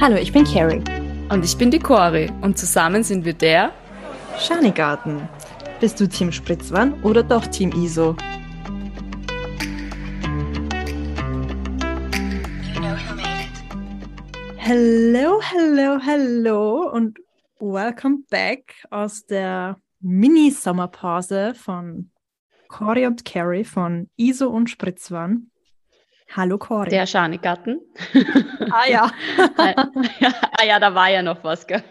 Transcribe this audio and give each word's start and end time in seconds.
Hallo, 0.00 0.14
ich 0.14 0.32
bin 0.32 0.44
Carrie. 0.44 0.80
Und 1.28 1.44
ich 1.44 1.58
bin 1.58 1.72
die 1.72 1.80
Cori 1.80 2.30
und 2.40 2.56
zusammen 2.56 3.02
sind 3.02 3.24
wir 3.24 3.34
der 3.34 3.72
Schanigarten. 4.38 5.28
Bist 5.80 5.98
du 5.98 6.08
Team 6.08 6.30
Spritzwan 6.30 7.02
oder 7.02 7.24
doch 7.24 7.44
Team 7.48 7.72
ISO? 7.72 8.14
Hello, 14.56 15.40
hello, 15.42 15.98
hello 16.00 16.90
und 16.92 17.18
welcome 17.58 18.18
back 18.30 18.74
aus 18.90 19.26
der 19.26 19.80
Mini-Sommerpause 19.98 21.54
von 21.54 22.12
Cory 22.68 23.04
und 23.04 23.24
Carrie 23.24 23.64
von 23.64 24.08
ISO 24.16 24.46
und 24.46 24.70
Spritzwan. 24.70 25.50
Hallo 26.34 26.58
Cory. 26.58 26.90
Der 26.90 27.06
Schanigarten. 27.06 27.80
Ah 28.70 28.86
ja. 28.86 29.10
ah 29.56 30.64
ja, 30.64 30.78
da 30.78 30.94
war 30.94 31.08
ja 31.08 31.22
noch 31.22 31.42
was, 31.42 31.66
gell? 31.66 31.82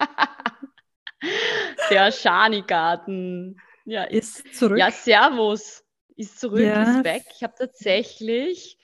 Der 1.90 2.10
Schanigarten. 2.12 3.60
Ja, 3.84 4.02
ist 4.04 4.54
zurück. 4.54 4.78
Ja, 4.78 4.90
Servus. 4.90 5.84
Ist 6.16 6.40
zurück, 6.40 6.60
Ja. 6.60 6.82
ist 6.98 7.04
weg. 7.04 7.22
Ich 7.36 7.42
habe 7.42 7.54
tatsächlich 7.56 8.76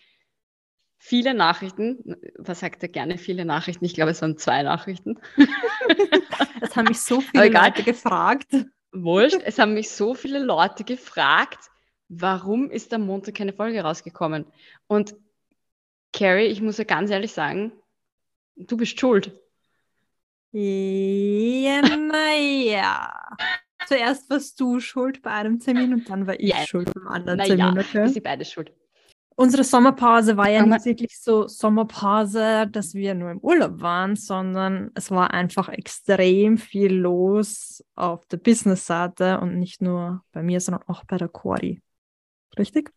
viele 0.99 1.35
Nachrichten. 1.35 2.17
Was 2.39 2.61
sagt 2.61 2.83
er 2.83 2.89
gerne? 2.89 3.19
Viele 3.19 3.45
Nachrichten. 3.45 3.85
Ich 3.85 3.95
glaube, 3.95 4.13
es 4.13 4.23
waren 4.23 4.39
zwei 4.39 4.63
Nachrichten. 4.63 5.19
Es 6.61 6.77
haben 6.77 6.87
mich 6.87 7.01
so 7.01 7.21
viele. 7.21 7.49
Leute 7.49 7.83
gefragt. 7.83 8.47
Wurscht. 8.93 9.41
Es 9.45 9.59
haben 9.59 9.75
mich 9.75 9.91
so 9.91 10.15
viele 10.15 10.39
Leute 10.39 10.85
gefragt, 10.85 11.71
warum 12.15 12.71
ist 12.71 12.93
am 12.93 13.07
Montag 13.07 13.35
keine 13.37 13.53
Folge 13.53 13.81
rausgekommen? 13.83 14.45
Und 14.87 15.15
Carrie, 16.13 16.47
ich 16.47 16.61
muss 16.61 16.79
ja 16.79 16.85
ganz 16.85 17.11
ehrlich 17.11 17.33
sagen, 17.33 17.73
du 18.57 18.77
bist 18.77 18.99
schuld. 19.01 19.33
Ja, 20.53 21.81
naja. 21.81 23.13
Zuerst 23.87 24.31
warst 24.31 24.61
du 24.61 24.79
schuld 24.81 25.23
bei 25.23 25.31
einem 25.33 25.59
Termin 25.59 25.95
und 25.95 26.09
dann 26.09 26.27
war 26.27 26.39
ich 26.39 26.51
Ja. 26.51 26.67
schuld 26.67 26.93
beim 26.95 27.09
anderen 27.09 27.39
Naja, 27.39 27.57
Termin. 27.57 27.75
wir 27.77 27.83
Okay? 27.83 28.09
sind 28.09 28.23
beide 28.23 28.45
schuld. 28.45 28.73
Unsere 29.35 29.65
Sommerpause 29.65 30.37
war 30.37 30.49
ja 30.51 30.65
nicht 30.65 30.85
wirklich 30.85 31.19
so 31.19 31.49
Sommerpause, 31.49 32.69
dass 32.71 32.95
wir 32.95 33.15
nur 33.15 33.31
im 33.31 33.39
Urlaub 33.39 33.81
waren, 33.81 34.15
sondern 34.15 34.91
es 34.95 35.11
war 35.11 35.33
einfach 35.33 35.71
extrem 35.71 36.59
viel 36.59 36.93
los 36.93 37.83
auf 37.95 38.27
der 38.27 38.37
Business-Seite 38.37 39.41
und 39.41 39.59
nicht 39.59 39.81
nur 39.81 40.23
bei 40.33 40.43
mir, 40.43 40.61
sondern 40.61 40.83
auch 40.87 41.05
bei 41.05 41.17
der 41.17 41.29
Cori. 41.29 41.81
Richtig? 42.59 42.93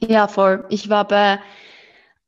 Ja, 0.00 0.28
voll. 0.28 0.64
Ich 0.68 0.88
war 0.88 1.06
bei 1.06 1.40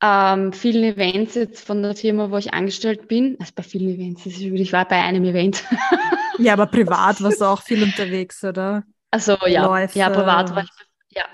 ähm, 0.01 0.53
vielen 0.53 0.83
Events 0.83 1.35
jetzt 1.35 1.65
von 1.65 1.81
der 1.81 1.95
Firma, 1.95 2.29
wo 2.29 2.37
ich 2.37 2.53
angestellt 2.53 3.07
bin. 3.07 3.37
Also 3.39 3.53
bei 3.55 3.63
vielen 3.63 3.95
Events, 3.95 4.25
ich 4.25 4.73
war 4.73 4.87
bei 4.87 5.01
einem 5.01 5.23
Event. 5.23 5.63
Ja, 6.37 6.53
aber 6.53 6.65
privat 6.67 7.21
warst 7.21 7.41
du 7.41 7.45
auch 7.45 7.61
viel 7.61 7.83
unterwegs, 7.83 8.43
oder? 8.43 8.83
Also 9.11 9.37
ja, 9.45 9.65
Läufe 9.65 9.97
ja, 9.97 10.09
privat 10.09 10.51
war 10.51 10.57
und- 10.57 10.63
ich. 11.09 11.15
Ja, 11.17 11.25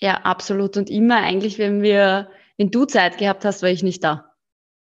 ja, 0.00 0.14
absolut. 0.22 0.76
Und 0.76 0.90
immer 0.90 1.16
eigentlich, 1.16 1.58
wenn 1.58 1.82
wir, 1.82 2.30
wenn 2.56 2.70
du 2.70 2.84
Zeit 2.84 3.18
gehabt 3.18 3.44
hast, 3.44 3.62
war 3.62 3.68
ich 3.70 3.82
nicht 3.82 4.02
da. 4.04 4.32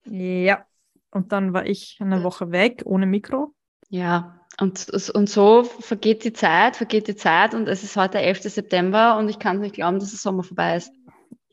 Ja. 0.04 0.64
Und 1.10 1.32
dann 1.32 1.52
war 1.52 1.66
ich 1.66 1.98
eine 2.00 2.22
Woche 2.22 2.52
weg, 2.52 2.82
ohne 2.84 3.06
Mikro. 3.06 3.54
Ja, 3.88 4.39
und, 4.60 5.10
und 5.14 5.30
so 5.30 5.64
vergeht 5.64 6.22
die 6.24 6.32
Zeit, 6.32 6.76
vergeht 6.76 7.08
die 7.08 7.16
Zeit 7.16 7.54
und 7.54 7.66
es 7.66 7.82
ist 7.82 7.96
heute 7.96 8.18
11. 8.18 8.42
September 8.42 9.16
und 9.16 9.28
ich 9.28 9.38
kann 9.38 9.60
nicht 9.60 9.74
glauben, 9.74 9.98
dass 9.98 10.10
der 10.10 10.18
Sommer 10.18 10.42
vorbei 10.42 10.76
ist. 10.76 10.92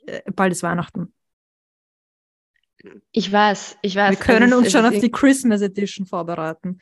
Äh, 0.06 0.22
Bald 0.32 0.52
ist 0.52 0.62
Weihnachten. 0.64 1.14
Ich 3.12 3.32
weiß, 3.32 3.78
ich 3.82 3.96
weiß. 3.96 4.12
Wir 4.12 4.18
können 4.18 4.50
ist- 4.50 4.56
uns 4.56 4.68
es 4.68 4.74
schon 4.74 4.86
ist 4.86 4.96
auf 4.96 5.00
die 5.02 5.12
Christmas 5.12 5.62
Edition 5.62 6.06
vorbereiten. 6.06 6.80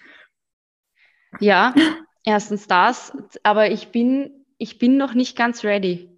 Ja, 1.40 1.74
erstens 2.24 2.68
das, 2.68 3.14
aber 3.44 3.70
ich 3.72 3.90
bin, 3.90 4.46
ich 4.58 4.78
bin 4.78 4.98
noch 4.98 5.14
nicht 5.14 5.38
ganz 5.38 5.64
ready. 5.64 6.10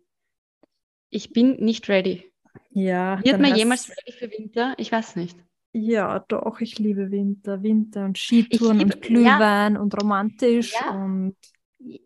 Ich 1.10 1.32
bin 1.34 1.58
nicht 1.58 1.90
ready. 1.90 2.32
Ja. 2.72 3.20
Wird 3.24 3.40
man 3.40 3.56
jemals 3.56 3.90
ready 3.90 4.12
für 4.12 4.32
Winter? 4.32 4.74
Ich 4.78 4.92
weiß 4.92 5.16
nicht. 5.16 5.38
Ja, 5.80 6.20
doch, 6.28 6.60
ich 6.60 6.80
liebe 6.80 7.12
Winter. 7.12 7.62
Winter 7.62 8.06
und 8.06 8.18
Skitouren 8.18 8.80
liebe- 8.80 8.96
und 8.96 9.02
Glühwein 9.02 9.78
und 9.78 9.96
romantisch 9.96 10.74
Ja. 10.74 10.92
und 10.92 11.36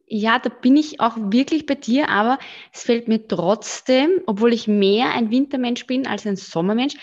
Ja, 0.05 0.37
da 0.37 0.49
bin 0.49 0.75
ich 0.75 0.99
auch 0.99 1.15
wirklich 1.17 1.65
bei 1.65 1.75
dir, 1.75 2.09
aber 2.09 2.37
es 2.73 2.83
fällt 2.83 3.07
mir 3.07 3.25
trotzdem, 3.25 4.09
obwohl 4.25 4.51
ich 4.51 4.67
mehr 4.67 5.11
ein 5.13 5.31
Wintermensch 5.31 5.87
bin 5.87 6.05
als 6.05 6.27
ein 6.27 6.35
Sommermensch, 6.35 6.95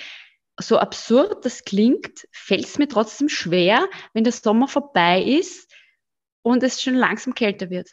so 0.61 0.79
absurd 0.79 1.45
das 1.47 1.65
klingt, 1.65 2.29
fällt 2.31 2.67
es 2.67 2.79
mir 2.79 2.87
trotzdem 2.87 3.31
schwer, 3.31 3.89
wenn 4.13 4.25
der 4.25 4.35
Sommer 4.35 4.69
vorbei 4.69 5.23
ist 5.23 5.73
und 6.43 6.63
es 6.63 6.83
schon 6.83 6.95
langsam 6.95 7.35
kälter 7.35 7.71
wird. 7.71 7.89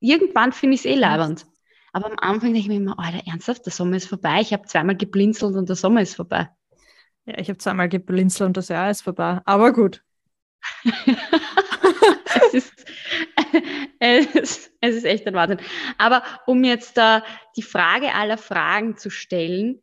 Irgendwann 0.00 0.52
finde 0.52 0.74
ich 0.74 0.80
es 0.80 0.86
eh 0.86 0.94
leibernd. 0.96 1.46
Aber 1.92 2.10
am 2.10 2.18
Anfang 2.18 2.52
denke 2.52 2.58
ich 2.58 2.68
mir 2.68 2.76
immer, 2.76 2.98
Alter, 2.98 3.26
ernsthaft, 3.26 3.64
der 3.64 3.72
Sommer 3.72 3.96
ist 3.96 4.08
vorbei. 4.08 4.40
Ich 4.42 4.52
habe 4.52 4.66
zweimal 4.66 4.96
geblinzelt 4.96 5.56
und 5.56 5.70
der 5.70 5.76
Sommer 5.76 6.02
ist 6.02 6.16
vorbei. 6.16 6.50
Ja, 7.26 7.38
ich 7.38 7.48
habe 7.48 7.58
zweimal 7.58 7.88
geblinzelt 7.88 8.48
und 8.48 8.56
das 8.56 8.68
Jahr 8.68 8.90
ist 8.90 9.02
vorbei. 9.02 9.40
Aber 9.44 9.72
gut. 9.72 10.02
es, 12.52 12.54
ist, 12.54 12.86
es, 13.98 14.26
ist, 14.34 14.72
es 14.80 14.96
ist 14.96 15.04
echt 15.04 15.26
ein 15.26 15.34
Wahnsinn. 15.34 15.60
Aber 15.98 16.22
um 16.46 16.64
jetzt 16.64 16.96
da 16.96 17.22
die 17.56 17.62
Frage 17.62 18.14
aller 18.14 18.38
Fragen 18.38 18.96
zu 18.96 19.10
stellen, 19.10 19.80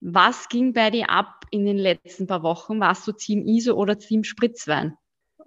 was 0.00 0.48
ging 0.48 0.72
bei 0.72 0.90
dir 0.90 1.10
ab 1.10 1.44
in 1.50 1.66
den 1.66 1.76
letzten 1.76 2.26
paar 2.26 2.42
Wochen? 2.42 2.80
Warst 2.80 3.06
du 3.08 3.12
Team 3.12 3.46
ISO 3.46 3.74
oder 3.74 3.98
Team 3.98 4.22
Spritzwein? 4.22 4.96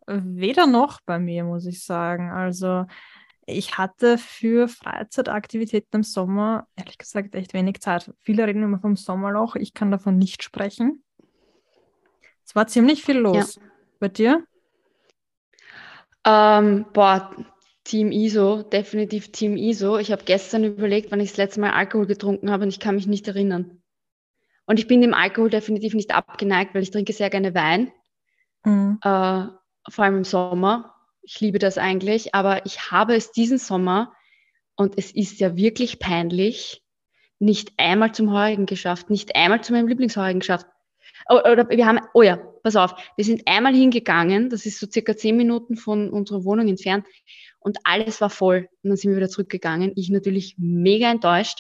Weder 0.08 0.68
noch 0.68 1.00
bei 1.06 1.20
mir, 1.20 1.46
muss 1.46 1.66
ich 1.66 1.86
sagen. 1.86 2.32
Also 2.32 2.86
ich 3.46 3.78
hatte 3.78 4.18
für 4.18 4.68
Freizeitaktivitäten 4.68 6.00
im 6.00 6.04
Sommer, 6.04 6.68
ehrlich 6.76 6.98
gesagt, 6.98 7.36
echt 7.36 7.54
wenig 7.54 7.80
Zeit. 7.80 8.14
Viele 8.20 8.46
reden 8.46 8.64
immer 8.64 8.80
vom 8.80 8.96
Sommerloch. 8.96 9.56
Ich 9.56 9.74
kann 9.74 9.92
davon 9.92 10.18
nicht 10.18 10.44
sprechen. 10.44 11.04
Es 12.46 12.56
war 12.56 12.68
ziemlich 12.68 13.04
viel 13.04 13.18
los. 13.18 13.60
Bei 14.00 14.08
dir? 14.08 14.46
Ähm, 16.26 16.86
boah, 16.94 17.36
Team 17.84 18.12
ISO, 18.12 18.64
definitiv 18.64 19.32
Team 19.32 19.58
ISO. 19.58 19.98
Ich 19.98 20.12
habe 20.12 20.24
gestern 20.24 20.64
überlegt, 20.64 21.12
wann 21.12 21.20
ich 21.20 21.30
das 21.30 21.38
letzte 21.38 21.62
Mal 21.62 21.72
Alkohol 21.72 22.06
getrunken 22.08 22.52
habe 22.52 22.64
und 22.64 22.70
ich 22.70 22.80
kann 22.80 22.96
mich 22.96 23.08
nicht 23.08 23.28
erinnern. 23.28 23.82
Und 24.66 24.80
ich 24.80 24.88
bin 24.88 25.02
dem 25.02 25.14
Alkohol 25.14 25.50
definitiv 25.50 25.94
nicht 25.94 26.14
abgeneigt, 26.14 26.74
weil 26.74 26.84
ich 26.84 26.92
trinke 26.92 27.14
sehr 27.14 27.30
gerne 27.30 27.54
Wein. 27.56 27.92
Mhm. 28.64 29.00
äh, 29.04 29.48
vor 29.90 30.04
allem 30.06 30.18
im 30.18 30.24
Sommer. 30.24 30.96
Ich 31.24 31.40
liebe 31.40 31.60
das 31.60 31.78
eigentlich, 31.78 32.34
aber 32.36 32.66
ich 32.66 32.92
habe 32.92 33.16
es 33.16 33.32
diesen 33.32 33.58
Sommer 33.58 34.14
und 34.76 34.98
es 34.98 35.12
ist 35.12 35.40
ja 35.40 35.56
wirklich 35.56 36.00
peinlich, 36.00 36.84
nicht 37.40 37.74
einmal 37.78 38.14
zum 38.14 38.32
Heurigen 38.32 38.66
geschafft, 38.66 39.10
nicht 39.10 39.36
einmal 39.36 39.64
zu 39.64 39.74
meinem 39.74 39.88
Lieblingsheurigen 39.88 40.40
geschafft. 40.40 40.68
Oder 41.30 41.70
wir 41.70 41.86
haben, 41.86 42.00
oh 42.14 42.22
ja, 42.22 42.38
pass 42.64 42.76
auf, 42.76 42.96
wir 43.16 43.26
sind 43.26 43.44
einmal 43.48 43.74
hingegangen, 43.74 44.50
das 44.50 44.66
ist 44.66 44.80
so 44.80 44.88
circa 44.90 45.16
zehn 45.16 45.38
Minuten 45.38 45.76
von 45.76 46.10
unserer 46.10 46.44
Wohnung 46.44 46.68
entfernt 46.68 47.06
und 47.62 47.78
alles 47.84 48.22
war 48.22 48.30
voll. 48.30 48.68
Und 48.84 48.90
dann 48.90 48.98
sind 48.98 49.12
wir 49.12 49.18
wieder 49.18 49.30
zurückgegangen. 49.30 49.94
Ich 49.96 50.10
natürlich 50.10 50.56
mega 50.58 51.10
enttäuscht. 51.10 51.60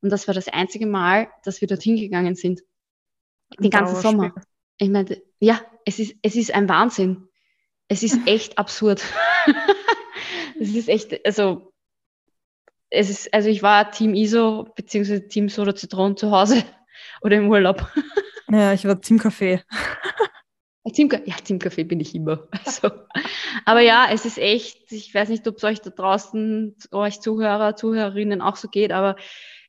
Und 0.00 0.10
das 0.10 0.28
war 0.28 0.34
das 0.34 0.48
einzige 0.48 0.86
Mal, 0.86 1.28
dass 1.42 1.60
wir 1.60 1.68
dorthin 1.68 1.96
gegangen 1.96 2.34
sind. 2.34 2.60
Den 3.58 3.70
ganzen. 3.70 3.96
Sommer. 3.96 4.34
Ich 4.76 4.90
meine, 4.90 5.20
ja, 5.40 5.60
es 5.84 5.98
ist, 5.98 6.16
es 6.22 6.36
ist 6.36 6.54
ein 6.54 6.68
Wahnsinn. 6.68 7.28
Es 7.88 8.02
ist 8.02 8.18
echt 8.26 8.58
absurd. 8.58 9.02
es 10.60 10.74
ist 10.74 10.88
echt, 10.88 11.24
also, 11.26 11.72
es 12.90 13.08
ist, 13.08 13.32
also 13.32 13.48
ich 13.48 13.62
war 13.62 13.90
Team 13.90 14.14
ISO 14.14 14.68
beziehungsweise 14.76 15.28
Team 15.28 15.48
Soda 15.48 15.74
Zitron 15.74 16.16
zu 16.16 16.30
Hause 16.30 16.62
oder 17.22 17.36
im 17.36 17.48
Urlaub. 17.48 17.90
Ja, 18.50 18.72
ich 18.72 18.84
war 18.84 19.00
Team 19.00 19.18
Café. 19.18 19.62
Team, 20.92 21.10
ja, 21.26 21.36
Team 21.36 21.58
Café 21.58 21.84
bin 21.84 22.00
ich 22.00 22.14
immer. 22.14 22.48
Also, 22.64 22.90
aber 23.64 23.80
ja, 23.80 24.08
es 24.10 24.24
ist 24.24 24.38
echt, 24.38 24.90
ich 24.92 25.14
weiß 25.14 25.28
nicht, 25.28 25.46
ob 25.46 25.56
es 25.56 25.64
euch 25.64 25.80
da 25.80 25.90
draußen, 25.90 26.76
euch 26.92 27.20
Zuhörer, 27.20 27.76
Zuhörerinnen 27.76 28.40
auch 28.40 28.56
so 28.56 28.68
geht, 28.68 28.92
aber 28.92 29.16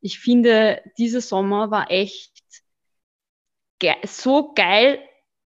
ich 0.01 0.19
finde, 0.19 0.81
dieser 0.97 1.21
Sommer 1.21 1.71
war 1.71 1.91
echt 1.91 2.31
ge 3.79 3.95
so 4.05 4.53
geil, 4.53 4.99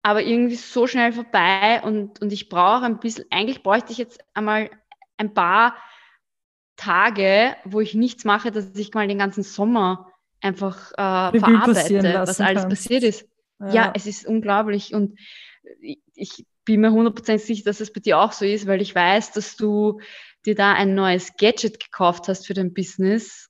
aber 0.02 0.22
irgendwie 0.22 0.56
so 0.56 0.86
schnell 0.86 1.12
vorbei 1.12 1.82
und, 1.82 2.20
und 2.20 2.32
ich 2.32 2.48
brauche 2.48 2.84
ein 2.84 3.00
bisschen, 3.00 3.26
eigentlich 3.30 3.62
bräuchte 3.62 3.92
ich 3.92 3.98
jetzt 3.98 4.20
einmal 4.34 4.70
ein 5.16 5.34
paar 5.34 5.76
Tage, 6.76 7.56
wo 7.64 7.80
ich 7.80 7.94
nichts 7.94 8.24
mache, 8.24 8.52
dass 8.52 8.74
ich 8.76 8.94
mal 8.94 9.08
den 9.08 9.18
ganzen 9.18 9.42
Sommer 9.42 10.12
einfach 10.40 10.92
äh, 10.92 11.38
verarbeite, 11.38 12.14
was 12.14 12.40
alles 12.40 12.62
kannst. 12.62 12.68
passiert 12.68 13.02
ist. 13.02 13.26
Ja, 13.72 13.92
es 13.94 14.06
ist 14.06 14.26
unglaublich 14.26 14.94
und 14.94 15.18
ich- 15.80 16.00
ich 16.14 16.46
bin 16.64 16.80
mir 16.80 16.90
100% 16.92 17.40
sicher, 17.40 17.64
dass 17.64 17.80
es 17.80 17.92
bei 17.92 18.00
dir 18.00 18.18
auch 18.18 18.32
so 18.32 18.44
ist, 18.44 18.66
weil 18.66 18.80
ich 18.80 18.94
weiß, 18.94 19.32
dass 19.32 19.56
du 19.56 20.00
dir 20.46 20.54
da 20.54 20.74
ein 20.74 20.94
neues 20.94 21.32
Gadget 21.36 21.80
gekauft 21.80 22.28
hast 22.28 22.46
für 22.46 22.54
dein 22.54 22.72
Business 22.72 23.48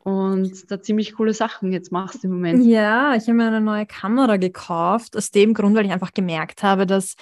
und 0.00 0.70
da 0.70 0.80
ziemlich 0.82 1.14
coole 1.14 1.34
Sachen 1.34 1.72
jetzt 1.72 1.92
machst 1.92 2.24
im 2.24 2.32
Moment. 2.32 2.64
Ja, 2.64 3.14
ich 3.14 3.22
habe 3.24 3.34
mir 3.34 3.46
eine 3.46 3.60
neue 3.60 3.86
Kamera 3.86 4.36
gekauft, 4.36 5.16
aus 5.16 5.30
dem 5.30 5.54
Grund, 5.54 5.76
weil 5.76 5.86
ich 5.86 5.92
einfach 5.92 6.12
gemerkt 6.12 6.62
habe, 6.62 6.86
dass 6.86 7.14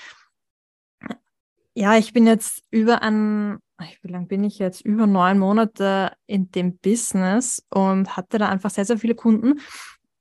ja, 1.74 1.96
ich 1.98 2.12
bin 2.12 2.26
jetzt 2.26 2.62
über 2.70 3.02
ein, 3.02 3.58
wie 4.02 4.08
lange 4.08 4.26
bin 4.26 4.44
ich 4.44 4.58
jetzt? 4.58 4.80
Über 4.80 5.06
neun 5.06 5.38
Monate 5.38 6.12
in 6.26 6.50
dem 6.50 6.78
Business 6.78 7.64
und 7.70 8.16
hatte 8.16 8.38
da 8.38 8.48
einfach 8.48 8.70
sehr, 8.70 8.84
sehr 8.84 8.98
viele 8.98 9.14
Kunden. 9.14 9.60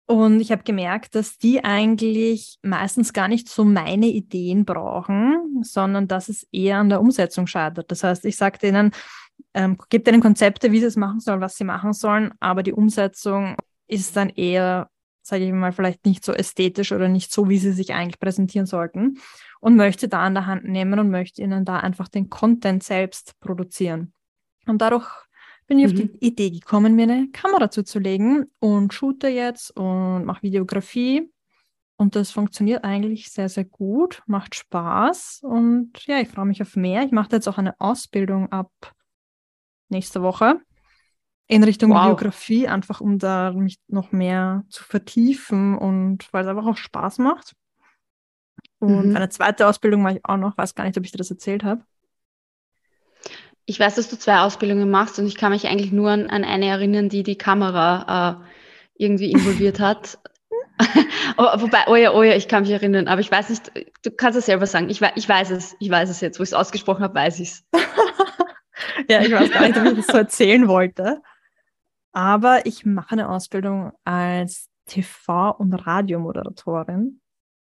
Und 0.07 0.40
ich 0.40 0.52
habe 0.52 0.63
gemerkt, 0.63 1.16
dass 1.16 1.38
die 1.38 1.63
eigentlich 1.63 2.60
meistens 2.62 3.12
gar 3.12 3.28
nicht 3.28 3.50
so 3.50 3.63
meine 3.63 4.07
Ideen 4.07 4.63
brauchen, 4.63 5.63
sondern 5.63 6.07
dass 6.07 6.30
es 6.30 6.48
eher 6.52 6.78
an 6.78 6.90
der 6.90 7.02
Umsetzung 7.02 7.48
scheitert. 7.48 7.90
Das 7.90 8.04
heißt, 8.04 8.24
ich 8.25 8.38
sage 8.38 8.60
denen, 8.60 8.92
ähm, 9.54 9.78
gebe 9.90 10.04
denen 10.04 10.22
Konzepte, 10.22 10.72
wie 10.72 10.80
sie 10.80 10.86
es 10.86 10.96
machen 10.96 11.22
sollen, 11.22 11.42
was 11.42 11.56
sie 11.56 11.63
machen 11.63 11.94
sollen, 11.94 12.34
aber 12.40 12.62
die 12.62 12.74
Umsetzung 12.74 13.56
ist 13.88 14.16
dann 14.16 14.30
eher, 14.30 14.90
sage 15.25 15.45
ich 15.45 15.51
mal, 15.51 15.72
vielleicht 15.72 16.06
nicht 16.06 16.24
so 16.24 16.33
ästhetisch 16.33 16.92
oder 16.92 17.07
nicht 17.07 17.31
so, 17.31 17.50
wie 17.50 17.57
sie 17.57 17.72
sich 17.72 17.94
eigentlich 17.94 18.19
präsentieren 18.19 18.68
sollten 18.68 19.18
und 19.60 19.75
möchte 19.75 20.07
da 20.07 20.22
an 20.22 20.36
der 20.36 20.45
Hand 20.45 20.66
nehmen 20.66 21.00
und 21.00 21.10
möchte 21.10 21.42
ihnen 21.42 21.66
da 21.66 21.80
einfach 21.80 22.07
den 22.07 22.30
Content 22.30 22.83
selbst 22.83 23.39
produzieren. 23.39 24.13
Und 24.68 24.81
dadurch 24.81 25.07
bin 25.68 25.80
ich 25.80 25.86
mhm. 25.86 25.92
auf 25.92 25.98
die 25.98 26.06
mhm. 26.06 26.18
Idee 26.19 26.50
gekommen, 26.51 26.95
mir 26.95 27.04
eine 27.04 27.30
Kamera 27.30 27.72
zuzulegen 27.72 28.51
und 28.60 28.94
shoote 28.94 29.27
jetzt 29.27 29.75
und 29.75 30.25
mache 30.25 30.44
Videografie. 30.44 31.31
Und 31.98 32.16
das 32.16 32.31
funktioniert 32.31 32.83
eigentlich 32.83 33.31
sehr, 33.31 33.50
sehr 33.50 33.66
gut, 33.66 34.21
macht 34.28 34.54
Spaß 34.54 35.39
und 35.44 36.06
ja, 36.06 36.19
ich 36.19 36.28
freue 36.28 36.45
mich 36.45 36.62
auf 36.62 36.75
mehr. 36.75 37.04
Ich 37.04 37.12
mache 37.12 37.30
jetzt 37.31 37.48
auch 37.48 37.57
eine 37.57 37.80
Ausbildung 37.80 38.51
ab 38.51 38.69
nächste 39.88 40.21
Woche 40.21 40.60
in 41.47 41.63
Richtung 41.63 41.92
wow. 41.92 42.03
Videografie, 42.03 42.68
einfach 42.68 43.01
um 43.01 43.19
da 43.19 43.51
mich 43.51 43.77
noch 43.88 44.12
mehr 44.12 44.63
zu 44.69 44.83
vertiefen 44.83 45.77
und 45.77 46.27
weil 46.31 46.44
es 46.44 46.50
einfach 46.50 46.65
auch 46.65 46.77
Spaß 46.77 47.19
macht. 47.19 47.53
Und 48.80 49.09
mhm. 49.09 49.15
eine 49.15 49.30
zweite 49.30 49.68
Ausbildung 49.68 50.01
mache 50.01 50.18
ich 50.18 50.25
auch 50.25 50.38
noch, 50.38 50.57
weiß 50.57 50.75
gar 50.75 50.86
nicht, 50.86 50.97
ob 50.97 51.06
ich 51.06 51.12
dir 51.12 51.18
das 51.18 51.31
erzählt 51.31 51.63
habe. 51.63 51.81
Ich 53.68 53.80
weiß, 53.80 53.95
dass 53.95 54.09
du 54.09 54.18
zwei 54.18 54.39
Ausbildungen 54.39 54.89
machst 54.89 55.18
und 55.18 55.25
ich 55.25 55.36
kann 55.36 55.51
mich 55.51 55.68
eigentlich 55.68 55.92
nur 55.92 56.12
an, 56.12 56.27
an 56.27 56.44
eine 56.44 56.68
erinnern, 56.68 57.09
die 57.09 57.24
die 57.24 57.38
Kamera 57.38 58.42
äh, 58.42 59.03
irgendwie 59.03 59.31
involviert 59.31 59.80
hat. 59.80 60.19
wobei, 61.38 61.86
oh 61.88 61.95
ja, 61.95 62.13
oh 62.13 62.21
ja, 62.21 62.36
ich 62.36 62.47
kann 62.47 62.63
mich 62.63 62.71
erinnern, 62.71 63.07
aber 63.07 63.21
ich 63.21 63.31
weiß 63.31 63.50
nicht, 63.50 63.71
du 64.03 64.12
kannst 64.12 64.38
es 64.38 64.45
selber 64.45 64.68
sagen. 64.68 64.89
Ich, 64.89 65.01
ich 65.01 65.27
weiß 65.27 65.51
es, 65.51 65.75
ich 65.80 65.89
weiß 65.89 66.09
es 66.09 66.21
jetzt, 66.21 66.39
wo 66.39 66.44
ich 66.44 66.50
es 66.50 66.53
ausgesprochen 66.53 67.03
habe, 67.03 67.15
weiß 67.15 67.39
ich 67.39 67.50
es. 67.50 67.63
ja, 69.09 69.21
ich 69.21 69.31
weiß 69.31 69.51
gar 69.51 69.68
nicht, 69.68 69.77
ob 69.77 69.86
ich 69.86 69.95
das 69.95 70.07
so 70.07 70.18
erzählen 70.18 70.68
wollte. 70.68 71.21
Aber 72.16 72.66
ich 72.66 72.86
mache 72.86 73.12
eine 73.12 73.28
Ausbildung 73.28 73.92
als 74.06 74.70
TV- 74.88 75.54
und 75.58 75.74
Radiomoderatorin. 75.74 77.20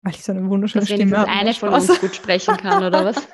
Weil 0.04 0.13
ich 0.13 0.24
so 0.24 0.31
eine 0.31 0.48
wunderschöne 0.48 0.86
Dass 0.86 0.94
Stimme 0.94 1.18
habe. 1.18 1.31
eine 1.31 1.56
von 1.56 1.74
uns 1.74 2.00
gut 2.00 2.16
sprechen 2.16 2.56
kann, 2.56 2.84
oder 2.84 3.04
was? 3.04 3.16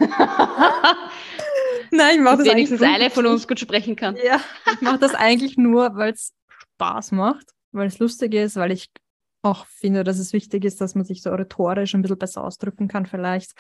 Nein, 1.92 2.16
ich 2.16 2.22
mache 2.22 2.38
das 2.38 2.48
wenigstens 2.48 2.82
eine 2.82 3.10
von 3.10 3.26
uns 3.26 3.46
gut 3.50 3.60
sprechen 3.60 3.98
kann. 3.98 4.16
Ja, 4.16 4.40
ich 4.74 4.80
mache 4.80 4.98
das 4.98 5.14
eigentlich 5.14 5.58
nur, 5.58 5.94
weil 5.96 6.14
es 6.14 6.34
Spaß 6.48 7.12
macht, 7.12 7.52
weil 7.74 7.88
es 7.88 8.00
lustig 8.00 8.34
ist, 8.34 8.56
weil 8.56 8.72
ich 8.72 8.90
auch 9.42 9.66
finde, 9.66 10.06
dass 10.06 10.20
es 10.20 10.32
wichtig 10.32 10.64
ist, 10.64 10.80
dass 10.80 10.96
man 10.96 11.04
sich 11.04 11.22
so 11.22 11.32
rhetorisch 11.32 11.94
ein 11.94 12.02
bisschen 12.02 12.18
besser 12.18 12.46
ausdrücken 12.46 12.88
kann 12.88 13.06
vielleicht. 13.06 13.52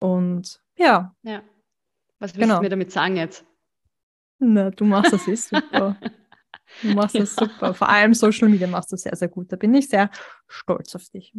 Und 0.00 0.60
ja. 0.76 1.14
Ja. 1.22 1.40
Was 2.18 2.34
willst 2.34 2.40
genau. 2.40 2.56
du 2.56 2.62
mir 2.62 2.68
damit 2.68 2.90
sagen 2.90 3.16
jetzt? 3.16 3.44
Na, 4.40 4.72
du 4.72 4.84
machst 4.84 5.12
das 5.12 5.28
eh 5.28 5.36
super. 5.36 5.96
Du 6.82 6.88
machst 6.94 7.14
das 7.14 7.36
ja. 7.36 7.46
super. 7.46 7.74
Vor 7.74 7.88
allem 7.88 8.14
Social 8.14 8.48
Media 8.48 8.66
machst 8.66 8.92
du 8.92 8.96
sehr, 8.96 9.14
sehr 9.16 9.28
gut. 9.28 9.52
Da 9.52 9.56
bin 9.56 9.74
ich 9.74 9.88
sehr 9.88 10.10
stolz 10.48 10.94
auf 10.94 11.08
dich. 11.08 11.32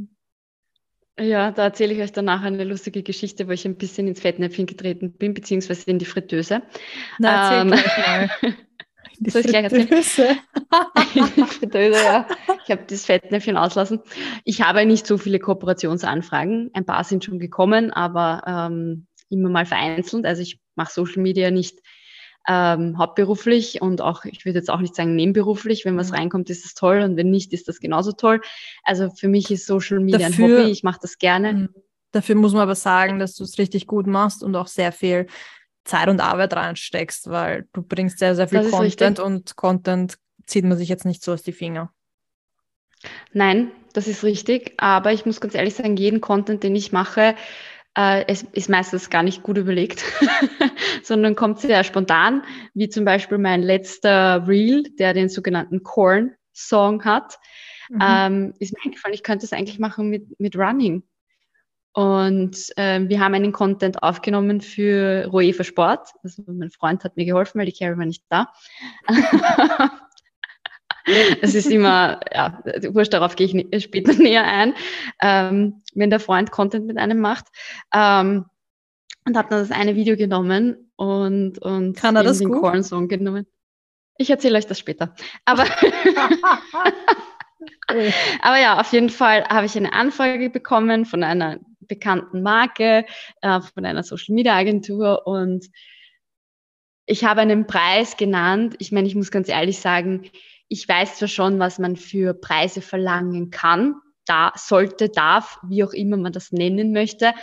Ja, 1.17 1.51
da 1.51 1.63
erzähle 1.63 1.93
ich 1.93 2.01
euch 2.01 2.11
danach 2.11 2.43
eine 2.43 2.65
lustige 2.65 3.01
Geschichte, 3.01 3.47
wo 3.47 3.51
ich 3.51 3.65
ein 3.65 3.77
bisschen 3.77 4.07
ins 4.07 4.19
Fettnäpfchen 4.19 4.65
getreten 4.65 5.13
bin, 5.13 5.33
beziehungsweise 5.33 5.89
in 5.89 5.97
die 5.97 6.05
Fritteuse. 6.05 6.61
Na, 7.19 7.53
erzähl 7.53 7.61
ähm, 7.61 7.69
mal. 7.69 8.29
Die 9.19 9.29
Soll 9.29 9.41
ich 9.41 9.47
gleich 9.47 9.63
erzählen? 9.63 9.87
die 11.15 11.43
Fritteuse, 11.43 12.03
ja. 12.03 12.27
Ich 12.65 12.71
habe 12.71 12.83
das 12.85 13.05
Fettnäpfchen 13.05 13.55
auslassen. 13.55 14.01
Ich 14.43 14.61
habe 14.61 14.85
nicht 14.85 15.07
so 15.07 15.17
viele 15.17 15.39
Kooperationsanfragen. 15.39 16.71
Ein 16.73 16.85
paar 16.85 17.03
sind 17.05 17.23
schon 17.23 17.39
gekommen, 17.39 17.91
aber 17.91 18.41
ähm, 18.45 19.07
immer 19.29 19.49
mal 19.49 19.65
vereinzelt. 19.65 20.25
Also 20.25 20.41
ich 20.41 20.59
mache 20.75 20.91
Social 20.91 21.21
Media 21.21 21.49
nicht 21.49 21.79
ähm, 22.47 22.97
hauptberuflich 22.97 23.81
und 23.81 24.01
auch, 24.01 24.25
ich 24.25 24.45
würde 24.45 24.59
jetzt 24.59 24.69
auch 24.69 24.79
nicht 24.79 24.95
sagen 24.95 25.15
nebenberuflich. 25.15 25.85
Wenn 25.85 25.97
was 25.97 26.09
mhm. 26.09 26.15
reinkommt, 26.15 26.49
ist 26.49 26.65
es 26.65 26.73
toll 26.73 27.01
und 27.01 27.17
wenn 27.17 27.29
nicht, 27.29 27.53
ist 27.53 27.67
das 27.67 27.79
genauso 27.79 28.11
toll. 28.11 28.41
Also 28.83 29.09
für 29.09 29.27
mich 29.27 29.51
ist 29.51 29.65
Social 29.65 29.99
Media 29.99 30.29
dafür, 30.29 30.45
ein 30.45 30.61
Hobby, 30.61 30.71
ich 30.71 30.83
mache 30.83 30.99
das 31.01 31.17
gerne. 31.17 31.53
Mhm. 31.53 31.69
Dafür 32.11 32.35
muss 32.35 32.53
man 32.53 32.61
aber 32.61 32.75
sagen, 32.75 33.19
dass 33.19 33.35
du 33.35 33.43
es 33.43 33.57
richtig 33.57 33.87
gut 33.87 34.07
machst 34.07 34.43
und 34.43 34.55
auch 34.55 34.67
sehr 34.67 34.91
viel 34.91 35.27
Zeit 35.83 36.07
und 36.07 36.21
Arbeit 36.21 36.53
reinsteckst, 36.53 37.29
weil 37.29 37.67
du 37.73 37.81
bringst 37.81 38.19
sehr, 38.19 38.35
sehr 38.35 38.47
viel 38.47 38.69
Content 38.69 39.19
richtig. 39.19 39.25
und 39.25 39.55
Content 39.55 40.17
zieht 40.45 40.65
man 40.65 40.77
sich 40.77 40.89
jetzt 40.89 41.05
nicht 41.05 41.23
so 41.23 41.33
aus 41.33 41.43
die 41.43 41.51
Finger. 41.51 41.91
Nein, 43.33 43.71
das 43.93 44.07
ist 44.07 44.23
richtig, 44.23 44.73
aber 44.77 45.13
ich 45.13 45.25
muss 45.25 45.41
ganz 45.41 45.55
ehrlich 45.55 45.75
sagen, 45.75 45.95
jeden 45.97 46.21
Content, 46.21 46.63
den 46.63 46.75
ich 46.75 46.91
mache, 46.91 47.35
äh, 47.95 48.25
es 48.27 48.43
ist 48.43 48.69
meistens 48.69 49.09
gar 49.09 49.23
nicht 49.23 49.43
gut 49.43 49.57
überlegt, 49.57 50.03
sondern 51.03 51.35
kommt 51.35 51.59
sehr 51.59 51.83
spontan, 51.83 52.43
wie 52.73 52.89
zum 52.89 53.05
Beispiel 53.05 53.37
mein 53.37 53.61
letzter 53.61 54.47
Reel, 54.47 54.83
der 54.99 55.13
den 55.13 55.29
sogenannten 55.29 55.83
Corn-Song 55.83 57.05
hat. 57.05 57.39
Mhm. 57.89 57.99
Ähm, 58.01 58.53
ist 58.59 58.73
mir 58.73 58.85
eingefallen, 58.85 59.13
ich 59.13 59.23
könnte 59.23 59.45
es 59.45 59.53
eigentlich 59.53 59.79
machen 59.79 60.09
mit, 60.09 60.39
mit 60.39 60.57
Running. 60.57 61.03
Und 61.93 62.57
äh, 62.75 63.07
wir 63.07 63.21
haben 63.21 63.35
einen 63.35 63.53
Content 63.53 64.03
aufgenommen 64.03 64.59
für 64.59 65.27
Roe 65.27 65.53
für 65.53 65.63
Sport. 65.63 66.09
Also 66.23 66.43
mein 66.47 66.69
Freund 66.69 67.05
hat 67.05 67.15
mir 67.15 67.23
geholfen, 67.23 67.57
weil 67.57 67.67
die 67.67 67.71
Carrie 67.71 67.97
war 67.97 68.05
nicht 68.05 68.25
da. 68.27 68.51
Es 71.41 71.53
ist 71.53 71.67
immer, 71.67 72.19
ja, 72.33 72.63
wurscht, 72.89 73.13
darauf 73.13 73.35
gehe 73.35 73.47
ich 73.47 73.83
später 73.83 74.13
näher 74.21 74.43
ein, 74.43 74.73
ähm, 75.21 75.81
wenn 75.93 76.09
der 76.09 76.19
Freund 76.19 76.51
Content 76.51 76.87
mit 76.87 76.97
einem 76.97 77.19
macht. 77.19 77.45
Ähm, 77.93 78.45
und 79.27 79.37
habe 79.37 79.49
dann 79.49 79.59
das 79.59 79.71
eine 79.71 79.95
Video 79.95 80.15
genommen 80.15 80.91
und, 80.95 81.57
und 81.59 81.97
Kann 81.97 82.15
er 82.15 82.23
das 82.23 82.39
den 82.39 82.51
Corn 82.51 82.83
Song 82.83 83.07
genommen. 83.07 83.47
Ich 84.17 84.29
erzähle 84.29 84.57
euch 84.57 84.67
das 84.67 84.79
später. 84.79 85.15
Aber, 85.45 85.63
aber 88.41 88.59
ja, 88.59 88.79
auf 88.79 88.91
jeden 88.93 89.09
Fall 89.09 89.43
habe 89.45 89.65
ich 89.65 89.75
eine 89.75 89.93
Anfrage 89.93 90.49
bekommen 90.49 91.05
von 91.05 91.23
einer 91.23 91.57
bekannten 91.79 92.43
Marke, 92.43 93.05
äh, 93.41 93.61
von 93.61 93.85
einer 93.85 94.03
Social 94.03 94.35
Media 94.35 94.55
Agentur 94.55 95.25
und 95.27 95.65
ich 97.07 97.23
habe 97.23 97.41
einen 97.41 97.67
Preis 97.67 98.17
genannt. 98.17 98.75
Ich 98.79 98.91
meine, 98.91 99.07
ich 99.07 99.15
muss 99.15 99.31
ganz 99.31 99.49
ehrlich 99.49 99.79
sagen, 99.79 100.29
ich 100.75 100.89
weiß 100.89 101.15
zwar 101.15 101.29
schon, 101.29 101.57
was 101.57 101.79
man 101.79 101.95
für 101.95 102.33
Preise 102.33 102.81
verlangen 102.81 103.49
kann, 103.49 103.95
da 104.25 104.51
sollte, 104.57 105.07
darf, 105.07 105.57
wie 105.69 105.85
auch 105.85 105.93
immer 105.93 106.17
man 106.17 106.33
das 106.33 106.51
nennen 106.51 106.91
möchte. 106.91 107.33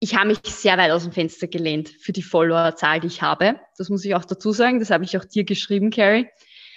Ich 0.00 0.16
habe 0.16 0.30
mich 0.30 0.38
sehr 0.46 0.76
weit 0.78 0.90
aus 0.90 1.04
dem 1.04 1.12
Fenster 1.12 1.46
gelehnt 1.46 1.90
für 1.90 2.10
die 2.10 2.24
Followerzahl, 2.24 2.98
die 2.98 3.06
ich 3.06 3.22
habe. 3.22 3.60
Das 3.78 3.88
muss 3.88 4.04
ich 4.04 4.16
auch 4.16 4.24
dazu 4.24 4.50
sagen. 4.50 4.80
Das 4.80 4.90
habe 4.90 5.04
ich 5.04 5.16
auch 5.16 5.24
dir 5.24 5.44
geschrieben, 5.44 5.90
Carrie. 5.90 6.26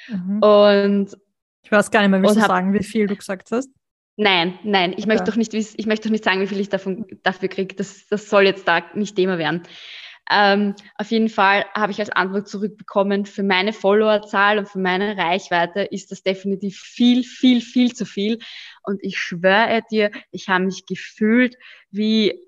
Mhm. 0.10 0.44
Und 0.44 1.18
ich 1.64 1.72
weiß 1.72 1.90
gar 1.90 2.02
nicht 2.02 2.12
mehr, 2.12 2.22
willst 2.22 2.36
du 2.36 2.42
sagen, 2.42 2.72
wie 2.74 2.84
viel 2.84 3.08
du 3.08 3.16
gesagt 3.16 3.50
hast? 3.50 3.72
Nein, 4.18 4.60
nein, 4.64 4.92
ich 4.92 5.00
okay. 5.00 5.08
möchte 5.08 5.24
doch 5.32 5.38
nicht, 5.38 5.56
ich 5.56 5.86
möchte 5.88 6.08
doch 6.08 6.12
nicht 6.12 6.24
sagen, 6.24 6.40
wie 6.40 6.48
viel 6.48 6.60
ich 6.60 6.70
davon, 6.70 7.08
dafür 7.24 7.50
kriege. 7.50 7.74
Das, 7.74 8.06
das 8.08 8.30
soll 8.30 8.44
jetzt 8.44 8.68
da 8.68 8.84
nicht 8.94 9.16
Thema 9.16 9.40
werden. 9.40 9.64
Ähm, 10.32 10.74
auf 10.96 11.12
jeden 11.12 11.30
Fall 11.30 11.66
habe 11.76 11.92
ich 11.92 12.00
als 12.00 12.10
Antwort 12.10 12.48
zurückbekommen, 12.48 13.26
für 13.26 13.44
meine 13.44 13.74
Followerzahl 13.74 14.58
und 14.58 14.68
für 14.68 14.80
meine 14.80 15.18
Reichweite 15.18 15.82
ist 15.82 16.12
das 16.12 16.24
definitiv 16.24 16.80
viel, 16.80 17.24
viel, 17.24 17.62
viel 17.62 17.94
zu 17.94 18.06
viel. 18.06 18.40
Und 18.84 19.04
ich 19.04 19.20
schwöre 19.20 19.82
dir, 19.92 20.12
ich 20.32 20.50
habe 20.50 20.66
mich 20.66 20.86
gefühlt 20.86 21.56
wie, 21.92 22.40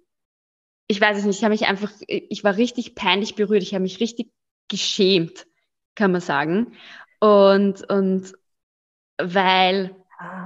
ich 0.87 0.99
weiß 0.99 1.17
es 1.17 1.25
nicht, 1.25 1.37
ich 1.37 1.43
habe 1.43 1.53
mich 1.53 1.67
einfach, 1.67 1.91
ich 2.07 2.43
war 2.43 2.57
richtig 2.57 2.95
peinlich 2.95 3.35
berührt, 3.35 3.61
ich 3.61 3.73
habe 3.73 3.83
mich 3.83 3.99
richtig 3.99 4.31
geschämt, 4.69 5.45
kann 5.95 6.11
man 6.11 6.21
sagen. 6.21 6.73
Und, 7.19 7.87
und 7.89 8.33
weil. 9.19 9.95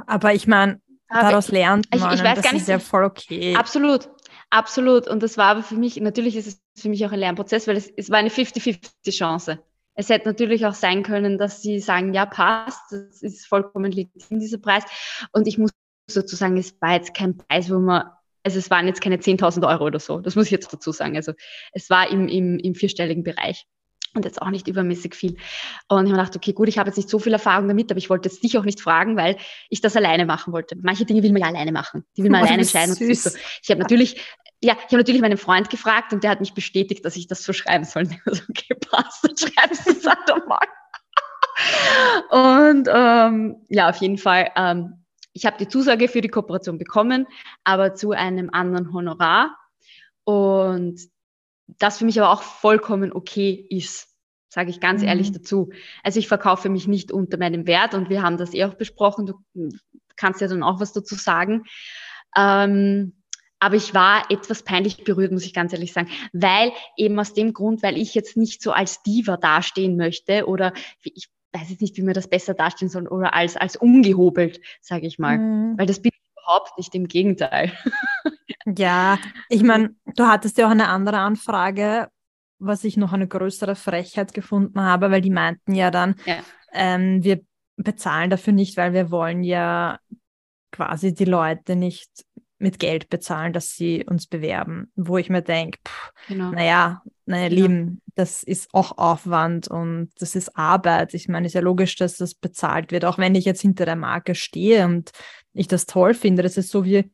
Aber 0.06 0.34
ich 0.34 0.48
meine, 0.48 0.82
daraus 1.08 1.50
lernt 1.50 1.88
man. 1.92 2.14
Ich, 2.14 2.20
ich 2.20 2.24
weiß 2.26 2.36
das 2.36 2.44
gar 2.44 2.54
nicht, 2.54 2.62
ist 2.64 2.68
ja 2.68 2.80
voll 2.80 3.06
okay. 3.06 3.56
Absolut, 3.56 4.10
absolut. 4.50 5.08
Und 5.08 5.24
das 5.24 5.38
war 5.38 5.48
aber 5.48 5.64
für 5.64 5.76
mich, 5.76 5.98
natürlich 5.98 6.36
ist 6.36 6.48
es 6.48 6.61
für 6.76 6.90
mich 6.90 7.06
auch 7.06 7.12
ein 7.12 7.20
Lernprozess, 7.20 7.68
weil 7.68 7.78
es, 7.78 7.92
es 7.96 8.10
war 8.10 8.18
eine 8.18 8.30
50-50 8.30 9.12
Chance. 9.12 9.60
Es 9.94 10.10
hätte 10.10 10.28
natürlich 10.28 10.66
auch 10.66 10.74
sein 10.74 11.04
können, 11.04 11.38
dass 11.38 11.62
sie 11.62 11.80
sagen, 11.80 12.14
ja, 12.14 12.26
passt, 12.26 12.92
das 12.92 13.22
ist 13.22 13.46
vollkommen 13.46 13.92
legitim, 13.92 14.40
dieser 14.40 14.58
Preis. 14.58 14.84
Und 15.34 15.48
ich 15.48 15.58
muss 15.58 15.72
sozusagen, 16.10 16.58
es 16.58 16.80
war 16.82 16.94
jetzt 16.94 17.14
kein 17.14 17.38
Preis, 17.38 17.70
wo 17.70 17.80
man, 17.80 18.10
also 18.44 18.58
es 18.58 18.70
waren 18.70 18.88
jetzt 18.88 19.02
keine 19.02 19.18
10.000 19.18 19.68
Euro 19.68 19.86
oder 19.86 20.00
so, 20.00 20.20
das 20.20 20.36
muss 20.36 20.46
ich 20.46 20.52
jetzt 20.52 20.74
dazu 20.74 20.92
sagen. 20.92 21.16
Also 21.16 21.34
es 21.74 21.90
war 21.90 22.10
im, 22.10 22.28
im, 22.28 22.58
im 22.58 22.76
vierstelligen 22.76 23.24
Bereich. 23.24 23.66
Und 24.14 24.26
jetzt 24.26 24.42
auch 24.42 24.50
nicht 24.50 24.68
übermäßig 24.68 25.16
viel. 25.16 25.38
Und 25.88 26.06
ich 26.06 26.12
habe 26.12 26.22
gedacht, 26.22 26.36
okay, 26.36 26.54
gut, 26.54 26.68
ich 26.68 26.78
habe 26.78 26.90
jetzt 26.90 26.98
nicht 26.98 27.10
so 27.10 27.20
viel 27.20 27.34
Erfahrung 27.34 27.68
damit, 27.68 27.92
aber 27.92 27.98
ich 27.98 28.10
wollte 28.10 28.30
jetzt 28.30 28.44
dich 28.44 28.58
auch 28.58 28.64
nicht 28.64 28.82
fragen, 28.82 29.16
weil 29.16 29.38
ich 29.70 29.82
das 29.82 29.96
alleine 29.96 30.26
machen 30.26 30.54
wollte. 30.54 30.76
Manche 30.82 31.06
Dinge 31.06 31.24
will 31.24 31.32
man 31.32 31.42
ja 31.42 31.48
alleine 31.48 31.72
machen. 31.72 32.04
Die 32.18 32.24
will 32.24 32.30
man 32.30 32.42
oh, 32.42 32.46
alleine 32.46 32.62
entscheiden. 32.64 32.94
So. 32.94 33.06
Ich 33.06 33.70
habe 33.70 33.80
natürlich, 33.80 34.18
ja, 34.62 34.74
ich 34.74 34.86
habe 34.86 34.98
natürlich 34.98 35.22
meinen 35.22 35.38
Freund 35.38 35.70
gefragt 35.70 36.14
und 36.14 36.24
der 36.24 36.32
hat 36.32 36.40
mich 36.40 36.54
bestätigt, 36.54 37.06
dass 37.06 37.16
ich 37.16 37.28
das 37.28 37.44
so 37.44 37.54
schreiben 37.54 37.86
soll. 37.86 38.04
Und 38.04 38.12
ich 38.12 38.20
so, 38.26 38.44
okay, 38.50 38.76
passt, 38.90 39.24
dann 39.24 39.38
schreibst 39.38 39.88
du 39.88 39.92
es 39.92 40.06
halt 40.06 40.48
mal. 40.48 40.60
Und 42.30 42.88
ähm, 42.92 43.66
ja, 43.70 43.90
auf 43.90 43.98
jeden 43.98 44.18
Fall, 44.18 44.50
ähm, 44.56 45.06
ich 45.34 45.46
habe 45.46 45.58
die 45.58 45.68
Zusage 45.68 46.08
für 46.08 46.22
die 46.22 46.28
Kooperation 46.28 46.78
bekommen, 46.78 47.28
aber 47.64 47.94
zu 47.94 48.12
einem 48.12 48.50
anderen 48.52 48.92
Honorar. 48.94 49.58
Und 50.24 51.00
das 51.80 51.98
für 51.98 52.06
mich 52.06 52.20
aber 52.20 52.32
auch 52.32 52.44
vollkommen 52.44 53.14
okay 53.14 53.66
ist, 53.70 54.10
sage 54.50 54.70
ich 54.70 54.80
ganz 54.80 55.02
mhm. 55.02 55.08
ehrlich 55.08 55.32
dazu. 55.32 55.70
Also 56.04 56.20
ich 56.20 56.28
verkaufe 56.28 56.70
mich 56.70 56.88
nicht 56.88 57.12
unter 57.12 57.38
meinem 57.38 57.68
Wert 57.68 57.94
und 57.94 58.10
wir 58.10 58.22
haben 58.22 58.38
das 58.38 58.54
eh 58.54 58.66
auch 58.66 58.74
besprochen. 58.74 59.26
Du 59.26 59.70
kannst 60.16 60.42
ja 60.42 60.48
dann 60.48 60.64
auch 60.64 60.80
was 60.80 60.94
dazu 60.94 61.16
sagen. 61.16 61.64
Ähm, 62.36 63.14
aber 63.60 63.76
ich 63.76 63.94
war 63.94 64.30
etwas 64.32 64.64
peinlich 64.64 65.04
berührt, 65.04 65.32
muss 65.32 65.46
ich 65.46 65.54
ganz 65.54 65.72
ehrlich 65.72 65.94
sagen, 65.94 66.10
weil 66.34 66.72
eben 66.98 67.20
aus 67.20 67.34
dem 67.34 67.54
Grund, 67.54 67.84
weil 67.84 67.96
ich 67.96 68.16
jetzt 68.16 68.36
nicht 68.36 68.64
so 68.64 68.72
als 68.72 69.04
Diva 69.04 69.38
dastehen 69.38 69.98
möchte 69.98 70.48
oder 70.48 70.74
ich 71.04 71.30
weiß 71.54 71.70
jetzt 71.70 71.82
nicht, 71.82 71.96
wie 71.98 72.02
man 72.02 72.16
das 72.16 72.28
besser 72.28 72.56
darstellen 72.56 72.90
soll 72.90 73.08
oder 73.08 73.34
als, 73.34 73.58
als 73.58 73.76
ungehobelt, 73.76 74.62
sage 74.82 75.06
ich 75.06 75.20
mal. 75.20 75.38
Mhm. 75.38 75.78
Weil 75.78 75.86
das 75.86 76.02
bin 76.02 76.12
ich 76.14 76.42
überhaupt 76.42 76.78
nicht, 76.78 76.96
im 76.96 77.08
Gegenteil. 77.08 77.72
Ja, 78.66 79.18
ich 79.50 79.64
meine, 79.64 79.96
du 80.16 80.26
hattest 80.26 80.58
ja 80.58 80.68
auch 80.68 80.72
eine 80.72 80.90
andere 80.90 81.18
Anfrage, 81.18 82.08
was 82.60 82.84
ich 82.84 82.98
noch 82.98 83.14
eine 83.14 83.28
größere 83.28 83.76
Frechheit 83.76 84.34
gefunden 84.34 84.82
habe, 84.82 85.12
weil 85.12 85.22
die 85.22 85.32
meinten 85.32 85.74
ja 85.74 85.92
dann, 85.92 86.16
ja. 86.26 86.38
Ähm, 86.74 87.24
wir 87.24 87.42
bezahlen 87.76 88.30
dafür 88.30 88.54
nicht, 88.54 88.78
weil 88.78 88.94
wir 88.94 89.12
wollen 89.12 89.44
ja 89.44 90.00
quasi 90.72 91.14
die 91.14 91.26
Leute 91.26 91.76
nicht 91.76 92.10
mit 92.60 92.80
Geld 92.80 93.10
bezahlen, 93.10 93.54
dass 93.54 93.76
sie 93.76 94.06
uns 94.06 94.28
bewerben, 94.28 94.92
wo 94.96 95.18
ich 95.18 95.30
mir 95.30 95.42
denke, 95.42 95.80
genau. 96.28 96.52
naja, 96.52 97.02
meine 97.26 97.50
genau. 97.50 97.62
Lieben, 97.62 98.02
das 98.16 98.44
ist 98.44 98.70
auch 98.74 98.98
Aufwand 98.98 99.68
und 99.68 100.12
das 100.20 100.36
ist 100.36 100.56
Arbeit. 100.56 101.14
Ich 101.14 101.28
meine, 101.28 101.48
es 101.48 101.52
ist 101.52 101.56
ja 101.56 101.62
logisch, 101.62 101.96
dass 101.96 102.18
das 102.18 102.36
bezahlt 102.36 102.92
wird, 102.92 103.04
auch 103.04 103.18
wenn 103.18 103.36
ich 103.36 103.46
jetzt 103.46 103.62
hinter 103.62 103.86
der 103.86 103.96
Marke 103.96 104.36
stehe 104.36 104.86
und 104.86 105.12
ich 105.54 105.68
das 105.68 105.88
toll 105.88 106.14
finde. 106.14 106.44
Das 106.44 106.56
ist 106.56 106.70
so 106.70 106.86
wie, 106.86 107.12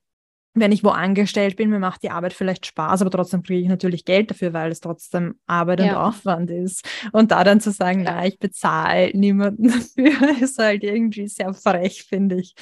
wenn 0.59 0.71
ich 0.71 0.83
wo 0.83 0.89
angestellt 0.89 1.55
bin, 1.55 1.69
mir 1.69 1.79
macht 1.79 2.03
die 2.03 2.09
Arbeit 2.09 2.33
vielleicht 2.33 2.65
Spaß, 2.65 3.01
aber 3.01 3.11
trotzdem 3.11 3.43
kriege 3.43 3.61
ich 3.61 3.67
natürlich 3.67 4.05
Geld 4.05 4.31
dafür, 4.31 4.53
weil 4.53 4.71
es 4.71 4.81
trotzdem 4.81 5.35
Arbeit 5.47 5.79
ja. 5.79 5.89
und 5.89 5.95
Aufwand 5.95 6.49
ist. 6.49 6.87
Und 7.11 7.31
da 7.31 7.43
dann 7.43 7.61
zu 7.61 7.71
sagen, 7.71 8.03
ja. 8.03 8.11
na, 8.11 8.25
ich 8.25 8.39
bezahle 8.39 9.11
niemanden 9.13 9.67
dafür, 9.67 10.41
ist 10.41 10.57
halt 10.57 10.83
irgendwie 10.83 11.27
sehr 11.27 11.53
frech, 11.53 12.05
finde 12.07 12.37
ich. 12.37 12.55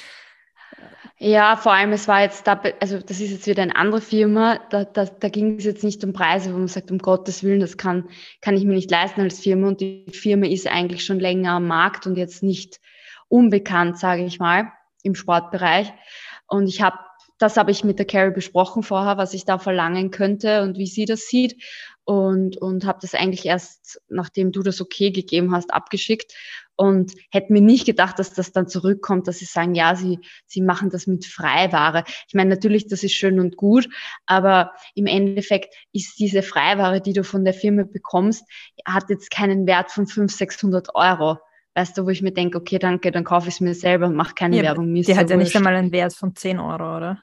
Ja, 1.18 1.56
vor 1.56 1.72
allem, 1.72 1.92
es 1.92 2.08
war 2.08 2.22
jetzt 2.22 2.46
da, 2.46 2.60
also 2.80 2.98
das 2.98 3.20
ist 3.20 3.30
jetzt 3.30 3.46
wieder 3.46 3.62
eine 3.62 3.74
andere 3.76 4.02
Firma, 4.02 4.60
da, 4.68 4.84
da, 4.84 5.06
da 5.06 5.28
ging 5.30 5.56
es 5.56 5.64
jetzt 5.64 5.82
nicht 5.82 6.04
um 6.04 6.12
Preise, 6.12 6.52
wo 6.52 6.58
man 6.58 6.68
sagt, 6.68 6.90
um 6.90 6.98
Gottes 6.98 7.42
Willen, 7.42 7.60
das 7.60 7.78
kann, 7.78 8.08
kann 8.42 8.54
ich 8.54 8.64
mir 8.64 8.74
nicht 8.74 8.90
leisten 8.90 9.22
als 9.22 9.40
Firma 9.40 9.68
und 9.68 9.80
die 9.80 10.04
Firma 10.12 10.46
ist 10.46 10.66
eigentlich 10.66 11.04
schon 11.04 11.18
länger 11.18 11.52
am 11.52 11.68
Markt 11.68 12.06
und 12.06 12.16
jetzt 12.16 12.42
nicht 12.42 12.80
unbekannt, 13.28 13.98
sage 13.98 14.24
ich 14.24 14.38
mal, 14.38 14.70
im 15.02 15.14
Sportbereich. 15.14 15.90
Und 16.48 16.66
ich 16.66 16.82
habe 16.82 16.98
das 17.38 17.56
habe 17.56 17.70
ich 17.70 17.84
mit 17.84 17.98
der 17.98 18.06
Carrie 18.06 18.32
besprochen 18.32 18.82
vorher, 18.82 19.18
was 19.18 19.34
ich 19.34 19.44
da 19.44 19.58
verlangen 19.58 20.10
könnte 20.10 20.62
und 20.62 20.78
wie 20.78 20.86
sie 20.86 21.04
das 21.04 21.28
sieht. 21.28 21.62
Und, 22.04 22.56
und 22.58 22.84
habe 22.86 23.00
das 23.02 23.14
eigentlich 23.14 23.46
erst, 23.46 24.00
nachdem 24.08 24.52
du 24.52 24.62
das 24.62 24.80
okay 24.80 25.10
gegeben 25.10 25.52
hast, 25.52 25.74
abgeschickt. 25.74 26.32
Und 26.76 27.12
hätte 27.30 27.52
mir 27.52 27.62
nicht 27.62 27.86
gedacht, 27.86 28.18
dass 28.18 28.32
das 28.32 28.52
dann 28.52 28.68
zurückkommt, 28.68 29.26
dass 29.26 29.38
sie 29.38 29.46
sagen, 29.46 29.74
ja, 29.74 29.96
sie, 29.96 30.20
sie 30.46 30.60
machen 30.60 30.90
das 30.90 31.06
mit 31.06 31.24
Freiware. 31.24 32.04
Ich 32.28 32.34
meine, 32.34 32.50
natürlich, 32.50 32.86
das 32.86 33.02
ist 33.02 33.14
schön 33.14 33.40
und 33.40 33.56
gut, 33.56 33.88
aber 34.26 34.72
im 34.94 35.06
Endeffekt 35.06 35.74
ist 35.92 36.18
diese 36.18 36.42
Freiware, 36.42 37.00
die 37.00 37.14
du 37.14 37.24
von 37.24 37.44
der 37.44 37.54
Firma 37.54 37.84
bekommst, 37.84 38.44
hat 38.84 39.08
jetzt 39.08 39.30
keinen 39.30 39.66
Wert 39.66 39.90
von 39.90 40.06
500, 40.06 40.30
600 40.30 40.94
Euro. 40.94 41.38
Weißt 41.76 41.98
du, 41.98 42.06
wo 42.06 42.08
ich 42.08 42.22
mir 42.22 42.32
denke, 42.32 42.56
okay, 42.56 42.78
danke, 42.78 43.10
dann 43.10 43.22
kaufe 43.22 43.48
ich 43.48 43.56
es 43.56 43.60
mir 43.60 43.74
selber 43.74 44.06
und 44.06 44.16
mache 44.16 44.34
keine 44.34 44.56
ja, 44.56 44.62
Werbung. 44.62 44.90
Mir 44.90 45.02
die 45.02 45.14
hat 45.14 45.28
ja 45.28 45.36
nicht 45.36 45.54
einmal 45.54 45.76
einen 45.76 45.92
Wert 45.92 46.14
von 46.14 46.34
10 46.34 46.58
Euro, 46.58 46.96
oder? 46.96 47.22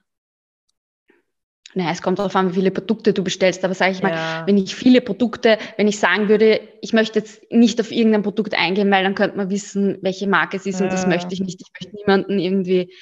Naja, 1.74 1.90
es 1.90 2.04
kommt 2.04 2.20
darauf 2.20 2.36
an, 2.36 2.52
wie 2.52 2.54
viele 2.54 2.70
Produkte 2.70 3.14
du 3.14 3.24
bestellst. 3.24 3.66
Aber 3.66 3.74
sage 3.74 3.94
ich 3.94 4.04
mal, 4.04 4.12
ja. 4.12 4.44
wenn 4.46 4.60
ich 4.60 4.76
viele 4.76 5.02
Produkte, 5.02 5.58
wenn 5.78 5.88
ich 5.88 5.98
sagen 5.98 6.30
würde, 6.30 6.62
ich 6.82 6.94
möchte 6.94 7.18
jetzt 7.18 7.52
nicht 7.52 7.82
auf 7.82 7.92
irgendein 7.92 8.22
Produkt 8.22 8.54
eingehen, 8.54 8.92
weil 8.92 9.04
dann 9.04 9.16
könnte 9.16 9.38
man 9.38 9.50
wissen, 9.50 9.98
welche 10.04 10.28
Marke 10.28 10.58
es 10.58 10.68
ist 10.68 10.82
ja. 10.82 10.86
und 10.86 10.94
das 10.94 11.08
möchte 11.08 11.34
ich 11.34 11.40
nicht. 11.40 11.60
Ich 11.60 11.72
möchte 11.74 11.96
niemanden 11.96 12.38
irgendwie 12.38 12.94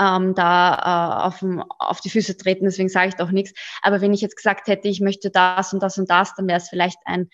ähm, 0.00 0.34
da 0.34 1.20
äh, 1.22 1.26
auf, 1.26 1.44
auf 1.78 2.00
die 2.00 2.08
Füße 2.08 2.38
treten, 2.38 2.64
deswegen 2.64 2.88
sage 2.88 3.08
ich 3.08 3.16
doch 3.16 3.30
nichts. 3.30 3.52
Aber 3.82 4.00
wenn 4.00 4.14
ich 4.14 4.22
jetzt 4.22 4.36
gesagt 4.36 4.68
hätte, 4.68 4.88
ich 4.88 5.02
möchte 5.02 5.28
das 5.28 5.74
und 5.74 5.82
das 5.82 5.98
und 5.98 6.08
das, 6.08 6.34
dann 6.34 6.48
wäre 6.48 6.56
es 6.56 6.70
vielleicht 6.70 6.98
ein 7.04 7.28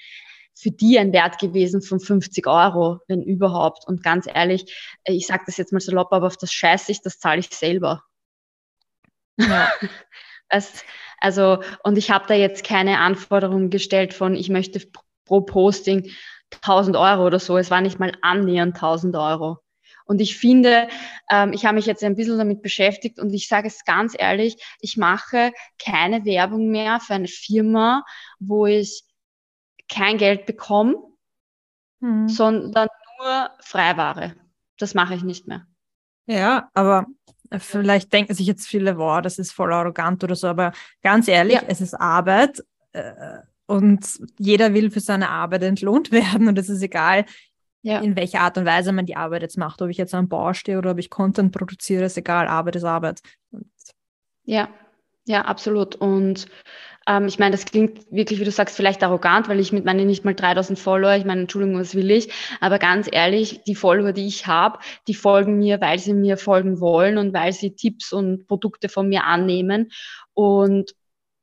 für 0.54 0.70
die 0.70 0.98
ein 0.98 1.12
Wert 1.12 1.38
gewesen 1.38 1.82
von 1.82 2.00
50 2.00 2.46
Euro, 2.46 3.00
wenn 3.08 3.22
überhaupt. 3.22 3.86
Und 3.86 4.02
ganz 4.02 4.26
ehrlich, 4.26 4.72
ich 5.04 5.26
sage 5.26 5.44
das 5.46 5.56
jetzt 5.56 5.72
mal 5.72 5.80
salopp, 5.80 6.12
aber 6.12 6.26
auf 6.28 6.36
das 6.36 6.52
scheiße 6.52 6.92
ich, 6.92 7.02
das 7.02 7.18
zahle 7.18 7.40
ich 7.40 7.50
selber. 7.50 8.02
Ja. 9.38 9.70
Es, 10.50 10.84
also, 11.20 11.62
und 11.82 11.96
ich 11.96 12.10
habe 12.10 12.26
da 12.28 12.34
jetzt 12.34 12.64
keine 12.64 12.98
Anforderungen 12.98 13.70
gestellt 13.70 14.12
von, 14.12 14.36
ich 14.36 14.50
möchte 14.50 14.80
pro 15.24 15.40
Posting 15.40 16.10
1000 16.52 16.96
Euro 16.96 17.26
oder 17.26 17.40
so. 17.40 17.56
Es 17.56 17.70
war 17.70 17.80
nicht 17.80 17.98
mal 17.98 18.12
annähernd 18.20 18.76
1000 18.76 19.16
Euro. 19.16 19.58
Und 20.04 20.20
ich 20.20 20.36
finde, 20.36 20.88
ähm, 21.30 21.52
ich 21.52 21.64
habe 21.64 21.76
mich 21.76 21.86
jetzt 21.86 22.04
ein 22.04 22.14
bisschen 22.14 22.38
damit 22.38 22.62
beschäftigt 22.62 23.18
und 23.18 23.32
ich 23.32 23.48
sage 23.48 23.68
es 23.68 23.84
ganz 23.84 24.14
ehrlich, 24.16 24.56
ich 24.80 24.96
mache 24.96 25.50
keine 25.82 26.24
Werbung 26.26 26.68
mehr 26.68 27.00
für 27.00 27.14
eine 27.14 27.28
Firma, 27.28 28.04
wo 28.38 28.66
ich 28.66 29.02
kein 29.88 30.18
Geld 30.18 30.46
bekomme, 30.46 30.96
hm. 32.00 32.28
sondern 32.28 32.88
nur 33.18 33.50
Freiware. 33.60 34.34
Das 34.78 34.94
mache 34.94 35.14
ich 35.14 35.22
nicht 35.22 35.46
mehr. 35.46 35.66
Ja, 36.26 36.70
aber 36.74 37.06
Vielleicht 37.58 38.12
denken 38.12 38.34
sich 38.34 38.46
jetzt 38.46 38.66
viele, 38.66 38.96
wow, 38.98 39.20
das 39.20 39.38
ist 39.38 39.52
voll 39.52 39.72
arrogant 39.72 40.24
oder 40.24 40.34
so, 40.34 40.48
aber 40.48 40.72
ganz 41.02 41.28
ehrlich, 41.28 41.56
ja. 41.56 41.62
es 41.66 41.80
ist 41.80 41.94
Arbeit 41.94 42.64
äh, 42.92 43.38
und 43.66 44.06
jeder 44.38 44.74
will 44.74 44.90
für 44.90 45.00
seine 45.00 45.30
Arbeit 45.30 45.62
entlohnt 45.62 46.10
werden 46.12 46.48
und 46.48 46.58
es 46.58 46.68
ist 46.68 46.82
egal, 46.82 47.24
ja. 47.82 48.00
in 48.00 48.16
welcher 48.16 48.40
Art 48.40 48.56
und 48.58 48.64
Weise 48.64 48.92
man 48.92 49.06
die 49.06 49.16
Arbeit 49.16 49.42
jetzt 49.42 49.58
macht. 49.58 49.82
Ob 49.82 49.90
ich 49.90 49.98
jetzt 49.98 50.14
am 50.14 50.28
Bau 50.28 50.52
stehe 50.54 50.78
oder 50.78 50.92
ob 50.92 50.98
ich 50.98 51.10
Content 51.10 51.52
produziere, 51.52 52.04
ist 52.04 52.16
egal, 52.16 52.48
Arbeit 52.48 52.76
ist 52.76 52.84
Arbeit. 52.84 53.20
Und 53.50 53.70
ja, 54.44 54.68
ja, 55.26 55.42
absolut. 55.42 55.96
Und 55.96 56.46
ähm, 57.06 57.26
ich 57.26 57.38
meine, 57.38 57.52
das 57.52 57.64
klingt 57.64 58.10
wirklich, 58.10 58.40
wie 58.40 58.44
du 58.44 58.50
sagst, 58.50 58.76
vielleicht 58.76 59.02
arrogant, 59.02 59.48
weil 59.48 59.60
ich 59.60 59.72
mit 59.72 59.84
meinen 59.84 60.06
nicht 60.06 60.24
mal 60.24 60.34
3000 60.34 60.78
Follower, 60.78 61.14
ich 61.16 61.24
meine, 61.24 61.42
Entschuldigung, 61.42 61.78
was 61.78 61.94
will 61.94 62.10
ich? 62.10 62.30
Aber 62.60 62.78
ganz 62.78 63.08
ehrlich, 63.10 63.62
die 63.66 63.74
Follower, 63.74 64.12
die 64.12 64.26
ich 64.26 64.46
habe, 64.46 64.78
die 65.08 65.14
folgen 65.14 65.58
mir, 65.58 65.80
weil 65.80 65.98
sie 65.98 66.14
mir 66.14 66.36
folgen 66.36 66.80
wollen 66.80 67.18
und 67.18 67.34
weil 67.34 67.52
sie 67.52 67.74
Tipps 67.74 68.12
und 68.12 68.46
Produkte 68.46 68.88
von 68.88 69.08
mir 69.08 69.24
annehmen. 69.24 69.90
Und 70.32 70.94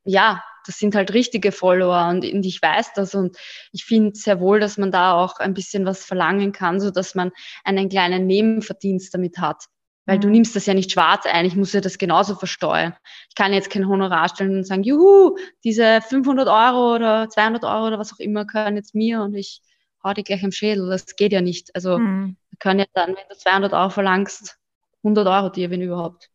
ja, 0.04 0.44
das 0.66 0.78
sind 0.78 0.96
halt 0.96 1.14
richtige 1.14 1.52
Follower 1.52 2.10
und, 2.10 2.26
und 2.26 2.46
ich 2.46 2.62
weiß 2.62 2.94
das 2.94 3.16
und 3.16 3.38
ich 3.72 3.86
finde 3.86 4.16
sehr 4.16 4.40
wohl, 4.40 4.60
dass 4.60 4.78
man 4.78 4.92
da 4.92 5.14
auch 5.14 5.40
ein 5.40 5.54
bisschen 5.54 5.86
was 5.86 6.06
verlangen 6.06 6.52
kann, 6.52 6.80
so 6.80 6.92
dass 6.92 7.16
man 7.16 7.32
einen 7.64 7.90
kleinen 7.90 8.28
Nebenverdienst 8.28 9.14
damit 9.14 9.38
hat. 9.40 9.66
Weil 10.06 10.20
du 10.20 10.28
mhm. 10.28 10.34
nimmst 10.34 10.56
das 10.56 10.66
ja 10.66 10.74
nicht 10.74 10.92
schwarz 10.92 11.26
ein, 11.26 11.46
ich 11.46 11.56
muss 11.56 11.74
ja 11.74 11.82
das 11.82 11.98
genauso 11.98 12.36
versteuern. 12.36 12.96
Ich 13.30 13.36
kann 13.36 13.54
jetzt 13.54 13.70
kein 13.70 13.88
Honorar 13.88 14.30
stellen 14.30 14.58
und 14.58 14.64
sagen, 14.66 14.84
juhu, 14.84 15.38
diese 15.64 16.02
500 16.02 16.48
Euro 16.48 16.96
oder 16.96 17.30
200 17.30 17.64
Euro 17.64 17.88
oder 17.88 18.00
was 18.00 18.14
auch 18.14 18.20
immer 18.20 18.46
gehören 18.46 18.76
jetzt 18.76 18.96
mir 18.96 19.22
und 19.22 19.36
ich 19.36 19.62
hau 20.04 20.14
die 20.14 20.24
gleich 20.24 20.44
im 20.44 20.52
Schädel. 20.52 20.90
Das 20.90 21.16
geht 21.16 21.32
ja 21.32 21.42
nicht. 21.42 21.74
Also 21.76 22.00
mhm. 22.00 22.36
wir 22.50 22.58
können 22.58 22.80
ja 22.80 22.86
dann, 22.94 23.10
wenn 23.10 23.28
du 23.30 23.38
200 23.38 23.74
Euro 23.74 23.90
verlangst, 23.90 24.58
100 25.04 25.28
Euro 25.28 25.50
dir, 25.50 25.70
wenn 25.70 25.82
überhaupt. 25.82 26.30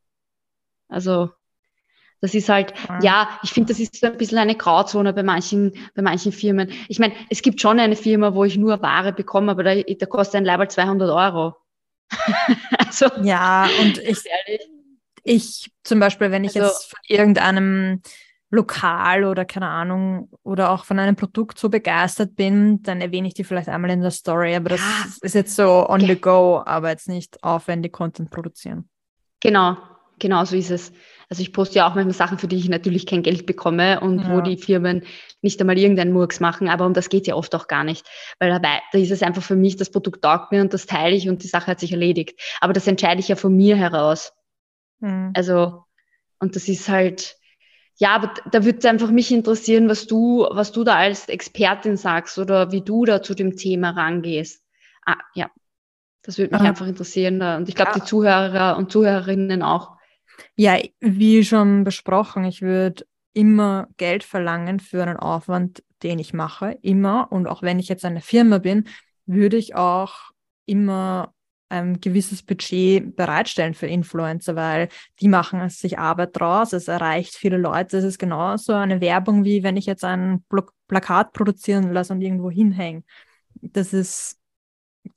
Also 0.88 1.30
das 2.20 2.34
ist 2.34 2.48
halt, 2.48 2.72
ja, 2.88 2.98
ja 3.02 3.40
ich 3.42 3.50
finde, 3.50 3.72
das 3.72 3.80
ist 3.80 4.00
so 4.00 4.06
ein 4.06 4.16
bisschen 4.16 4.38
eine 4.38 4.54
Grauzone 4.54 5.12
bei 5.12 5.22
manchen, 5.22 5.72
bei 5.94 6.02
manchen 6.02 6.32
Firmen. 6.32 6.70
Ich 6.88 6.98
meine, 6.98 7.14
es 7.30 7.42
gibt 7.42 7.60
schon 7.60 7.78
eine 7.78 7.96
Firma, 7.96 8.34
wo 8.34 8.44
ich 8.44 8.56
nur 8.56 8.80
Ware 8.82 9.12
bekomme, 9.12 9.50
aber 9.50 9.64
da, 9.64 9.74
da 9.74 10.06
kostet 10.06 10.36
ein 10.36 10.44
Leiber 10.44 10.68
200 10.68 11.10
Euro. 11.10 11.56
also, 12.78 13.06
ja, 13.22 13.68
und 13.80 13.98
ich, 13.98 14.24
ich 15.24 15.72
zum 15.82 16.00
Beispiel, 16.00 16.30
wenn 16.30 16.44
ich 16.44 16.56
also, 16.60 16.68
jetzt 16.68 16.90
von 16.90 17.00
irgendeinem 17.08 18.02
Lokal 18.50 19.24
oder 19.24 19.44
keine 19.44 19.68
Ahnung 19.68 20.30
oder 20.42 20.70
auch 20.70 20.84
von 20.84 20.98
einem 20.98 21.16
Produkt 21.16 21.58
so 21.58 21.68
begeistert 21.68 22.36
bin, 22.36 22.82
dann 22.82 23.00
erwähne 23.00 23.26
ich 23.28 23.34
die 23.34 23.44
vielleicht 23.44 23.68
einmal 23.68 23.90
in 23.90 24.02
der 24.02 24.12
Story, 24.12 24.54
aber 24.54 24.70
das 24.70 24.80
ja, 24.80 25.06
ist 25.22 25.34
jetzt 25.34 25.56
so 25.56 25.88
on 25.88 26.02
okay. 26.02 26.14
the 26.14 26.20
go, 26.20 26.62
aber 26.64 26.90
jetzt 26.90 27.08
nicht 27.08 27.42
aufwendig 27.42 27.92
Content 27.92 28.30
produzieren. 28.30 28.88
Genau, 29.40 29.76
genau 30.18 30.44
so 30.44 30.56
ist 30.56 30.70
es. 30.70 30.92
Also 31.28 31.42
ich 31.42 31.52
poste 31.52 31.76
ja 31.76 31.88
auch 31.88 31.94
manchmal 31.94 32.14
Sachen, 32.14 32.38
für 32.38 32.46
die 32.46 32.56
ich 32.56 32.68
natürlich 32.68 33.04
kein 33.04 33.22
Geld 33.22 33.46
bekomme 33.46 34.00
und 34.00 34.20
ja. 34.20 34.32
wo 34.32 34.40
die 34.40 34.56
Firmen 34.56 35.02
nicht 35.42 35.60
einmal 35.60 35.76
irgendeinen 35.76 36.12
Murks 36.12 36.38
machen, 36.38 36.68
aber 36.68 36.86
um 36.86 36.94
das 36.94 37.08
geht 37.08 37.26
ja 37.26 37.34
oft 37.34 37.54
auch 37.54 37.66
gar 37.66 37.82
nicht. 37.82 38.06
Weil 38.38 38.50
dabei, 38.50 38.80
da 38.92 38.98
ist 38.98 39.10
es 39.10 39.22
einfach 39.22 39.42
für 39.42 39.56
mich, 39.56 39.76
das 39.76 39.90
Produkt 39.90 40.22
taugt 40.22 40.52
mir 40.52 40.60
und 40.60 40.72
das 40.72 40.86
teile 40.86 41.16
ich 41.16 41.28
und 41.28 41.42
die 41.42 41.48
Sache 41.48 41.66
hat 41.66 41.80
sich 41.80 41.92
erledigt. 41.92 42.40
Aber 42.60 42.72
das 42.72 42.86
entscheide 42.86 43.20
ich 43.20 43.28
ja 43.28 43.36
von 43.36 43.56
mir 43.56 43.76
heraus. 43.76 44.32
Mhm. 45.00 45.32
Also, 45.34 45.84
und 46.38 46.54
das 46.54 46.68
ist 46.68 46.88
halt, 46.88 47.36
ja, 47.96 48.10
aber 48.14 48.32
da 48.52 48.64
würde 48.64 48.78
es 48.78 48.84
einfach 48.84 49.10
mich 49.10 49.32
interessieren, 49.32 49.88
was 49.88 50.06
du, 50.06 50.46
was 50.50 50.70
du 50.70 50.84
da 50.84 50.94
als 50.94 51.28
Expertin 51.28 51.96
sagst 51.96 52.38
oder 52.38 52.70
wie 52.70 52.82
du 52.82 53.04
da 53.04 53.22
zu 53.22 53.34
dem 53.34 53.56
Thema 53.56 53.90
rangehst. 53.90 54.62
Ah, 55.04 55.16
ja, 55.34 55.50
das 56.22 56.38
würde 56.38 56.52
mich 56.52 56.60
Aha. 56.60 56.68
einfach 56.68 56.86
interessieren. 56.86 57.40
Und 57.40 57.68
ich 57.68 57.74
glaube, 57.74 57.92
ja. 57.92 57.98
die 57.98 58.04
Zuhörer 58.04 58.76
und 58.76 58.92
Zuhörerinnen 58.92 59.62
auch. 59.62 59.95
Ja, 60.56 60.78
wie 61.00 61.44
schon 61.44 61.84
besprochen, 61.84 62.44
ich 62.44 62.62
würde 62.62 63.04
immer 63.34 63.88
Geld 63.98 64.24
verlangen 64.24 64.80
für 64.80 65.02
einen 65.02 65.18
Aufwand, 65.18 65.84
den 66.02 66.18
ich 66.18 66.32
mache, 66.32 66.78
immer. 66.80 67.30
Und 67.30 67.46
auch 67.46 67.60
wenn 67.62 67.78
ich 67.78 67.88
jetzt 67.88 68.06
eine 68.06 68.22
Firma 68.22 68.58
bin, 68.58 68.88
würde 69.26 69.58
ich 69.58 69.74
auch 69.74 70.14
immer 70.64 71.34
ein 71.68 72.00
gewisses 72.00 72.42
Budget 72.42 73.16
bereitstellen 73.16 73.74
für 73.74 73.86
Influencer, 73.86 74.56
weil 74.56 74.88
die 75.20 75.28
machen 75.28 75.68
sich 75.68 75.98
Arbeit 75.98 76.30
draus, 76.38 76.72
es 76.72 76.88
erreicht 76.88 77.34
viele 77.34 77.58
Leute. 77.58 77.98
Es 77.98 78.04
ist 78.04 78.18
genauso 78.18 78.72
eine 78.72 79.00
Werbung, 79.00 79.44
wie 79.44 79.62
wenn 79.62 79.76
ich 79.76 79.86
jetzt 79.86 80.04
ein 80.04 80.44
Plakat 80.88 81.32
produzieren 81.32 81.92
lasse 81.92 82.12
und 82.12 82.22
irgendwo 82.22 82.50
hinhänge. 82.50 83.02
Das 83.60 83.92
ist 83.92 84.38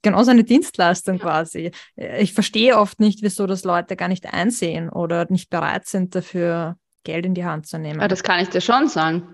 genauso 0.01 0.31
eine 0.31 0.43
Dienstleistung 0.43 1.19
quasi. 1.19 1.71
Ich 1.95 2.33
verstehe 2.33 2.77
oft 2.77 2.99
nicht, 2.99 3.21
wieso 3.21 3.47
das 3.47 3.63
Leute 3.63 3.95
gar 3.95 4.07
nicht 4.07 4.33
einsehen 4.33 4.89
oder 4.89 5.25
nicht 5.29 5.49
bereit 5.49 5.87
sind, 5.87 6.15
dafür 6.15 6.77
Geld 7.03 7.25
in 7.25 7.33
die 7.33 7.45
Hand 7.45 7.67
zu 7.67 7.77
nehmen. 7.77 8.01
Ja, 8.01 8.07
das 8.07 8.23
kann 8.23 8.39
ich 8.41 8.49
dir 8.49 8.61
schon 8.61 8.87
sagen. 8.87 9.33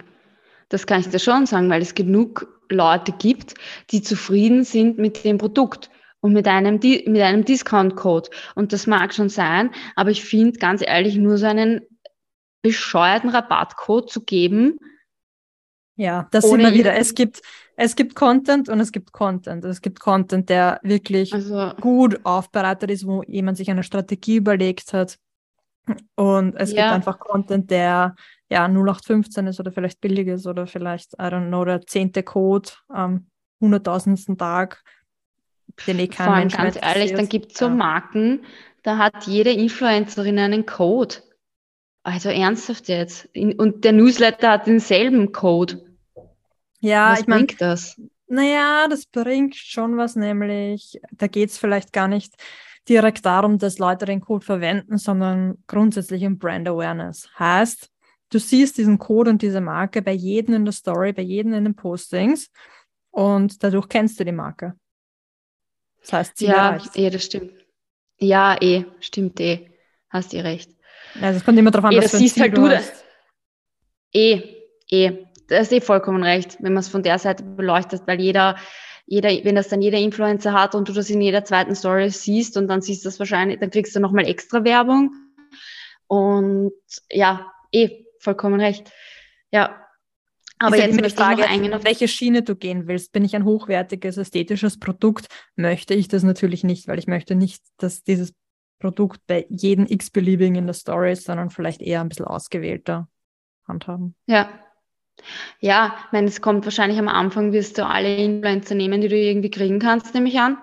Das 0.70 0.88
kann 0.88 1.00
ich 1.00 1.10
dir 1.10 1.20
schon 1.20 1.46
sagen, 1.46 1.70
weil 1.70 1.82
es 1.82 1.94
genug 1.94 2.48
Leute 2.70 3.12
gibt, 3.12 3.54
die 3.92 4.02
zufrieden 4.02 4.64
sind 4.64 4.98
mit 4.98 5.24
dem 5.24 5.38
Produkt 5.38 5.90
und 6.22 6.34
mit 6.34 6.48
einem, 6.48 6.76
mit 6.76 7.22
einem 7.22 7.46
Discount-Code. 7.46 8.30
Und 8.56 8.74
das 8.74 8.88
mag 8.88 9.14
schon 9.14 9.30
sein, 9.30 9.70
aber 9.96 10.10
ich 10.10 10.24
finde 10.24 10.58
ganz 10.58 10.82
ehrlich, 10.86 11.16
nur 11.16 11.38
so 11.38 11.46
einen 11.46 11.82
bescheuerten 12.64 13.30
Rabattcode 13.30 14.10
zu 14.10 14.24
geben. 14.24 14.80
Ja, 15.98 16.28
das 16.32 16.46
immer 16.46 16.74
wieder. 16.74 16.96
Es 16.96 17.14
gibt, 17.14 17.42
es 17.76 17.96
gibt 17.96 18.16
Content 18.16 18.70
und 18.70 18.80
es 18.80 18.92
gibt 18.92 19.12
Content. 19.12 19.66
Es 19.66 19.82
gibt 19.82 20.00
Content, 20.00 20.50
der 20.50 20.80
wirklich 20.84 21.34
also, 21.34 21.72
gut 21.82 22.20
aufbereitet 22.24 22.92
ist, 22.92 23.06
wo 23.06 23.24
jemand 23.24 23.58
sich 23.58 23.70
eine 23.70 23.84
Strategie 23.84 24.38
überlegt 24.38 24.94
hat. 24.94 25.18
Und 26.16 26.56
es 26.56 26.72
ja. 26.72 26.84
gibt 26.84 26.94
einfach 26.94 27.20
Content, 27.20 27.70
der 27.70 28.16
ja 28.50 28.68
0815 28.68 29.48
ist 29.48 29.60
oder 29.60 29.72
vielleicht 29.72 30.02
billig 30.02 30.28
ist 30.28 30.48
oder 30.48 30.68
vielleicht, 30.68 31.14
I 31.14 31.24
don't 31.26 31.48
know, 31.48 31.66
der 31.66 31.86
zehnte 31.86 32.24
Code 32.24 32.70
am 32.88 33.28
hunderttausendsten 33.60 34.38
Tag 34.38 34.84
den 35.88 36.00
eh 36.00 36.08
kein 36.08 36.26
Vor 36.26 36.36
allem 36.36 36.50
ganz 36.50 36.78
ehrlich, 36.82 37.14
dann 37.14 37.30
gibt 37.30 37.52
es 37.52 37.58
so 37.58 37.66
ja. 37.66 37.74
Marken, 37.74 38.44
da 38.84 38.98
hat 38.98 39.28
jede 39.28 39.52
Influencerin 39.52 40.40
einen 40.40 40.66
Code. 40.66 41.16
Also 42.04 42.30
ernsthaft 42.30 42.88
jetzt. 42.88 43.28
Und 43.36 43.84
der 43.84 43.94
Newsletter 43.94 44.52
hat 44.52 44.68
denselben 44.68 45.32
Code. 45.32 45.82
Ja, 46.86 47.12
was 47.12 47.22
ich 47.22 47.26
bringt 47.26 47.52
mein, 47.52 47.58
das? 47.58 48.02
Naja, 48.28 48.88
das 48.90 49.06
bringt 49.06 49.56
schon 49.56 49.98
was, 49.98 50.16
nämlich, 50.16 51.00
da 51.12 51.28
geht 51.28 51.50
es 51.50 51.58
vielleicht 51.58 51.94
gar 51.94 52.08
nicht 52.08 52.36
direkt 52.88 53.26
darum, 53.26 53.58
dass 53.58 53.80
Leute 53.80 54.06
den 54.06 54.22
Code 54.22 54.46
verwenden, 54.46 54.98
sondern 54.98 55.58
grundsätzlich 55.68 56.24
um 56.26 56.38
Brand 56.38 56.68
Awareness. 56.68 57.30
Heißt, 57.38 57.90
du 58.30 58.40
siehst 58.40 58.78
diesen 58.78 59.00
Code 59.00 59.32
und 59.32 59.42
diese 59.42 59.62
Marke 59.62 60.02
bei 60.02 60.12
jedem 60.12 60.56
in 60.56 60.66
der 60.66 60.72
Story, 60.74 61.14
bei 61.14 61.24
jedem 61.24 61.54
in 61.54 61.64
den 61.64 61.76
Postings 61.76 62.52
und 63.12 63.64
dadurch 63.64 63.90
kennst 63.90 64.20
du 64.20 64.26
die 64.26 64.32
Marke. 64.32 64.76
Das 66.02 66.14
heißt, 66.14 66.38
Ziel 66.38 66.50
ja, 66.50 66.70
erreicht. 66.70 66.96
eh, 66.96 67.10
das 67.10 67.26
stimmt. 67.26 67.54
Ja, 68.20 68.56
eh, 68.62 68.86
stimmt 69.00 69.40
eh. 69.40 69.72
Hast 70.10 70.34
eh 70.34 70.42
recht. 70.42 70.70
Also 71.20 71.38
es 71.38 71.46
kommt 71.46 71.58
immer 71.58 71.72
darauf 71.72 71.86
an, 71.86 71.94
eh, 71.94 71.98
was 71.98 72.12
das 72.12 72.20
siehst 72.20 72.40
halt 72.40 72.56
du 72.56 72.68
das. 72.68 73.04
Eh, 74.14 74.42
eh. 74.90 75.26
Das 75.48 75.68
ist 75.68 75.74
eh 75.74 75.82
vollkommen 75.82 76.24
recht, 76.24 76.58
wenn 76.62 76.74
man 76.74 76.82
es 76.82 76.88
von 76.88 77.04
der 77.04 77.20
Seite 77.20 77.44
beleuchtet, 77.44 78.04
weil 78.06 78.20
jeder, 78.20 78.56
jeder, 79.06 79.30
wenn 79.44 79.56
das 79.56 79.70
dann 79.70 79.82
jeder 79.82 80.00
Influencer 80.00 80.54
hat 80.54 80.76
und 80.76 80.90
du 80.90 80.94
das 80.94 81.10
in 81.10 81.22
jeder 81.22 81.44
zweiten 81.46 81.76
Story 81.76 82.10
siehst 82.10 82.58
und 82.58 82.68
dann 82.68 82.82
siehst 82.82 83.04
du 83.04 83.10
das 83.10 83.20
wahrscheinlich, 83.20 83.60
dann 83.60 83.70
kriegst 83.70 83.96
du 83.96 84.00
nochmal 84.00 84.28
extra 84.28 84.64
Werbung. 84.64 85.14
Und 86.08 86.74
ja, 87.10 87.52
eh, 87.72 88.06
vollkommen 88.20 88.60
recht. 88.60 88.92
Ja, 89.52 89.86
aber 90.58 90.78
jetzt 90.78 91.00
mit 91.00 91.12
Frage, 91.12 91.44
auf 91.44 91.84
welche 91.84 92.08
Schiene 92.08 92.42
du 92.42 92.56
gehen 92.56 92.88
willst. 92.88 93.12
Bin 93.12 93.26
ich 93.26 93.36
ein 93.36 93.44
hochwertiges, 93.44 94.18
ästhetisches 94.18 94.80
Produkt? 94.80 95.28
Möchte 95.56 95.94
ich 95.94 96.08
das 96.08 96.24
natürlich 96.24 96.64
nicht, 96.64 96.88
weil 96.88 96.98
ich 96.98 97.08
möchte 97.08 97.36
nicht, 97.36 97.62
dass 97.78 98.04
dieses 98.04 98.34
Produkt 98.80 99.22
bei 99.28 99.46
jedem 99.50 99.86
x-beliebigen 99.86 100.56
in 100.56 100.66
der 100.66 100.74
Story 100.74 101.12
ist, 101.12 101.26
sondern 101.26 101.50
vielleicht 101.50 101.82
eher 101.82 102.02
ein 102.02 102.10
bisschen 102.10 102.26
ausgewählter 102.26 103.10
handhaben. 103.68 104.16
Ja. 104.28 104.50
Ja, 105.60 105.96
ich 106.06 106.12
meine, 106.12 106.28
es 106.28 106.42
kommt 106.42 106.66
wahrscheinlich 106.66 107.00
am 107.00 107.08
Anfang, 107.08 107.52
wirst 107.52 107.78
du 107.78 107.86
alle 107.86 108.16
Influencer 108.16 108.76
nehmen, 108.76 109.02
die 109.02 109.08
du 109.08 109.18
irgendwie 109.18 109.50
kriegen 109.50 109.80
kannst, 109.80 110.14
nehme 110.14 110.30
ich 110.30 110.40
an. 110.40 110.58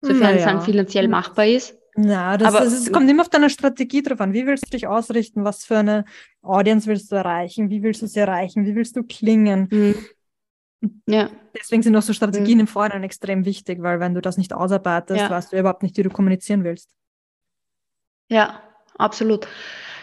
Sofern 0.00 0.20
naja. 0.20 0.36
es 0.36 0.44
dann 0.44 0.62
finanziell 0.62 1.08
machbar 1.08 1.46
ist. 1.46 1.78
Ja, 1.96 2.36
das, 2.38 2.54
aber, 2.54 2.64
ist, 2.64 2.92
kommt 2.92 3.08
immer 3.10 3.22
auf 3.22 3.28
deine 3.28 3.50
Strategie 3.50 4.02
drauf 4.02 4.20
an. 4.20 4.32
Wie 4.32 4.46
willst 4.46 4.66
du 4.66 4.70
dich 4.70 4.86
ausrichten? 4.86 5.44
Was 5.44 5.64
für 5.64 5.78
eine 5.78 6.04
Audience 6.40 6.88
willst 6.88 7.12
du 7.12 7.16
erreichen? 7.16 7.68
Wie 7.68 7.82
willst 7.82 8.00
du 8.02 8.06
sie 8.06 8.20
erreichen? 8.20 8.64
Wie 8.64 8.74
willst 8.74 8.96
du 8.96 9.02
klingen? 9.02 9.68
Mhm. 9.70 9.94
Ja. 11.06 11.30
Deswegen 11.56 11.82
sind 11.82 11.94
auch 11.94 12.02
so 12.02 12.12
Strategien 12.12 12.54
mhm. 12.54 12.60
im 12.60 12.66
Vorhinein 12.66 13.04
extrem 13.04 13.44
wichtig, 13.44 13.82
weil 13.82 14.00
wenn 14.00 14.14
du 14.14 14.20
das 14.20 14.38
nicht 14.38 14.52
ausarbeitest, 14.52 15.20
ja. 15.20 15.30
weißt 15.30 15.52
du 15.52 15.58
überhaupt 15.58 15.82
nicht, 15.82 15.96
wie 15.96 16.02
du 16.02 16.10
kommunizieren 16.10 16.64
willst. 16.64 16.90
Ja, 18.28 18.62
absolut. 18.96 19.46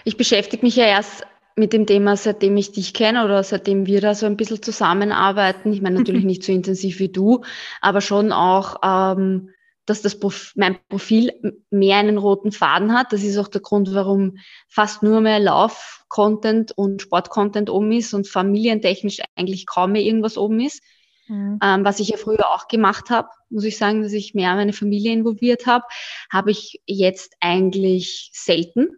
Ich 0.03 0.15
beschäftige 0.15 0.63
mich 0.65 0.75
ja 0.75 0.85
erst 0.85 1.25
mit 1.55 1.73
dem 1.73 1.85
Thema, 1.85 2.15
seitdem 2.15 2.55
ich 2.57 2.71
dich 2.71 2.93
kenne 2.93 3.25
oder 3.25 3.43
seitdem 3.43 3.85
wir 3.85 4.01
da 4.01 4.15
so 4.15 4.25
ein 4.25 4.37
bisschen 4.37 4.61
zusammenarbeiten. 4.61 5.73
Ich 5.73 5.81
meine 5.81 5.99
natürlich 5.99 6.23
nicht 6.25 6.43
so 6.43 6.51
intensiv 6.51 6.99
wie 6.99 7.09
du, 7.09 7.43
aber 7.81 8.01
schon 8.01 8.31
auch 8.31 8.77
ähm, 8.83 9.49
dass 9.89 10.01
das 10.03 10.19
Prof 10.19 10.53
mein 10.55 10.77
Profil 10.87 11.31
mehr 11.71 11.97
einen 11.97 12.19
roten 12.19 12.51
Faden 12.51 12.93
hat. 12.93 13.11
Das 13.11 13.23
ist 13.23 13.37
auch 13.37 13.47
der 13.47 13.61
Grund, 13.61 13.93
warum 13.93 14.37
fast 14.67 15.01
nur 15.01 15.19
mehr 15.19 15.39
Lauf-Content 15.39 16.71
und 16.77 17.01
Sport-Content 17.01 17.69
oben 17.69 17.91
ist 17.91 18.13
und 18.13 18.27
familientechnisch 18.27 19.17
eigentlich 19.35 19.65
kaum 19.65 19.93
mehr 19.93 20.03
irgendwas 20.03 20.37
oben 20.37 20.59
ist. 20.59 20.83
Mhm. 21.27 21.59
Ähm, 21.63 21.85
was 21.85 21.99
ich 21.99 22.09
ja 22.09 22.17
früher 22.17 22.47
auch 22.53 22.67
gemacht 22.67 23.09
habe, 23.09 23.29
muss 23.49 23.63
ich 23.63 23.77
sagen, 23.77 24.03
dass 24.03 24.13
ich 24.13 24.35
mehr 24.35 24.53
meine 24.55 24.73
Familie 24.73 25.11
involviert 25.11 25.65
habe, 25.65 25.85
habe 26.31 26.51
ich 26.51 26.81
jetzt 26.85 27.33
eigentlich 27.39 28.29
selten. 28.33 28.89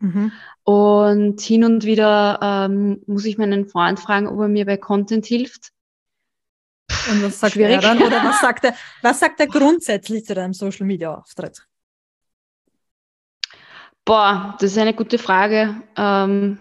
Mhm. 0.00 0.32
Und 0.64 1.40
hin 1.40 1.64
und 1.64 1.84
wieder 1.84 2.38
ähm, 2.42 3.02
muss 3.06 3.24
ich 3.24 3.38
meinen 3.38 3.66
Freund 3.66 4.00
fragen, 4.00 4.28
ob 4.28 4.40
er 4.40 4.48
mir 4.48 4.66
bei 4.66 4.76
Content 4.76 5.26
hilft. 5.26 5.72
Und 7.10 7.22
was 7.22 7.40
sagt 7.40 7.54
Schwierig. 7.54 7.76
er 7.76 7.80
dann? 7.80 8.02
Oder 8.02 8.22
was 8.24 8.40
sagt 8.42 8.64
er, 8.64 8.74
was 9.02 9.20
sagt 9.20 9.40
er 9.40 9.46
grundsätzlich 9.46 10.24
zu 10.24 10.34
deinem 10.34 10.54
Social 10.54 10.86
Media 10.86 11.14
Auftritt? 11.14 11.66
Boah, 14.04 14.56
das 14.60 14.72
ist 14.72 14.78
eine 14.78 14.94
gute 14.94 15.18
Frage. 15.18 15.82
Ähm, 15.96 16.58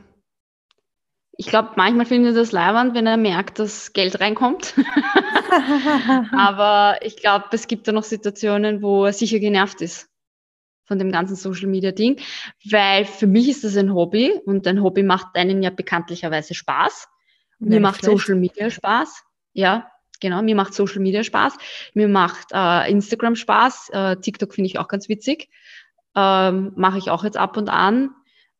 ich 1.35 1.47
glaube, 1.47 1.71
manchmal 1.75 2.05
findet 2.05 2.35
er 2.35 2.41
das 2.41 2.51
leibend, 2.51 2.93
wenn 2.93 3.07
er 3.07 3.17
merkt, 3.17 3.59
dass 3.59 3.91
Geld 3.91 4.21
reinkommt. 4.21 4.75
Aber 6.31 6.99
ich 7.01 7.17
glaube, 7.17 7.47
es 7.51 7.67
gibt 7.67 7.87
da 7.87 7.91
noch 7.91 8.03
Situationen, 8.03 8.81
wo 8.81 9.05
er 9.05 9.13
sicher 9.13 9.39
genervt 9.39 9.81
ist 9.81 10.12
von 10.85 10.99
dem 10.99 11.11
ganzen 11.11 11.35
Social 11.35 11.67
Media 11.67 11.91
Ding, 11.91 12.19
weil 12.69 13.05
für 13.05 13.27
mich 13.27 13.49
ist 13.49 13.63
das 13.63 13.77
ein 13.77 13.93
Hobby 13.93 14.31
und 14.45 14.67
ein 14.67 14.81
Hobby 14.81 15.03
macht 15.03 15.35
einen 15.35 15.63
ja 15.63 15.69
bekanntlicherweise 15.69 16.53
Spaß. 16.53 17.07
Mir 17.59 17.79
macht 17.79 18.03
Social 18.03 18.35
Media 18.35 18.69
Spaß, 18.69 19.23
ja. 19.53 19.89
Genau, 20.19 20.41
mir 20.41 20.55
macht 20.55 20.73
Social 20.73 21.01
Media 21.01 21.23
Spaß, 21.23 21.53
mir 21.93 22.07
macht 22.07 22.47
äh, 22.53 22.89
Instagram 22.89 23.35
Spaß, 23.35 23.89
äh, 23.91 24.15
TikTok 24.17 24.53
finde 24.53 24.67
ich 24.69 24.79
auch 24.79 24.87
ganz 24.87 25.09
witzig, 25.09 25.49
ähm, 26.15 26.71
mache 26.75 26.97
ich 26.97 27.09
auch 27.09 27.23
jetzt 27.23 27.37
ab 27.37 27.57
und 27.57 27.69
an. 27.69 28.11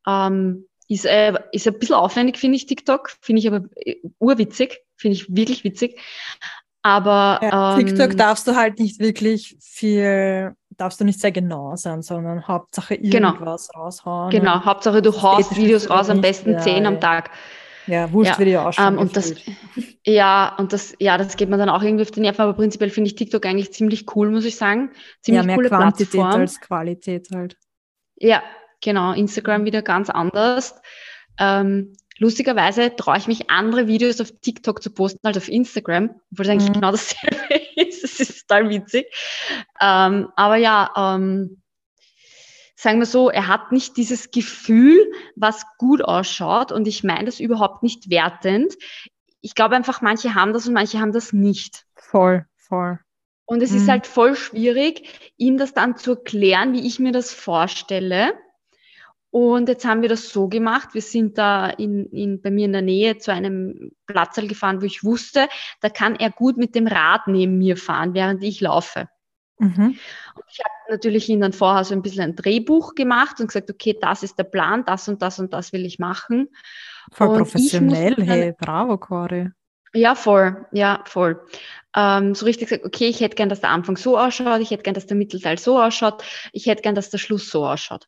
Ähm, 0.06 0.66
ist, 0.88 1.06
äh, 1.06 1.32
ist 1.52 1.66
ein 1.66 1.78
bisschen 1.78 1.94
aufwendig, 1.94 2.38
finde 2.38 2.56
ich, 2.56 2.66
TikTok, 2.66 3.10
finde 3.20 3.40
ich 3.40 3.48
aber 3.48 3.66
äh, 3.76 3.96
urwitzig, 4.18 4.80
finde 4.96 5.16
ich 5.16 5.34
wirklich 5.34 5.64
witzig. 5.64 5.98
Aber 6.82 7.40
ja, 7.42 7.78
ähm, 7.78 7.86
TikTok 7.86 8.16
darfst 8.18 8.46
du 8.46 8.56
halt 8.56 8.78
nicht 8.78 9.00
wirklich 9.00 9.56
viel, 9.62 10.54
darfst 10.76 11.00
du 11.00 11.04
nicht 11.04 11.20
sehr 11.20 11.32
genau 11.32 11.76
sein, 11.76 12.02
sondern 12.02 12.46
Hauptsache 12.46 12.98
genau. 12.98 13.32
irgendwas 13.32 13.68
genau. 13.68 13.84
raushauen. 13.84 14.30
Genau, 14.30 14.64
Hauptsache 14.64 15.02
du 15.02 15.22
haust 15.22 15.56
Videos 15.56 15.90
raus, 15.90 16.10
am 16.10 16.20
besten 16.20 16.52
ja, 16.52 16.58
zehn 16.58 16.86
am 16.86 17.00
Tag. 17.00 17.30
Ja, 17.86 18.10
wurscht 18.12 18.32
ja. 18.32 18.38
Video 18.38 18.62
auch 18.62 18.72
schon. 18.72 18.94
Um, 18.94 18.98
und 18.98 19.16
das, 19.16 19.34
ja, 20.06 20.54
und 20.58 20.72
das, 20.72 20.94
ja, 20.98 21.18
das 21.18 21.36
geht 21.36 21.50
mir 21.50 21.58
dann 21.58 21.68
auch 21.68 21.82
irgendwie 21.82 22.02
auf 22.02 22.10
die 22.10 22.20
Nerven, 22.20 22.40
aber 22.40 22.54
prinzipiell 22.54 22.90
finde 22.90 23.08
ich 23.08 23.14
TikTok 23.14 23.44
eigentlich 23.44 23.72
ziemlich 23.72 24.16
cool, 24.16 24.30
muss 24.30 24.44
ich 24.44 24.56
sagen. 24.56 24.90
Ziemlich 25.20 25.42
ja, 25.42 25.46
mehr 25.46 25.56
coole 25.56 25.68
Quantität 25.68 26.10
Plattform. 26.12 26.40
als 26.40 26.60
Qualität 26.60 27.28
halt. 27.32 27.56
Ja, 28.16 28.42
Genau, 28.84 29.12
Instagram 29.12 29.64
wieder 29.64 29.80
ganz 29.80 30.10
anders. 30.10 30.74
Ähm, 31.40 31.96
lustigerweise 32.18 32.94
traue 32.96 33.18
ich 33.18 33.26
mich, 33.26 33.50
andere 33.50 33.86
Videos 33.86 34.20
auf 34.20 34.32
TikTok 34.40 34.82
zu 34.82 34.90
posten 34.90 35.26
als 35.26 35.36
auf 35.36 35.48
Instagram, 35.48 36.10
obwohl 36.30 36.46
es 36.46 36.50
eigentlich 36.50 36.68
mhm. 36.70 36.74
genau 36.74 36.90
dasselbe 36.90 37.54
ist. 37.76 38.02
Das 38.04 38.20
ist 38.20 38.48
total 38.48 38.70
witzig. 38.70 39.06
Ähm, 39.80 40.28
aber 40.36 40.56
ja, 40.56 40.90
ähm, 40.96 41.62
sagen 42.76 42.98
wir 42.98 43.06
so, 43.06 43.30
er 43.30 43.48
hat 43.48 43.72
nicht 43.72 43.96
dieses 43.96 44.30
Gefühl, 44.30 44.96
was 45.36 45.64
gut 45.78 46.02
ausschaut. 46.02 46.70
Und 46.70 46.86
ich 46.86 47.02
meine 47.02 47.24
das 47.24 47.40
überhaupt 47.40 47.82
nicht 47.82 48.10
wertend. 48.10 48.74
Ich 49.40 49.54
glaube 49.54 49.74
einfach, 49.74 50.00
manche 50.00 50.34
haben 50.34 50.52
das 50.52 50.66
und 50.66 50.74
manche 50.74 51.00
haben 51.00 51.12
das 51.12 51.32
nicht. 51.32 51.84
Voll, 51.96 52.46
voll. 52.56 52.98
Und 53.46 53.62
es 53.62 53.72
mhm. 53.72 53.78
ist 53.78 53.88
halt 53.88 54.06
voll 54.06 54.36
schwierig, 54.36 55.32
ihm 55.36 55.58
das 55.58 55.74
dann 55.74 55.96
zu 55.96 56.12
erklären, 56.12 56.72
wie 56.72 56.86
ich 56.86 56.98
mir 56.98 57.12
das 57.12 57.32
vorstelle. 57.32 58.34
Und 59.34 59.68
jetzt 59.68 59.84
haben 59.84 60.00
wir 60.00 60.08
das 60.08 60.28
so 60.28 60.46
gemacht. 60.46 60.90
Wir 60.92 61.02
sind 61.02 61.38
da 61.38 61.68
in, 61.68 62.06
in, 62.12 62.40
bei 62.40 62.52
mir 62.52 62.66
in 62.66 62.72
der 62.72 62.82
Nähe 62.82 63.18
zu 63.18 63.32
einem 63.32 63.90
Platzl 64.06 64.46
gefahren, 64.46 64.80
wo 64.80 64.86
ich 64.86 65.02
wusste, 65.02 65.48
da 65.80 65.88
kann 65.88 66.14
er 66.14 66.30
gut 66.30 66.56
mit 66.56 66.76
dem 66.76 66.86
Rad 66.86 67.22
neben 67.26 67.58
mir 67.58 67.76
fahren, 67.76 68.14
während 68.14 68.44
ich 68.44 68.60
laufe. 68.60 69.08
Mhm. 69.58 69.98
ich 70.48 70.58
habe 70.60 70.92
natürlich 70.92 71.28
ihn 71.28 71.40
dann 71.40 71.52
vorher 71.52 71.82
so 71.82 71.94
ein 71.94 72.02
bisschen 72.02 72.22
ein 72.22 72.36
Drehbuch 72.36 72.94
gemacht 72.94 73.40
und 73.40 73.48
gesagt, 73.48 73.70
okay, 73.72 73.98
das 74.00 74.22
ist 74.22 74.38
der 74.38 74.44
Plan, 74.44 74.84
das 74.84 75.08
und 75.08 75.20
das 75.20 75.40
und 75.40 75.52
das 75.52 75.72
will 75.72 75.84
ich 75.84 75.98
machen. 75.98 76.48
Voll 77.10 77.30
und 77.30 77.38
professionell, 77.38 78.14
hey, 78.18 78.54
bravo, 78.56 78.98
Cory. 78.98 79.50
Ja, 79.94 80.14
voll, 80.14 80.64
ja, 80.70 81.02
voll. 81.06 81.44
Ähm, 81.96 82.36
so 82.36 82.46
richtig 82.46 82.68
gesagt, 82.68 82.86
okay, 82.86 83.08
ich 83.08 83.20
hätte 83.20 83.34
gern, 83.34 83.48
dass 83.48 83.60
der 83.60 83.70
Anfang 83.70 83.96
so 83.96 84.16
ausschaut, 84.16 84.60
ich 84.60 84.70
hätte 84.70 84.84
gern, 84.84 84.94
dass 84.94 85.06
der 85.06 85.16
Mittelteil 85.16 85.58
so 85.58 85.82
ausschaut, 85.82 86.22
ich 86.52 86.66
hätte 86.66 86.82
gern, 86.82 86.94
dass 86.94 87.10
der 87.10 87.18
Schluss 87.18 87.50
so 87.50 87.66
ausschaut. 87.66 88.06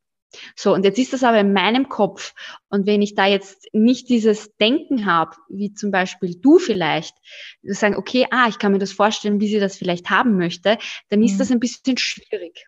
So, 0.54 0.74
und 0.74 0.84
jetzt 0.84 0.98
ist 0.98 1.12
das 1.12 1.22
aber 1.22 1.40
in 1.40 1.52
meinem 1.52 1.88
Kopf. 1.88 2.34
Und 2.68 2.86
wenn 2.86 3.02
ich 3.02 3.14
da 3.14 3.26
jetzt 3.26 3.66
nicht 3.72 4.08
dieses 4.08 4.56
Denken 4.56 5.06
habe, 5.06 5.36
wie 5.48 5.72
zum 5.72 5.90
Beispiel 5.90 6.36
du 6.36 6.58
vielleicht, 6.58 7.14
sagen, 7.62 7.96
okay, 7.96 8.26
ah, 8.30 8.46
ich 8.48 8.58
kann 8.58 8.72
mir 8.72 8.78
das 8.78 8.92
vorstellen, 8.92 9.40
wie 9.40 9.48
sie 9.48 9.60
das 9.60 9.76
vielleicht 9.76 10.10
haben 10.10 10.36
möchte, 10.36 10.78
dann 11.08 11.22
ist 11.22 11.34
mhm. 11.34 11.38
das 11.38 11.50
ein 11.52 11.60
bisschen 11.60 11.96
schwierig. 11.96 12.66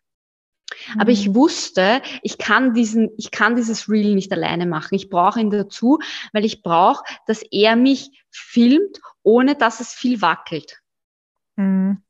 Mhm. 0.95 1.01
Aber 1.01 1.11
ich 1.11 1.29
mhm. 1.29 1.35
wusste, 1.35 2.03
ich 2.23 2.39
kann 2.39 2.75
diesen, 2.75 3.11
ich 3.17 3.31
kann 3.31 3.57
dieses 3.57 3.89
Reel 3.89 4.15
nicht 4.15 4.33
alleine 4.33 4.67
machen. 4.67 4.95
Ich 4.95 5.09
brauche 5.09 5.41
ihn 5.41 5.51
dazu, 5.51 5.99
weil 6.33 6.45
ich 6.45 6.63
brauche, 6.63 7.05
dass 7.27 7.43
er 7.51 7.77
mich 7.77 8.11
filmt, 8.31 9.01
ohne 9.23 9.57
dass 9.57 9.81
es 9.81 9.93
viel 9.93 10.23
wackelt. 10.23 10.81
Mhm 11.57 12.03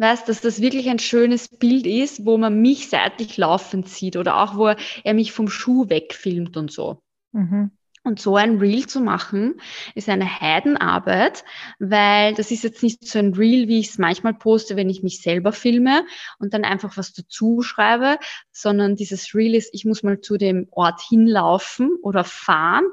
weißt, 0.00 0.28
dass 0.28 0.40
das 0.40 0.60
wirklich 0.60 0.88
ein 0.88 0.98
schönes 0.98 1.48
Bild 1.48 1.86
ist, 1.86 2.24
wo 2.24 2.38
man 2.38 2.60
mich 2.60 2.88
seitlich 2.88 3.36
laufend 3.36 3.88
sieht 3.88 4.16
oder 4.16 4.38
auch, 4.38 4.56
wo 4.56 4.74
er 5.04 5.14
mich 5.14 5.32
vom 5.32 5.48
Schuh 5.48 5.88
wegfilmt 5.88 6.56
und 6.56 6.72
so. 6.72 7.02
Mhm. 7.32 7.70
Und 8.02 8.18
so 8.18 8.34
ein 8.36 8.58
Reel 8.58 8.86
zu 8.86 9.02
machen, 9.02 9.60
ist 9.94 10.08
eine 10.08 10.40
Heidenarbeit, 10.40 11.44
weil 11.78 12.32
das 12.32 12.50
ist 12.50 12.64
jetzt 12.64 12.82
nicht 12.82 13.06
so 13.06 13.18
ein 13.18 13.34
Reel, 13.34 13.68
wie 13.68 13.78
ich 13.78 13.90
es 13.90 13.98
manchmal 13.98 14.32
poste, 14.32 14.74
wenn 14.74 14.88
ich 14.88 15.02
mich 15.02 15.20
selber 15.20 15.52
filme 15.52 16.06
und 16.38 16.54
dann 16.54 16.64
einfach 16.64 16.96
was 16.96 17.12
dazu 17.12 17.60
schreibe, 17.60 18.16
sondern 18.52 18.96
dieses 18.96 19.34
Reel 19.34 19.54
ist, 19.54 19.74
ich 19.74 19.84
muss 19.84 20.02
mal 20.02 20.18
zu 20.22 20.38
dem 20.38 20.66
Ort 20.70 21.02
hinlaufen 21.02 21.90
oder 22.00 22.24
fahren. 22.24 22.86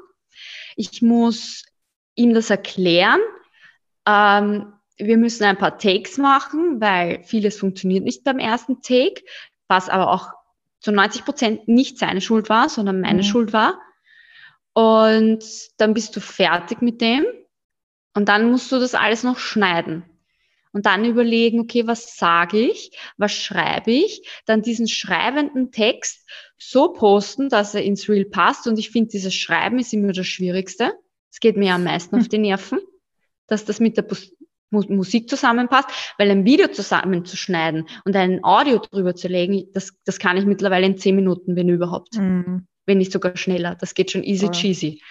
Ich 0.76 1.00
muss 1.00 1.64
ihm 2.14 2.34
das 2.34 2.50
erklären. 2.50 3.20
Ähm, 4.06 4.74
wir 4.98 5.16
müssen 5.16 5.44
ein 5.44 5.58
paar 5.58 5.78
Takes 5.78 6.18
machen, 6.18 6.80
weil 6.80 7.22
vieles 7.24 7.58
funktioniert 7.58 8.04
nicht 8.04 8.24
beim 8.24 8.38
ersten 8.38 8.82
Take, 8.82 9.22
was 9.68 9.88
aber 9.88 10.12
auch 10.12 10.32
zu 10.80 10.92
90 10.92 11.24
Prozent 11.24 11.68
nicht 11.68 11.98
seine 11.98 12.20
Schuld 12.20 12.48
war, 12.48 12.68
sondern 12.68 13.00
meine 13.00 13.18
mhm. 13.18 13.26
Schuld 13.26 13.52
war. 13.52 13.80
Und 14.72 15.44
dann 15.78 15.94
bist 15.94 16.14
du 16.14 16.20
fertig 16.20 16.82
mit 16.82 17.00
dem 17.00 17.24
und 18.14 18.28
dann 18.28 18.50
musst 18.50 18.70
du 18.70 18.78
das 18.78 18.94
alles 18.94 19.22
noch 19.22 19.38
schneiden. 19.38 20.04
Und 20.72 20.86
dann 20.86 21.04
überlegen, 21.04 21.60
okay, 21.60 21.86
was 21.86 22.16
sage 22.16 22.58
ich, 22.58 22.92
was 23.16 23.32
schreibe 23.32 23.90
ich, 23.90 24.28
dann 24.44 24.62
diesen 24.62 24.86
schreibenden 24.86 25.72
Text 25.72 26.28
so 26.58 26.92
posten, 26.92 27.48
dass 27.48 27.74
er 27.74 27.82
ins 27.82 28.08
Reel 28.08 28.26
passt. 28.26 28.66
Und 28.66 28.78
ich 28.78 28.90
finde, 28.90 29.10
dieses 29.10 29.34
Schreiben 29.34 29.78
ist 29.78 29.92
immer 29.94 30.12
das 30.12 30.26
Schwierigste. 30.26 30.92
Es 31.30 31.40
geht 31.40 31.56
mir 31.56 31.74
am 31.74 31.84
meisten 31.84 32.16
auf 32.16 32.28
die 32.28 32.38
Nerven, 32.38 32.78
dass 33.46 33.64
das 33.64 33.80
mit 33.80 33.96
der 33.96 34.02
Musik 34.70 35.28
zusammenpasst, 35.30 35.88
weil 36.18 36.30
ein 36.30 36.44
Video 36.44 36.68
zusammenzuschneiden 36.68 37.88
und 38.04 38.16
ein 38.16 38.44
Audio 38.44 38.78
drüber 38.78 39.14
zu 39.14 39.28
legen, 39.28 39.68
das, 39.72 39.92
das 40.04 40.18
kann 40.18 40.36
ich 40.36 40.44
mittlerweile 40.44 40.86
in 40.86 40.98
zehn 40.98 41.16
Minuten, 41.16 41.56
wenn 41.56 41.68
überhaupt. 41.68 42.16
Mhm. 42.16 42.66
Wenn 42.86 42.98
nicht 42.98 43.12
sogar 43.12 43.36
schneller. 43.36 43.76
Das 43.78 43.92
geht 43.92 44.10
schon 44.10 44.22
easy 44.22 44.50
cheesy. 44.50 45.02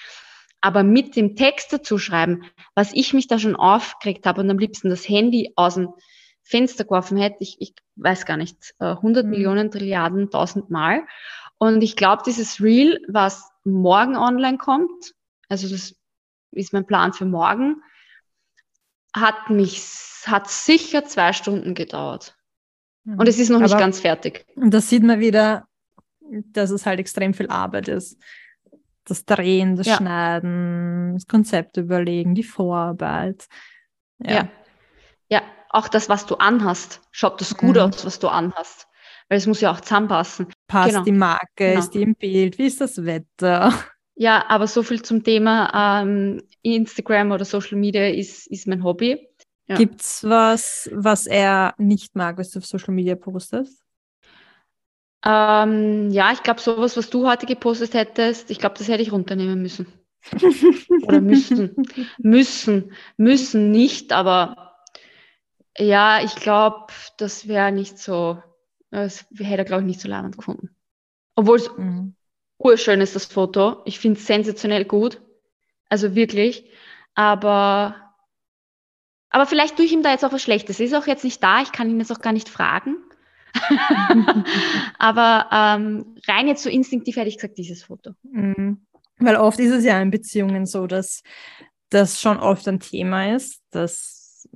Aber 0.62 0.82
mit 0.82 1.16
dem 1.16 1.36
Text 1.36 1.72
dazu 1.72 2.00
schreiben, 2.00 2.44
was 2.74 2.92
ich 2.94 3.14
mich 3.14 3.28
da 3.28 3.38
schon 3.38 3.56
aufgeregt 3.56 4.26
habe 4.26 4.42
und 4.42 4.50
am 4.50 4.58
liebsten 4.58 4.90
das 4.90 5.08
Handy 5.08 5.54
aus 5.56 5.76
dem 5.76 5.90
Fenster 6.42 6.86
geworfen 6.86 7.18
hätte, 7.18 7.38
ich, 7.42 7.58
ich 7.60 7.74
weiß 7.96 8.26
gar 8.26 8.38
nicht, 8.38 8.74
100 8.80 9.26
mhm. 9.26 9.30
Millionen 9.30 9.70
Trilliarden, 9.70 10.24
1000 10.24 10.70
Mal. 10.70 11.04
Und 11.60 11.82
ich 11.84 11.96
glaube, 11.96 12.24
dieses 12.26 12.62
Reel, 12.62 13.00
was 13.08 13.50
morgen 13.64 14.16
online 14.16 14.58
kommt, 14.58 15.14
also 15.50 15.68
das 15.68 15.96
ist 16.52 16.74
mein 16.74 16.86
Plan 16.86 17.14
für 17.14 17.26
morgen, 17.26 17.82
hat 19.20 19.50
mich, 19.50 19.84
hat 20.26 20.50
sicher 20.50 21.06
zwei 21.06 21.34
Stunden 21.34 21.74
gedauert. 21.74 22.36
Mhm. 23.04 23.20
Und 23.20 23.28
es 23.28 23.40
ist 23.40 23.50
noch 23.50 23.60
nicht 23.60 23.78
ganz 23.78 24.00
fertig. 24.00 24.46
Und 24.56 24.74
da 24.74 24.82
sieht 24.82 25.04
man 25.04 25.20
wieder, 25.20 25.68
dass 26.30 26.72
es 26.72 26.86
halt 26.86 27.00
extrem 27.00 27.34
viel 27.34 27.50
Arbeit 27.50 27.88
ist. 27.88 28.18
Das 29.06 29.26
Drehen, 29.26 29.78
das 29.78 29.88
ja. 29.88 29.98
Schneiden, 29.98 31.14
das 31.14 31.28
Konzept 31.28 31.78
überlegen, 31.78 32.36
die 32.36 32.44
Vorarbeit. 32.44 33.48
Ja. 34.20 34.32
ja. 34.32 34.50
ja. 35.30 35.42
auch 35.70 35.88
das, 35.88 36.10
was 36.10 36.26
du 36.26 36.36
anhast. 36.36 37.02
Schaut 37.12 37.40
das 37.40 37.56
gut 37.56 37.76
mhm. 37.76 37.84
aus, 37.84 38.06
was 38.06 38.20
du 38.20 38.28
anhast. 38.28 38.88
Weil 39.30 39.38
es 39.38 39.48
muss 39.48 39.62
ja 39.62 39.72
auch 39.72 39.82
zusammenpassen. 39.82 40.48
Passt 40.68 40.90
genau. 40.90 41.04
die 41.04 41.12
Marke, 41.12 41.46
genau. 41.56 41.80
ist 41.80 41.92
die 41.92 42.02
im 42.02 42.16
Bild, 42.16 42.58
wie 42.58 42.68
ist 42.68 42.82
das 42.82 43.06
Wetter? 43.06 43.74
Ja, 44.20 44.46
aber 44.50 44.66
so 44.66 44.82
viel 44.82 45.04
zum 45.04 45.24
Thema 45.24 46.02
ähm, 46.02 46.42
Instagram 46.64 47.32
oder 47.32 47.46
Social 47.46 47.78
Media 47.78 48.08
ist, 48.08 48.48
ist 48.48 48.68
mein 48.68 48.84
Hobby. 48.84 49.30
Ja. 49.68 49.78
es 49.80 50.24
was, 50.24 50.90
was 50.92 51.28
er 51.28 51.76
nicht 51.78 52.16
mag, 52.16 52.40
was 52.40 52.50
du 52.50 52.60
auf 52.60 52.66
Social 52.66 52.96
Media 52.96 53.16
postest? 53.16 53.84
Ähm, 55.24 56.10
ja, 56.10 56.32
ich 56.32 56.42
glaube, 56.42 56.62
sowas, 56.62 56.98
was 56.98 57.12
du 57.12 57.28
heute 57.28 57.46
gepostet 57.46 57.94
hättest, 57.94 58.50
ich 58.50 58.58
glaube, 58.58 58.76
das 58.78 58.88
hätte 58.88 59.04
ich 59.04 59.12
runternehmen 59.12 59.62
müssen. 59.62 59.86
Oder 61.04 61.22
müssen. 61.22 61.76
müssen. 62.18 62.94
Müssen 63.18 63.70
nicht, 63.70 64.14
aber 64.14 64.78
ja, 65.78 66.24
ich 66.24 66.36
glaube, 66.36 66.88
das 67.18 67.48
wäre 67.48 67.72
nicht 67.72 68.00
so, 68.00 68.42
das 68.90 69.28
hätte 69.38 69.58
er, 69.58 69.66
glaube 69.66 69.84
ich, 69.84 69.88
nicht 69.88 70.02
so 70.02 70.08
leibend 70.08 70.38
gefunden. 70.38 70.76
Obwohl 71.36 71.58
es 71.58 71.70
mhm. 71.78 72.16
Urschön 72.58 73.02
ist 73.02 73.16
das 73.16 73.26
Foto. 73.26 73.82
Ich 73.86 74.00
finde 74.00 74.20
es 74.20 74.26
sensationell 74.26 74.86
gut. 74.86 75.22
Also 75.90 76.16
wirklich. 76.16 76.70
Aber, 77.16 77.96
aber 79.30 79.46
vielleicht 79.46 79.76
tue 79.76 79.86
ich 79.86 79.94
ihm 79.94 80.04
da 80.04 80.12
jetzt 80.12 80.26
auch 80.26 80.34
was 80.34 80.42
Schlechtes. 80.42 80.80
Er 80.80 80.86
ist 80.88 80.96
auch 80.96 81.08
jetzt 81.08 81.24
nicht 81.24 81.42
da. 81.44 81.62
Ich 81.62 81.72
kann 81.72 81.90
ihn 81.90 82.00
jetzt 82.00 82.12
auch 82.12 82.22
gar 82.22 82.34
nicht 82.34 82.50
fragen. 82.50 82.98
aber 85.00 85.48
ähm, 85.52 86.16
rein 86.28 86.48
jetzt 86.48 86.64
so 86.64 86.70
instinktiv 86.70 87.16
hätte 87.16 87.30
ich 87.30 87.38
gesagt, 87.38 87.58
dieses 87.58 87.84
Foto. 87.84 88.12
Mhm. 88.24 88.86
Weil 89.20 89.36
oft 89.36 89.60
ist 89.60 89.72
es 89.72 89.84
ja 89.84 90.00
in 90.00 90.12
Beziehungen 90.12 90.66
so, 90.66 90.86
dass 90.86 91.24
das 91.90 92.22
schon 92.22 92.38
oft 92.38 92.68
ein 92.68 92.80
Thema 92.80 93.36
ist, 93.36 93.64
dass 93.72 94.48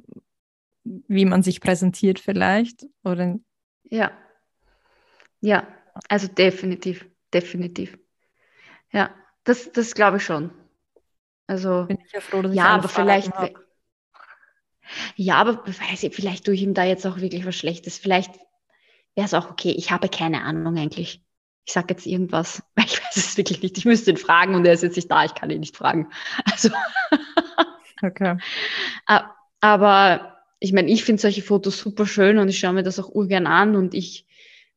wie 0.83 1.25
man 1.25 1.43
sich 1.43 1.61
präsentiert 1.61 2.19
vielleicht. 2.19 2.85
Oder 3.03 3.37
ja. 3.83 4.11
Ja, 5.41 5.67
also 6.07 6.27
definitiv 6.27 7.05
definitiv. 7.33 7.97
Ja, 8.91 9.13
das, 9.43 9.71
das 9.71 9.95
glaube 9.95 10.17
ich 10.17 10.23
schon. 10.23 10.51
Also, 11.47 11.85
bin 11.85 11.99
ich 12.05 12.11
ja 12.11 12.21
froh, 12.21 12.41
dass 12.41 12.55
ja, 12.55 12.65
aber 12.65 12.87
vielleicht. 12.87 13.31
Ja, 15.15 15.35
aber 15.35 15.65
weiß 15.65 16.03
ich, 16.03 16.15
vielleicht 16.15 16.45
tue 16.45 16.53
ich 16.53 16.61
ihm 16.61 16.73
da 16.73 16.83
jetzt 16.83 17.05
auch 17.05 17.17
wirklich 17.17 17.45
was 17.45 17.55
Schlechtes. 17.55 17.97
Vielleicht 17.97 18.33
wäre 19.15 19.25
es 19.25 19.33
auch 19.33 19.49
okay. 19.49 19.71
Ich 19.71 19.91
habe 19.91 20.09
keine 20.09 20.43
Ahnung 20.43 20.77
eigentlich. 20.77 21.23
Ich 21.65 21.73
sage 21.73 21.87
jetzt 21.89 22.05
irgendwas, 22.05 22.63
weil 22.75 22.85
ich 22.85 23.03
weiß 23.03 23.17
es 23.17 23.37
wirklich 23.37 23.61
nicht. 23.61 23.77
Ich 23.77 23.85
müsste 23.85 24.11
ihn 24.11 24.17
fragen 24.17 24.55
und 24.55 24.65
er 24.65 24.73
ist 24.73 24.83
jetzt 24.83 24.95
nicht 24.95 25.09
da. 25.09 25.25
Ich 25.25 25.33
kann 25.33 25.49
ihn 25.49 25.59
nicht 25.59 25.77
fragen. 25.77 26.09
Also. 26.45 26.69
okay. 28.01 28.37
Aber 29.59 30.37
ich 30.59 30.73
meine, 30.73 30.89
ich 30.89 31.03
finde 31.03 31.21
solche 31.21 31.41
Fotos 31.41 31.79
super 31.79 32.05
schön 32.05 32.37
und 32.37 32.47
ich 32.49 32.59
schaue 32.59 32.73
mir 32.73 32.83
das 32.83 32.99
auch 32.99 33.09
urgern 33.09 33.47
an 33.47 33.75
und 33.75 33.93
ich 33.93 34.27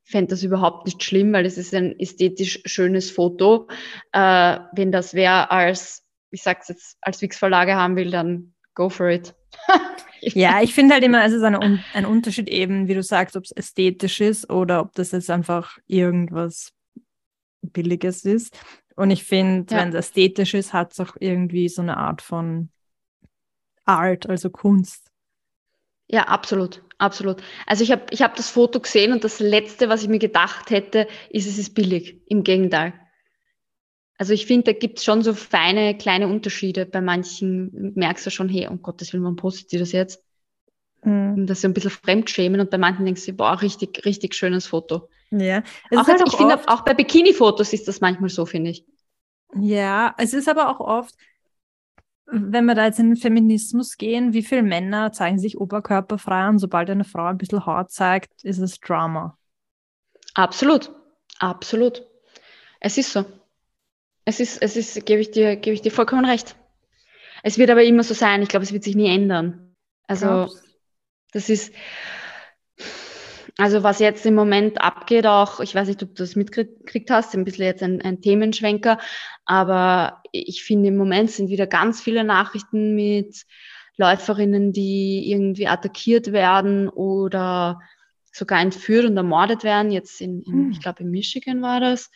fände 0.04 0.30
das 0.30 0.42
überhaupt 0.42 0.86
nicht 0.86 1.02
schlimm, 1.02 1.32
weil 1.32 1.46
es 1.46 1.58
ist 1.58 1.74
ein 1.74 1.98
ästhetisch 1.98 2.60
schönes 2.66 3.10
Foto. 3.10 3.68
Äh, 4.12 4.58
wenn 4.72 4.92
das 4.92 5.14
wer 5.14 5.50
als, 5.50 6.04
ich 6.30 6.42
sag's 6.42 6.68
jetzt, 6.68 6.98
als 7.00 7.20
Wix-Verlage 7.22 7.74
haben 7.74 7.96
will, 7.96 8.10
dann 8.10 8.54
go 8.74 8.88
for 8.90 9.08
it. 9.08 9.34
ja, 10.20 10.60
ich 10.62 10.74
finde 10.74 10.94
halt 10.94 11.04
immer, 11.04 11.24
es 11.24 11.32
ist 11.32 11.42
ein, 11.42 11.82
ein 11.94 12.06
Unterschied 12.06 12.48
eben, 12.48 12.86
wie 12.88 12.94
du 12.94 13.02
sagst, 13.02 13.36
ob 13.36 13.44
es 13.44 13.52
ästhetisch 13.52 14.20
ist 14.20 14.50
oder 14.50 14.80
ob 14.80 14.92
das 14.94 15.12
jetzt 15.12 15.30
einfach 15.30 15.78
irgendwas 15.86 16.72
Billiges 17.62 18.24
ist. 18.24 18.56
Und 18.96 19.10
ich 19.10 19.24
finde, 19.24 19.74
Ja. 19.74 19.80
wenn 19.80 19.88
es 19.88 19.94
ästhetisch 19.94 20.54
ist, 20.54 20.72
hat 20.72 20.92
es 20.92 21.00
auch 21.00 21.16
irgendwie 21.18 21.68
so 21.68 21.82
eine 21.82 21.96
Art 21.96 22.22
von 22.22 22.68
Art, 23.84 24.28
also 24.28 24.50
Kunst. 24.50 25.10
Ja, 26.08 26.24
absolut, 26.24 26.83
absolut. 27.04 27.42
Also 27.66 27.84
ich 27.84 27.92
habe 27.92 28.06
ich 28.10 28.22
hab 28.22 28.36
das 28.36 28.50
Foto 28.50 28.80
gesehen 28.80 29.12
und 29.12 29.24
das 29.24 29.40
Letzte, 29.40 29.88
was 29.88 30.02
ich 30.02 30.08
mir 30.08 30.18
gedacht 30.18 30.70
hätte, 30.70 31.06
ist, 31.30 31.46
es 31.46 31.58
ist 31.58 31.74
billig. 31.74 32.20
Im 32.26 32.42
Gegenteil. 32.44 32.94
Also 34.16 34.32
ich 34.32 34.46
finde, 34.46 34.72
da 34.72 34.78
gibt 34.78 34.98
es 34.98 35.04
schon 35.04 35.22
so 35.22 35.34
feine, 35.34 35.96
kleine 35.96 36.28
Unterschiede. 36.28 36.86
Bei 36.86 37.00
manchen 37.00 37.92
merkst 37.96 38.26
du 38.26 38.30
schon, 38.30 38.48
hey, 38.48 38.68
um 38.68 38.80
Gottes 38.82 39.12
Willen, 39.12 39.24
warum 39.24 39.36
postet 39.36 39.72
ihr 39.72 39.80
das 39.80 39.92
jetzt? 39.92 40.22
Und 41.02 41.46
das 41.46 41.58
ist 41.58 41.64
ein 41.64 41.74
bisschen 41.74 41.90
Fremdschämen 41.90 42.60
und 42.60 42.70
bei 42.70 42.78
manchen 42.78 43.04
denkst 43.04 43.26
du, 43.26 43.32
boah, 43.34 43.60
richtig, 43.60 44.04
richtig 44.04 44.34
schönes 44.34 44.66
Foto. 44.66 45.08
Ja, 45.30 45.62
es 45.90 45.98
Auch 45.98 46.06
halt 46.06 46.20
jetzt, 46.20 46.24
ich 46.24 46.36
finde, 46.36 46.60
auch 46.68 46.82
bei 46.82 46.94
Bikini-Fotos 46.94 47.72
ist 47.72 47.88
das 47.88 48.00
manchmal 48.00 48.30
so, 48.30 48.46
finde 48.46 48.70
ich. 48.70 48.86
ja, 49.56 50.14
es 50.18 50.34
ist 50.34 50.48
aber 50.48 50.68
auch 50.70 50.80
oft, 50.80 51.14
wenn 52.26 52.64
wir 52.64 52.74
da 52.74 52.86
jetzt 52.86 52.98
in 52.98 53.10
den 53.10 53.16
Feminismus 53.16 53.96
gehen, 53.96 54.32
wie 54.32 54.42
viele 54.42 54.62
Männer 54.62 55.12
zeigen 55.12 55.38
sich 55.38 55.58
oberkörperfrei 55.58 56.48
und 56.48 56.58
sobald 56.58 56.88
eine 56.90 57.04
Frau 57.04 57.24
ein 57.26 57.38
bisschen 57.38 57.66
Haut 57.66 57.90
zeigt, 57.90 58.42
ist 58.42 58.58
es 58.58 58.80
Drama. 58.80 59.38
Absolut, 60.34 60.90
absolut. 61.38 62.06
Es 62.80 62.98
ist 62.98 63.12
so. 63.12 63.24
Es 64.24 64.40
ist, 64.40 64.62
es 64.62 64.76
ist, 64.76 65.04
gebe 65.04 65.20
ich 65.20 65.30
dir, 65.30 65.56
gebe 65.56 65.74
ich 65.74 65.82
dir 65.82 65.92
vollkommen 65.92 66.24
recht. 66.24 66.56
Es 67.42 67.58
wird 67.58 67.70
aber 67.70 67.84
immer 67.84 68.02
so 68.02 68.14
sein. 68.14 68.42
Ich 68.42 68.48
glaube, 68.48 68.64
es 68.64 68.72
wird 68.72 68.84
sich 68.84 68.96
nie 68.96 69.14
ändern. 69.14 69.74
Also, 70.06 70.26
Glaubst? 70.26 70.64
das 71.32 71.50
ist, 71.50 71.74
also 73.56 73.82
was 73.82 74.00
jetzt 74.00 74.26
im 74.26 74.34
Moment 74.34 74.80
abgeht, 74.80 75.26
auch, 75.26 75.60
ich 75.60 75.74
weiß 75.74 75.88
nicht, 75.88 76.02
ob 76.02 76.08
du 76.10 76.22
das 76.22 76.34
mitgekriegt 76.34 77.10
hast, 77.10 77.34
ein 77.34 77.44
bisschen 77.44 77.66
jetzt 77.66 77.82
ein, 77.82 78.02
ein 78.02 78.20
Themenschwenker, 78.20 78.98
aber 79.44 80.22
ich 80.32 80.64
finde 80.64 80.88
im 80.88 80.96
Moment 80.96 81.30
sind 81.30 81.48
wieder 81.48 81.66
ganz 81.66 82.00
viele 82.00 82.24
Nachrichten 82.24 82.94
mit 82.94 83.44
Läuferinnen, 83.96 84.72
die 84.72 85.30
irgendwie 85.30 85.68
attackiert 85.68 86.32
werden 86.32 86.88
oder 86.88 87.80
sogar 88.32 88.60
entführt 88.60 89.04
und 89.04 89.16
ermordet 89.16 89.62
werden. 89.62 89.92
Jetzt 89.92 90.20
in, 90.20 90.42
in 90.42 90.52
Hm. 90.52 90.70
ich 90.72 90.80
glaube, 90.80 91.04
in 91.04 91.10
Michigan 91.10 91.62
war 91.62 91.78
das. 91.78 92.10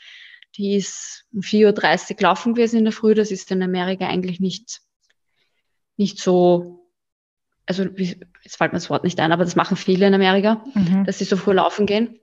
Die 0.57 0.75
ist 0.75 1.25
um 1.33 1.41
4.30 1.41 2.15
Uhr 2.17 2.23
laufen 2.23 2.55
gewesen 2.55 2.79
in 2.79 2.85
der 2.85 2.93
Früh. 2.93 3.15
Das 3.15 3.31
ist 3.31 3.51
in 3.53 3.63
Amerika 3.63 4.09
eigentlich 4.09 4.41
nicht, 4.41 4.81
nicht 5.97 6.19
so, 6.19 6.78
also 7.69 7.85
jetzt 7.85 8.57
fällt 8.57 8.73
mir 8.73 8.79
das 8.79 8.89
Wort 8.91 9.05
nicht 9.05 9.21
ein, 9.21 9.31
aber 9.31 9.45
das 9.45 9.57
machen 9.57 9.77
viele 9.77 10.07
in 10.07 10.15
Amerika 10.15 10.65
Mhm. 10.75 11.05
dass 11.05 11.19
sie 11.19 11.25
so 11.25 11.37
früh 11.37 11.53
laufen 11.53 11.85
gehen. 11.87 12.19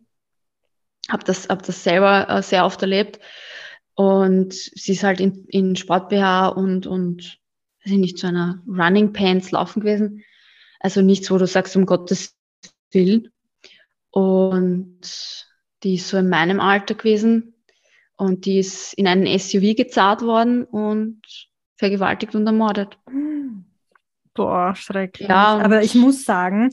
Hab 1.08 1.24
das, 1.24 1.50
hab 1.50 1.62
das 1.64 1.84
selber 1.84 2.28
äh, 2.30 2.42
sehr 2.42 2.66
oft 2.66 2.82
erlebt. 2.82 3.20
Und 3.94 4.54
sie 4.54 4.94
ist 4.94 5.04
halt 5.04 5.20
in, 5.20 5.46
in 5.50 5.76
Sport-BH 5.76 6.48
und, 6.48 6.88
und 6.88 7.38
weiß 7.84 7.94
ich 7.94 8.00
nicht, 8.00 8.18
zu 8.18 8.28
einer 8.28 8.62
Running 8.68 9.14
Pants 9.14 9.52
laufen 9.52 9.82
gewesen. 9.82 10.24
Also 10.80 11.02
nichts, 11.02 11.30
wo 11.30 11.38
du 11.38 11.46
sagst, 11.46 11.76
um 11.76 11.86
Gottes 11.86 12.36
Willen. 12.92 13.30
Und 14.10 15.00
die 15.84 15.96
ist 15.96 16.08
so 16.10 16.18
in 16.18 16.28
meinem 16.30 16.60
Alter 16.60 16.96
gewesen. 16.96 17.54
Und 18.18 18.46
die 18.46 18.60
ist 18.60 18.94
in 18.94 19.08
einen 19.08 19.28
SUV 19.38 19.76
gezahlt 19.76 20.22
worden 20.24 20.64
und 20.64 21.22
vergewaltigt 21.78 22.34
und 22.34 22.48
ermordet. 22.48 22.98
Boah, 24.36 24.76
schrecklich. 24.76 25.28
Ja, 25.30 25.58
Aber 25.58 25.82
ich 25.82 25.96
muss 25.96 26.24
sagen, 26.26 26.70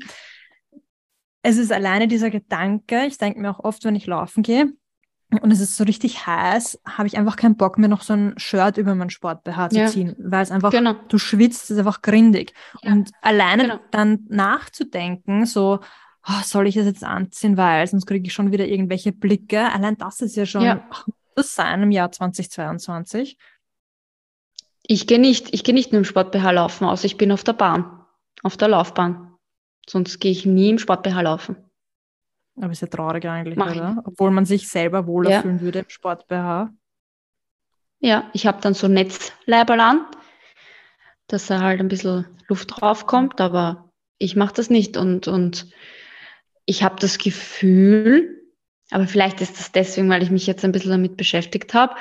es 1.43 1.57
ist 1.57 1.73
alleine 1.73 2.09
dieser 2.09 2.31
Gedanke, 2.31 3.07
ich 3.07 3.19
denke 3.19 3.41
mir 3.41 3.51
auch 3.51 3.61
oft, 3.65 3.85
wenn 3.85 3.97
ich 3.97 4.07
laufen 4.07 4.43
gehe 4.43 4.73
und 5.41 5.51
es 5.51 5.61
ist 5.61 5.77
so 5.77 5.85
richtig 5.85 6.27
heiß, 6.27 6.81
habe 6.87 7.07
ich 7.07 7.17
einfach 7.17 7.37
keinen 7.37 7.57
Bock 7.57 7.79
mehr, 7.79 7.89
noch 7.89 8.03
so 8.03 8.13
ein 8.13 8.35
Shirt 8.37 8.77
über 8.77 8.95
mein 8.95 9.11
Sport-BH 9.11 9.71
zu 9.71 9.79
Ja. 9.79 9.87
ziehen, 9.87 10.15
weil 10.19 10.43
es 10.43 10.51
einfach, 10.51 10.71
Genau. 10.71 10.95
du 11.09 11.19
schwitzt, 11.19 11.65
es 11.65 11.71
ist 11.71 11.79
einfach 11.79 12.03
grindig. 12.03 12.53
Ja, 12.83 12.93
Und 12.93 13.11
alleine 13.23 13.63
genau. 13.63 13.79
dann 13.93 14.27
nachzudenken, 14.29 15.47
so, 15.47 15.81
oh, 16.29 16.43
soll 16.45 16.67
ich 16.69 16.75
das 16.75 16.85
jetzt 16.85 17.03
anziehen, 17.05 17.57
weil 17.57 17.87
sonst 17.87 18.07
kriege 18.07 18.27
ich 18.27 18.33
schon 18.35 18.53
wieder 18.53 18.67
irgendwelche 18.67 19.13
Blicke. 19.13 19.73
Allein 19.73 19.97
das 19.97 20.21
ist 20.21 20.37
ja 20.37 20.45
schon, 20.47 20.63
Ja. 20.63 20.87
muss 20.91 21.05
das 21.35 21.55
sein 21.55 21.83
im 21.83 21.91
Jahr 21.91 22.13
2022? 22.13 23.39
Ich 24.87 25.07
gehe 25.07 25.19
nicht, 25.19 25.55
ich 25.55 25.65
gehe 25.65 25.75
nicht 25.75 25.93
nur 25.93 25.99
im 26.01 26.05
Sport-BH 26.05 26.51
laufen, 26.51 26.85
außer 26.87 27.07
ich 27.07 27.17
bin 27.17 27.33
auf 27.33 27.45
der 27.45 27.53
Bahn, 27.53 28.05
auf 28.43 28.57
der 28.57 28.69
Laufbahn. 28.69 29.35
Sonst 29.89 30.19
gehe 30.19 30.33
ich 30.33 30.47
nie 30.47 30.71
im 30.71 30.79
Sport-BH 30.79 31.21
laufen. 31.23 31.57
Aber 32.61 32.71
ist 32.73 32.83
ja 32.83 32.89
traurig 32.89 33.25
eigentlich, 33.27 33.57
Mach 33.57 33.71
ich 33.71 33.79
oder? 33.79 34.03
Obwohl 34.05 34.31
man 34.31 34.45
sich 34.45 34.69
selber 34.69 35.07
wohler 35.07 35.31
Ja. 35.31 35.43
fühlen 35.43 35.61
würde 35.61 35.81
im 35.81 35.89
Sport-BH. 35.89 36.71
Ja, 38.01 38.31
ich 38.33 38.47
habe 38.47 38.61
dann 38.61 38.75
so 38.75 38.89
Netzleiberl 38.89 39.81
an, 39.81 40.07
dass 41.29 41.47
da 41.47 41.61
halt 41.61 41.81
ein 41.81 41.89
bisschen 41.89 42.27
Luft 42.49 42.81
draufkommt, 42.81 43.41
aber 43.41 43.91
ich 44.19 44.37
mache 44.37 44.55
das 44.55 44.71
nicht 44.71 44.97
und, 44.97 45.29
und 45.29 45.69
ich 46.67 46.83
habe 46.83 46.97
das 47.01 47.19
Gefühl, 47.19 48.43
aber 48.91 49.07
vielleicht 49.07 49.41
ist 49.41 49.59
das 49.59 49.73
deswegen, 49.73 50.11
weil 50.11 50.23
ich 50.23 50.31
mich 50.31 50.47
jetzt 50.47 50.65
ein 50.65 50.73
bisschen 50.73 50.91
damit 50.91 51.17
beschäftigt 51.17 51.75
habe, 51.75 51.95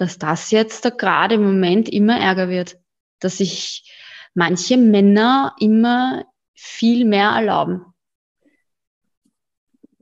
dass 0.00 0.18
das 0.18 0.50
jetzt 0.50 0.86
da 0.86 0.90
gerade 0.90 1.34
im 1.34 1.44
Moment 1.44 1.86
immer 1.88 2.18
ärger 2.18 2.48
wird, 2.48 2.78
dass 3.18 3.36
sich 3.36 3.84
manche 4.32 4.78
Männer 4.78 5.54
immer 5.58 6.24
viel 6.54 7.04
mehr 7.04 7.28
erlauben. 7.28 7.84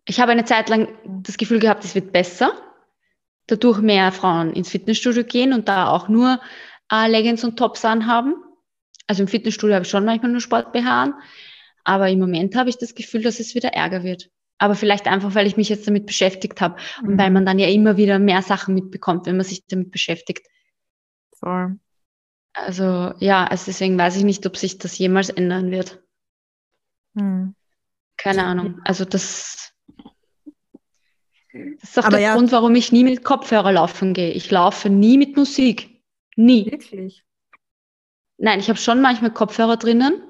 Ich 0.04 0.20
habe 0.20 0.30
eine 0.30 0.44
Zeit 0.44 0.68
lang 0.68 0.88
das 1.22 1.36
Gefühl 1.36 1.58
gehabt, 1.58 1.84
es 1.84 1.96
wird 1.96 2.12
besser, 2.12 2.52
dadurch 3.48 3.80
mehr 3.80 4.12
Frauen 4.12 4.52
ins 4.52 4.70
Fitnessstudio 4.70 5.24
gehen 5.24 5.52
und 5.52 5.66
da 5.66 5.90
auch 5.90 6.08
nur 6.08 6.40
äh, 6.92 7.10
Leggings 7.10 7.42
und 7.42 7.58
Tops 7.58 7.84
anhaben. 7.84 8.36
Also 9.08 9.22
im 9.22 9.28
Fitnessstudio 9.28 9.74
habe 9.74 9.84
ich 9.84 9.90
schon 9.90 10.04
manchmal 10.04 10.30
nur 10.30 10.40
Sport-BH 10.40 11.02
an, 11.02 11.14
aber 11.82 12.08
im 12.08 12.20
Moment 12.20 12.54
habe 12.54 12.70
ich 12.70 12.78
das 12.78 12.94
Gefühl, 12.94 13.22
dass 13.22 13.40
es 13.40 13.56
wieder 13.56 13.70
ärger 13.70 14.04
wird. 14.04 14.30
Aber 14.58 14.74
vielleicht 14.74 15.06
einfach, 15.06 15.34
weil 15.34 15.46
ich 15.46 15.56
mich 15.56 15.68
jetzt 15.68 15.86
damit 15.86 16.06
beschäftigt 16.06 16.60
habe 16.60 16.76
und 17.02 17.14
Mhm. 17.14 17.18
weil 17.18 17.30
man 17.30 17.46
dann 17.46 17.58
ja 17.58 17.68
immer 17.68 17.96
wieder 17.96 18.18
mehr 18.18 18.42
Sachen 18.42 18.74
mitbekommt, 18.74 19.26
wenn 19.26 19.36
man 19.36 19.46
sich 19.46 19.64
damit 19.66 19.90
beschäftigt. 19.92 20.46
Voll. 21.38 21.78
Also 22.54 23.12
ja, 23.20 23.44
also 23.46 23.66
deswegen 23.66 23.96
weiß 23.96 24.16
ich 24.16 24.24
nicht, 24.24 24.44
ob 24.46 24.56
sich 24.56 24.78
das 24.78 24.98
jemals 24.98 25.30
ändern 25.30 25.70
wird. 25.70 26.02
Hm. 27.16 27.54
Keine 28.16 28.44
Ahnung. 28.44 28.80
Also 28.84 29.04
das, 29.04 29.72
das 31.52 31.90
ist 31.90 31.98
auch 31.98 32.04
Aber 32.04 32.16
der 32.16 32.26
ja- 32.26 32.34
Grund, 32.34 32.50
warum 32.50 32.74
ich 32.74 32.90
nie 32.90 33.04
mit 33.04 33.22
Kopfhörer 33.22 33.70
laufen 33.72 34.12
gehe. 34.12 34.32
Ich 34.32 34.50
laufe 34.50 34.90
nie 34.90 35.18
mit 35.18 35.36
Musik. 35.36 36.02
Nie. 36.34 36.66
Wirklich? 36.70 37.24
Nein, 38.38 38.58
ich 38.60 38.68
habe 38.68 38.78
schon 38.78 39.00
manchmal 39.00 39.32
Kopfhörer 39.32 39.76
drinnen, 39.76 40.20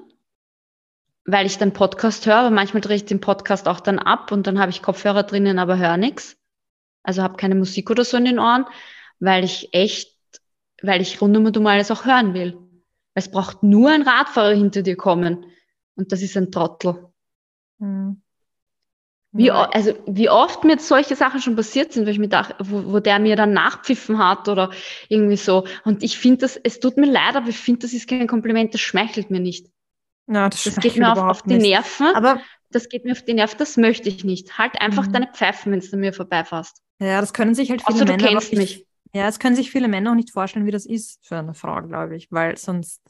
weil 1.25 1.45
ich 1.45 1.57
dann 1.57 1.73
Podcast 1.73 2.25
höre, 2.25 2.37
aber 2.37 2.49
manchmal 2.49 2.81
drehe 2.81 2.95
ich 2.95 3.05
den 3.05 3.21
Podcast 3.21 3.67
auch 3.67 3.79
dann 3.79 3.99
ab 3.99 4.31
und 4.31 4.47
dann 4.47 4.59
habe 4.59 4.71
ich 4.71 4.81
Kopfhörer 4.81 5.23
drinnen, 5.23 5.59
aber 5.59 5.77
höre 5.77 5.97
nichts. 5.97 6.37
Also 7.03 7.23
habe 7.23 7.37
keine 7.37 7.55
Musik 7.55 7.89
oder 7.89 8.03
so 8.03 8.17
in 8.17 8.25
den 8.25 8.39
Ohren, 8.39 8.65
weil 9.19 9.43
ich 9.43 9.73
echt, 9.73 10.15
weil 10.81 11.01
ich 11.01 11.21
rundum 11.21 11.45
und 11.45 11.57
um 11.57 11.67
alles 11.67 11.91
auch 11.91 12.05
hören 12.05 12.33
will. 12.33 12.57
Es 13.13 13.31
braucht 13.31 13.63
nur 13.63 13.89
ein 13.89 14.03
Radfahrer 14.03 14.53
hinter 14.53 14.81
dir 14.81 14.95
kommen 14.95 15.45
und 15.95 16.11
das 16.11 16.21
ist 16.21 16.37
ein 16.37 16.51
Trottel. 16.51 17.09
Hm. 17.79 18.21
Wie, 19.31 19.51
also, 19.51 19.93
wie 20.07 20.27
oft 20.27 20.63
mir 20.63 20.71
jetzt 20.71 20.87
solche 20.87 21.15
Sachen 21.15 21.39
schon 21.39 21.55
passiert 21.55 21.93
sind, 21.93 22.07
wo 22.07 22.09
ich 22.09 22.17
mir 22.17 22.29
dachte, 22.29 22.55
wo, 22.59 22.93
wo 22.93 22.99
der 22.99 23.19
mir 23.19 23.35
dann 23.35 23.53
nachpfiffen 23.53 24.17
hat 24.17 24.47
oder 24.47 24.71
irgendwie 25.07 25.37
so. 25.37 25.67
Und 25.85 26.01
ich 26.01 26.17
finde 26.17 26.39
das, 26.39 26.57
es 26.57 26.79
tut 26.79 26.97
mir 26.97 27.05
leid, 27.05 27.35
aber 27.35 27.49
ich 27.49 27.59
finde, 27.59 27.81
das 27.81 27.93
ist 27.93 28.09
kein 28.09 28.25
Kompliment, 28.25 28.73
das 28.73 28.81
schmeichelt 28.81 29.29
mir 29.29 29.39
nicht. 29.39 29.67
Na, 30.29 30.49
das 30.49 30.63
Das 30.63 30.75
geht 30.77 30.95
mir 30.97 31.11
auf, 31.11 31.17
auf 31.19 31.41
die 31.43 31.57
nicht. 31.57 31.69
Nerven. 31.69 32.07
Aber 32.15 32.41
das 32.71 32.87
geht 32.89 33.03
mir 33.05 33.11
auf 33.13 33.23
die 33.23 33.33
Nerven, 33.33 33.57
das 33.57 33.77
möchte 33.77 34.09
ich 34.09 34.23
nicht. 34.23 34.57
Halt 34.57 34.79
einfach 34.81 35.07
Mhm. 35.07 35.13
deine 35.13 35.27
Pfeifen, 35.33 35.71
wenn 35.71 35.79
du 35.81 35.97
mir 35.97 36.13
vorbeifährst. 36.13 36.81
ja, 37.01 37.19
das 37.21 37.33
können 37.33 37.55
sich 37.55 37.69
halt 37.71 37.81
viele 37.81 37.95
Außer 37.95 38.05
du 38.05 38.11
Männer 38.13 38.37
auch 38.37 38.41
kennst 38.41 38.53
nicht, 38.53 38.79
mich. 38.79 38.87
Ja, 39.13 39.25
das 39.25 39.39
können 39.39 39.55
sich 39.55 39.71
viele 39.71 39.87
Männer 39.87 40.11
auch 40.11 40.15
nicht 40.15 40.31
vorstellen, 40.31 40.65
wie 40.67 40.71
das 40.71 40.85
ist 40.85 41.25
für 41.25 41.37
eine 41.37 41.53
Frau, 41.55 41.81
glaube 41.81 42.15
ich, 42.15 42.31
weil 42.31 42.57
sonst 42.57 43.01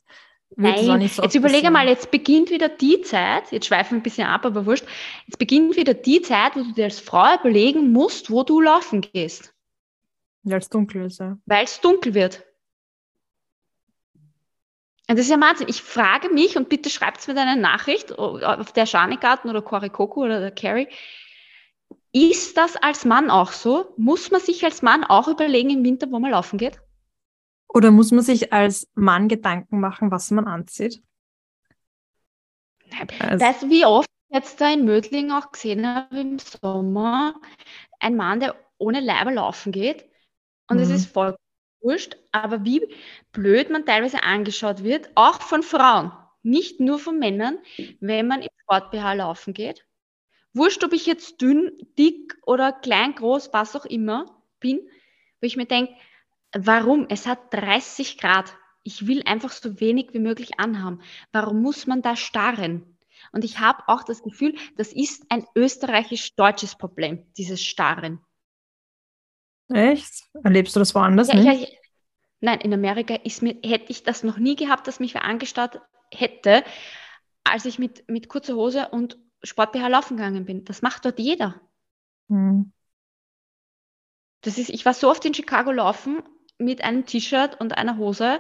wird 0.56 0.78
es 0.78 0.90
auch 0.90 0.96
Nein, 0.96 1.00
nicht 1.00 1.16
so 1.16 1.24
jetzt 1.24 1.36
überlege 1.36 1.70
passieren. 1.70 1.74
mal, 1.74 1.88
jetzt 1.90 2.10
beginnt 2.12 2.50
wieder 2.52 2.70
die 2.70 3.02
Zeit, 3.02 3.52
jetzt 3.52 3.68
schweifen 3.68 3.92
wir 3.92 4.00
ein 4.00 4.04
bisschen 4.04 4.28
ab, 4.28 4.46
aber 4.46 4.66
wurscht, 4.66 4.86
jetzt 5.28 5.38
beginnt 5.40 5.76
wieder 5.76 5.94
die 5.94 6.22
Zeit, 6.22 6.56
wo 6.56 6.62
du 6.64 6.72
dir 6.74 6.86
als 6.86 7.00
Frau 7.00 7.36
überlegen 7.40 7.92
musst, 7.92 8.32
wo 8.32 8.44
du 8.44 8.62
laufen 8.62 9.02
gehst, 9.02 9.54
Ja, 10.44 10.56
als 10.56 10.70
dunkel 10.70 11.06
ist, 11.06 11.20
ja. 11.20 11.38
weil 11.46 11.66
es 11.66 11.82
dunkel 11.82 12.14
wird. 12.14 12.46
Und 15.10 15.18
das 15.18 15.26
ist 15.26 15.32
ja 15.32 15.42
Wahnsinn. 15.42 15.68
Ich 15.70 15.82
frage 15.82 16.30
mich, 16.30 16.56
und 16.56 16.70
bitte 16.70 16.90
schreibt 16.90 17.28
mir 17.28 17.36
eine 17.36 17.60
Nachricht 17.60 18.18
auf 18.18 18.72
der 18.74 18.86
Schanigarten 18.86 19.50
oder 19.50 19.62
Coco 19.64 20.22
oder 20.24 20.40
der 20.40 20.52
Carrie, 20.52 20.88
ist 22.12 22.56
das 22.58 22.76
als 22.76 23.06
Mann 23.06 23.32
auch 23.32 23.52
so? 23.52 23.94
Muss 23.98 24.30
man 24.30 24.40
sich 24.42 24.64
als 24.64 24.82
Mann 24.84 25.04
auch 25.04 25.28
überlegen 25.28 25.72
im 25.72 25.84
Winter, 25.84 26.12
wo 26.12 26.20
man 26.20 26.32
laufen 26.32 26.58
geht? 26.60 26.80
Oder 27.68 27.92
muss 27.92 28.12
man 28.12 28.24
sich 28.24 28.54
als 28.54 28.88
Mann 28.96 29.28
Gedanken 29.28 29.80
machen, 29.80 30.12
was 30.12 30.32
man 30.32 30.46
anzieht? 30.48 31.02
Also, 33.20 33.46
Weißt 33.46 33.64
du, 33.64 33.70
wie 33.70 33.86
oft 33.86 34.08
ich 34.30 34.36
jetzt 34.36 34.62
da 34.62 34.72
in 34.72 34.86
Mödling 34.86 35.32
auch 35.32 35.52
gesehen 35.52 35.86
habe 35.88 36.20
im 36.20 36.40
Sommer, 36.40 37.36
ein 38.00 38.16
Mann, 38.16 38.40
der 38.40 38.56
ohne 38.78 39.00
Leiber 39.02 39.32
laufen 39.32 39.72
geht, 39.72 40.06
Und 40.70 40.78
Mhm. 40.78 40.84
es 40.84 40.92
ist 40.92 41.08
voll 41.14 41.36
wurscht, 41.82 42.18
aber 42.32 42.66
wie 42.66 42.82
blöd 43.32 43.70
man 43.70 43.86
teilweise 43.86 44.24
angeschaut 44.24 44.84
wird, 44.84 45.10
auch 45.16 45.42
von 45.42 45.64
Frauen, 45.64 46.12
nicht 46.44 46.80
nur 46.80 47.00
von 47.00 47.20
Männern, 47.20 47.60
wenn 48.00 48.28
man 48.28 48.42
im 48.42 48.50
Sport-BH 48.62 49.14
laufen 49.14 49.54
geht. 49.54 49.86
Wurscht, 50.54 50.84
ob 50.84 50.94
ich 50.94 51.06
jetzt 51.06 51.42
dünn, 51.42 51.72
dick 51.98 52.36
oder 52.46 52.72
klein, 52.72 53.14
groß, 53.16 53.54
was 53.54 53.76
auch 53.76 53.86
immer 53.86 54.26
bin, 54.60 54.80
wo 55.42 55.46
ich 55.46 55.58
mir 55.58 55.66
denke, 55.66 55.94
warum? 56.54 57.06
Es 57.10 57.28
hat 57.28 57.54
30 57.54 58.18
Grad. 58.18 58.56
Ich 58.84 59.08
will 59.08 59.22
einfach 59.26 59.52
so 59.52 59.80
wenig 59.80 60.14
wie 60.14 60.20
möglich 60.20 60.60
anhaben. 60.60 61.02
Warum 61.32 61.62
muss 61.62 61.86
man 61.86 62.02
da 62.02 62.16
starren? 62.16 62.98
Und 63.32 63.44
ich 63.44 63.60
habe 63.60 63.84
auch 63.88 64.04
das 64.04 64.24
Gefühl, 64.24 64.56
das 64.76 64.94
ist 64.94 65.26
ein 65.30 65.46
österreichisch-deutsches 65.56 66.78
Problem, 66.78 67.26
dieses 67.38 67.64
Starren. 67.64 68.20
Echt? 69.70 70.24
Erlebst 70.44 70.76
du 70.76 70.80
das 70.80 70.96
woanders 70.96 71.32
Ja, 71.32 71.34
nicht? 71.34 71.48
ja. 71.54 71.68
Nein, 72.42 72.62
in 72.62 72.74
Amerika 72.74 73.16
ist 73.16 73.42
mir, 73.42 73.56
hätte 73.64 73.92
ich 73.92 74.04
das 74.04 74.24
noch 74.24 74.38
nie 74.38 74.56
gehabt, 74.56 74.88
dass 74.88 75.00
mich 75.00 75.14
wer 75.14 75.26
angestarrt 75.26 75.82
hätte, 76.14 76.64
als 77.44 77.66
ich 77.66 77.80
mit, 77.80 78.08
mit 78.10 78.30
kurzer 78.30 78.56
Hose 78.56 78.90
und 78.90 79.18
Sport-BH 79.44 79.88
laufen 79.90 80.18
gegangen 80.18 80.46
bin. 80.46 80.66
Das 80.66 80.82
macht 80.82 81.06
dort 81.06 81.20
jeder. 81.20 81.62
Hm. 82.30 82.62
Das 84.42 84.58
ist, 84.58 84.70
ich 84.70 84.86
war 84.86 84.94
so 84.94 85.10
oft 85.10 85.26
in 85.26 85.34
Chicago 85.34 85.72
laufen 85.72 86.24
mit 86.58 86.84
einem 86.84 87.06
T-Shirt 87.06 87.60
und 87.60 87.78
einer 87.78 87.98
Hose, 87.98 88.40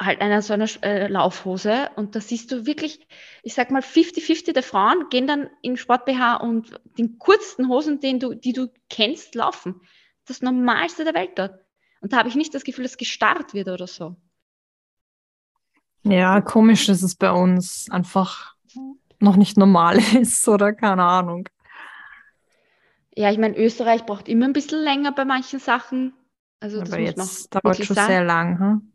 halt 0.00 0.20
einer 0.20 0.42
so 0.42 0.52
einer 0.52 0.68
äh, 0.82 1.06
Laufhose. 1.08 1.90
Und 1.96 2.14
da 2.14 2.20
siehst 2.20 2.52
du 2.52 2.66
wirklich, 2.66 3.06
ich 3.42 3.54
sag 3.54 3.70
mal, 3.70 3.82
50-50 3.82 4.54
der 4.54 4.62
Frauen 4.62 5.08
gehen 5.10 5.26
dann 5.26 5.50
im 5.62 5.76
Sport-BH 5.76 6.36
und 6.36 6.78
den 6.98 7.18
kurzen 7.18 7.68
Hosen, 7.68 8.00
den 8.00 8.20
du, 8.20 8.34
die 8.34 8.52
du 8.52 8.68
kennst, 8.90 9.34
laufen. 9.34 9.80
Das 10.26 10.42
Normalste 10.42 11.04
der 11.04 11.14
Welt 11.14 11.32
dort. 11.36 11.64
Und 12.00 12.12
da 12.12 12.18
habe 12.18 12.28
ich 12.28 12.34
nicht 12.34 12.54
das 12.54 12.64
Gefühl, 12.64 12.84
dass 12.84 12.98
gestarrt 12.98 13.54
wird 13.54 13.68
oder 13.68 13.86
so. 13.86 14.16
Ja, 16.02 16.40
komisch, 16.40 16.86
dass 16.86 17.02
es 17.02 17.16
bei 17.16 17.32
uns 17.32 17.88
einfach 17.90 18.54
noch 19.18 19.36
nicht 19.36 19.56
normal 19.56 19.98
ist 20.20 20.46
oder 20.48 20.72
keine 20.72 21.04
Ahnung. 21.04 21.48
Ja, 23.16 23.30
ich 23.30 23.38
meine, 23.38 23.56
Österreich 23.56 24.04
braucht 24.04 24.28
immer 24.28 24.44
ein 24.46 24.52
bisschen 24.52 24.82
länger 24.82 25.10
bei 25.12 25.24
manchen 25.24 25.58
Sachen. 25.58 26.12
Also 26.60 26.80
das 26.80 26.90
Aber 26.90 27.00
muss 27.00 27.10
jetzt 27.10 27.54
dauert 27.54 27.76
schon 27.78 27.96
sagen. 27.96 28.12
sehr 28.12 28.24
lang. 28.24 28.58
Hm? 28.58 28.92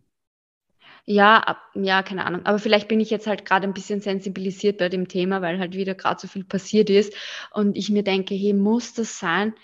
Ja, 1.06 1.38
ab, 1.40 1.58
ja, 1.74 2.04
keine 2.04 2.26
Ahnung. 2.26 2.46
Aber 2.46 2.60
vielleicht 2.60 2.88
bin 2.88 3.00
ich 3.00 3.10
jetzt 3.10 3.28
halt 3.28 3.46
gerade 3.46 3.68
ein 3.68 3.74
bisschen 3.74 4.02
sensibilisiert 4.02 4.78
bei 4.78 4.90
dem 4.90 5.08
Thema, 5.08 5.42
weil 5.42 5.60
halt 5.60 5.74
wieder 5.76 5.96
gerade 5.96 6.22
so 6.22 6.28
viel 6.28 6.44
passiert 6.44 6.90
ist. 6.90 7.14
Und 7.52 7.76
ich 7.76 7.90
mir 7.90 8.04
denke, 8.04 8.36
hey, 8.36 8.54
muss 8.54 8.94
das 8.94 9.18
sein? 9.20 9.56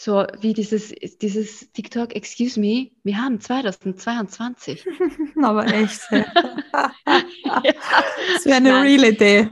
So 0.00 0.24
wie 0.40 0.52
dieses, 0.54 0.94
dieses 1.20 1.72
TikTok, 1.72 2.14
excuse 2.14 2.60
me, 2.60 2.92
wir 3.02 3.16
haben 3.20 3.40
2022. 3.40 4.86
Aber 5.42 5.66
echt. 5.66 6.00
Ja. 7.44 7.62
Das 8.34 8.44
wäre 8.44 8.56
eine 8.58 8.82
real 8.82 9.04
Idee. 9.04 9.50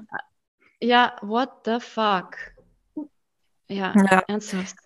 ja, 0.81 1.17
what 1.23 1.51
the 1.65 1.79
fuck? 1.81 2.37
Ja, 3.69 3.93
Ja. 3.97 4.23
ernsthaft. 4.29 4.77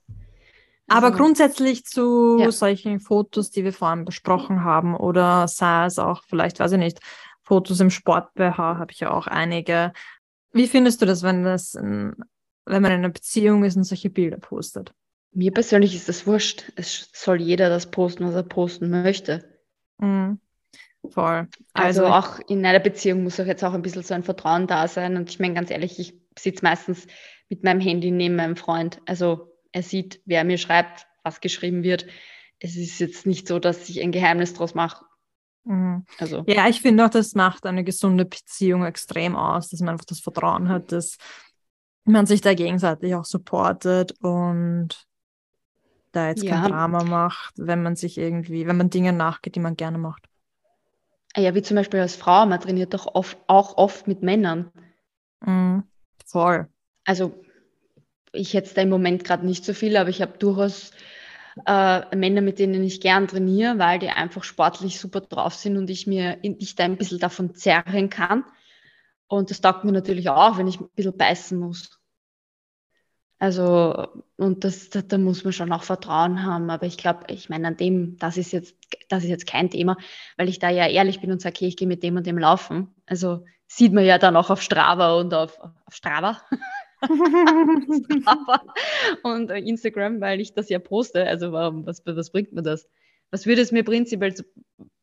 Aber 0.89 1.07
Also, 1.09 1.19
grundsätzlich 1.19 1.85
zu 1.85 2.39
Ja. 2.41 2.51
solchen 2.53 3.01
Fotos, 3.01 3.51
die 3.51 3.65
wir 3.65 3.73
vorhin 3.75 4.05
besprochen 4.07 4.65
haben, 4.65 4.97
oder 4.97 5.47
sei 5.49 5.85
es 5.87 5.99
auch 5.99 6.23
vielleicht, 6.25 6.59
weiß 6.61 6.73
ich 6.73 6.79
nicht, 6.79 7.01
Fotos 7.43 7.81
im 7.81 7.91
Sport-BH 7.91 8.79
habe 8.79 8.93
ich 8.93 9.01
ja 9.01 9.11
auch 9.11 9.27
einige. 9.27 9.93
Wie 10.53 10.69
findest 10.69 11.03
du 11.03 11.07
das, 11.07 11.23
wenn 11.23 11.43
das, 11.45 11.75
in, 11.75 12.15
wenn 12.65 12.83
man 12.83 12.93
in 12.93 12.99
einer 12.99 13.09
Beziehung 13.11 13.65
ist 13.65 13.77
und 13.77 13.85
solche 13.85 14.09
Bilder 14.11 14.39
postet? 14.39 14.95
Mir 15.33 15.53
persönlich 15.53 15.95
ist 15.95 16.09
das 16.09 16.27
wurscht. 16.27 16.73
Es 16.77 17.09
soll 17.13 17.41
jeder 17.41 17.69
das 17.69 17.91
posten, 17.91 18.27
was 18.27 18.35
er 18.35 18.43
posten 18.43 18.91
möchte. 18.91 19.45
Mhm. 19.99 20.41
Voll. 21.09 21.49
Also, 21.73 22.05
Also, 22.05 22.07
auch 22.07 22.41
in 22.49 22.65
einer 22.67 22.81
Beziehung 22.81 23.23
muss 23.23 23.41
auch 23.41 23.47
jetzt 23.47 23.65
auch 23.65 23.73
ein 23.73 23.83
bisschen 23.83 24.03
so 24.03 24.13
ein 24.15 24.23
Vertrauen 24.25 24.67
da 24.67 24.87
sein. 24.89 25.17
Und 25.17 25.31
ich 25.31 25.39
meine 25.39 25.55
ganz 25.55 25.71
ehrlich, 25.71 25.99
ich 25.99 26.15
sitze 26.39 26.65
meistens 26.65 27.07
mit 27.49 27.65
meinem 27.65 27.81
Handy 27.81 28.11
neben 28.11 28.37
meinem 28.37 28.57
Freund. 28.57 29.01
Also 29.07 29.53
er 29.73 29.83
sieht, 29.83 30.21
wer 30.27 30.45
mir 30.45 30.59
schreibt, 30.59 31.07
was 31.23 31.41
geschrieben 31.41 31.83
wird. 31.83 32.07
Es 32.59 32.77
ist 32.77 32.99
jetzt 32.99 33.27
nicht 33.27 33.49
so, 33.49 33.59
dass 33.59 33.89
ich 33.89 34.03
ein 34.03 34.13
Geheimnis 34.13 34.53
draus 34.53 34.75
mache. 34.75 35.05
Mhm. 35.65 36.05
Also 36.19 36.45
Ja, 36.47 36.69
ich 36.69 36.81
finde 36.81 37.05
auch, 37.05 37.11
das 37.11 37.35
macht 37.35 37.65
eine 37.67 37.85
gesunde 37.85 38.25
Beziehung 38.25 38.85
extrem 38.85 39.37
aus, 39.37 39.69
dass 39.69 39.81
man 39.81 39.91
einfach 39.91 40.05
das 40.05 40.21
Vertrauen 40.21 40.69
hat, 40.69 40.93
dass 40.93 41.17
man 42.05 42.27
sich 42.27 42.41
da 42.41 42.55
gegenseitig 42.55 43.15
auch 43.15 43.25
supportet 43.25 44.13
und 44.21 45.07
da 46.13 46.29
jetzt 46.29 46.45
Ja. 46.45 46.63
kein 46.63 46.63
Drama 46.63 47.05
macht, 47.05 47.55
wenn 47.57 47.83
man 47.83 47.97
sich 47.97 48.19
irgendwie, 48.19 48.67
wenn 48.67 48.77
man 48.77 48.91
Dinge 48.91 49.13
nachgeht, 49.13 49.55
die 49.55 49.61
man 49.61 49.77
gerne 49.77 49.99
macht. 49.99 50.29
ja, 51.37 51.55
wie 51.55 51.63
zum 51.63 51.75
Beispiel 51.77 51.99
als 52.01 52.15
Frau, 52.17 52.47
man 52.47 52.61
trainiert 52.61 52.95
doch 52.95 53.15
oft, 53.15 53.37
auch 53.49 53.77
oft 53.77 54.07
mit 54.07 54.23
Männern. 54.23 54.71
Mhm. 55.47 55.83
Voll. 56.27 56.69
Also 57.05 57.35
ich 58.33 58.53
jetzt 58.53 58.77
da 58.77 58.83
im 58.83 58.91
Moment 58.91 59.25
gerade 59.25 59.47
nicht 59.47 59.65
so 59.65 59.75
viel, 59.75 59.97
aber 59.97 60.11
ich 60.11 60.23
habe 60.23 60.39
durchaus 60.39 60.93
äh, 61.67 62.17
Männer, 62.17 62.43
mit 62.43 62.59
denen 62.59 62.85
ich 62.85 63.01
gern 63.01 63.29
trainiere, 63.29 63.79
weil 63.79 63.99
die 63.99 64.11
einfach 64.11 64.45
sportlich 64.45 65.01
super 65.01 65.21
drauf 65.23 65.55
sind 65.55 65.77
und 65.77 65.91
ich 65.91 66.07
mir 66.07 66.39
ich 66.43 66.77
da 66.77 66.85
ein 66.85 66.99
bisschen 66.99 67.19
davon 67.21 67.55
zerren 67.55 68.11
kann. 68.11 68.45
Und 69.29 69.51
das 69.51 69.61
taugt 69.63 69.85
mir 69.85 69.93
natürlich 69.93 70.31
auch, 70.31 70.59
wenn 70.59 70.69
ich 70.69 70.81
ein 70.81 70.91
bisschen 70.97 71.17
beißen 71.17 71.59
muss. 71.59 72.00
Also, 73.41 74.07
und 74.37 74.65
das, 74.65 74.91
da, 74.91 75.01
da 75.01 75.17
muss 75.17 75.45
man 75.45 75.55
schon 75.55 75.73
auch 75.73 75.83
Vertrauen 75.83 76.45
haben. 76.45 76.69
Aber 76.69 76.85
ich 76.85 76.99
glaube, 76.99 77.25
ich 77.29 77.49
meine, 77.49 77.69
an 77.69 77.77
dem, 77.79 78.19
das 78.19 78.37
ist 78.37 78.53
jetzt, 78.53 78.77
das 79.09 79.25
ist 79.25 79.31
jetzt 79.31 79.47
kein 79.47 79.71
Thema, 79.71 79.97
weil 80.37 80.51
ich 80.51 80.59
da 80.59 80.69
ja 80.69 80.87
ehrlich 80.87 81.23
bin 81.23 81.33
und 81.33 81.41
sage, 81.41 81.55
okay, 81.57 81.67
ich 81.67 81.79
gehe 81.79 81.89
mit 81.89 82.03
dem 82.03 82.17
und 82.17 82.27
dem 82.27 82.37
laufen. 82.37 82.95
Also 83.07 83.47
sieht 83.67 83.95
man 83.95 84.05
ja 84.05 84.19
dann 84.19 84.37
auch 84.37 84.51
auf 84.51 84.61
Strava 84.61 85.15
und 85.15 85.33
auf, 85.33 85.59
auf 85.59 85.95
Strava. 85.95 86.43
Strava 87.03 88.61
und 89.23 89.51
Instagram, 89.51 90.21
weil 90.21 90.39
ich 90.39 90.53
das 90.53 90.69
ja 90.69 90.79
poste. 90.79 91.27
Also 91.27 91.51
warum, 91.51 91.87
was, 91.87 92.05
was 92.05 92.31
bringt 92.31 92.53
mir 92.53 92.63
das? 92.63 92.87
Was 93.31 93.47
würde 93.47 93.63
es 93.63 93.73
mir 93.73 93.85
prinzipiell 93.85 94.35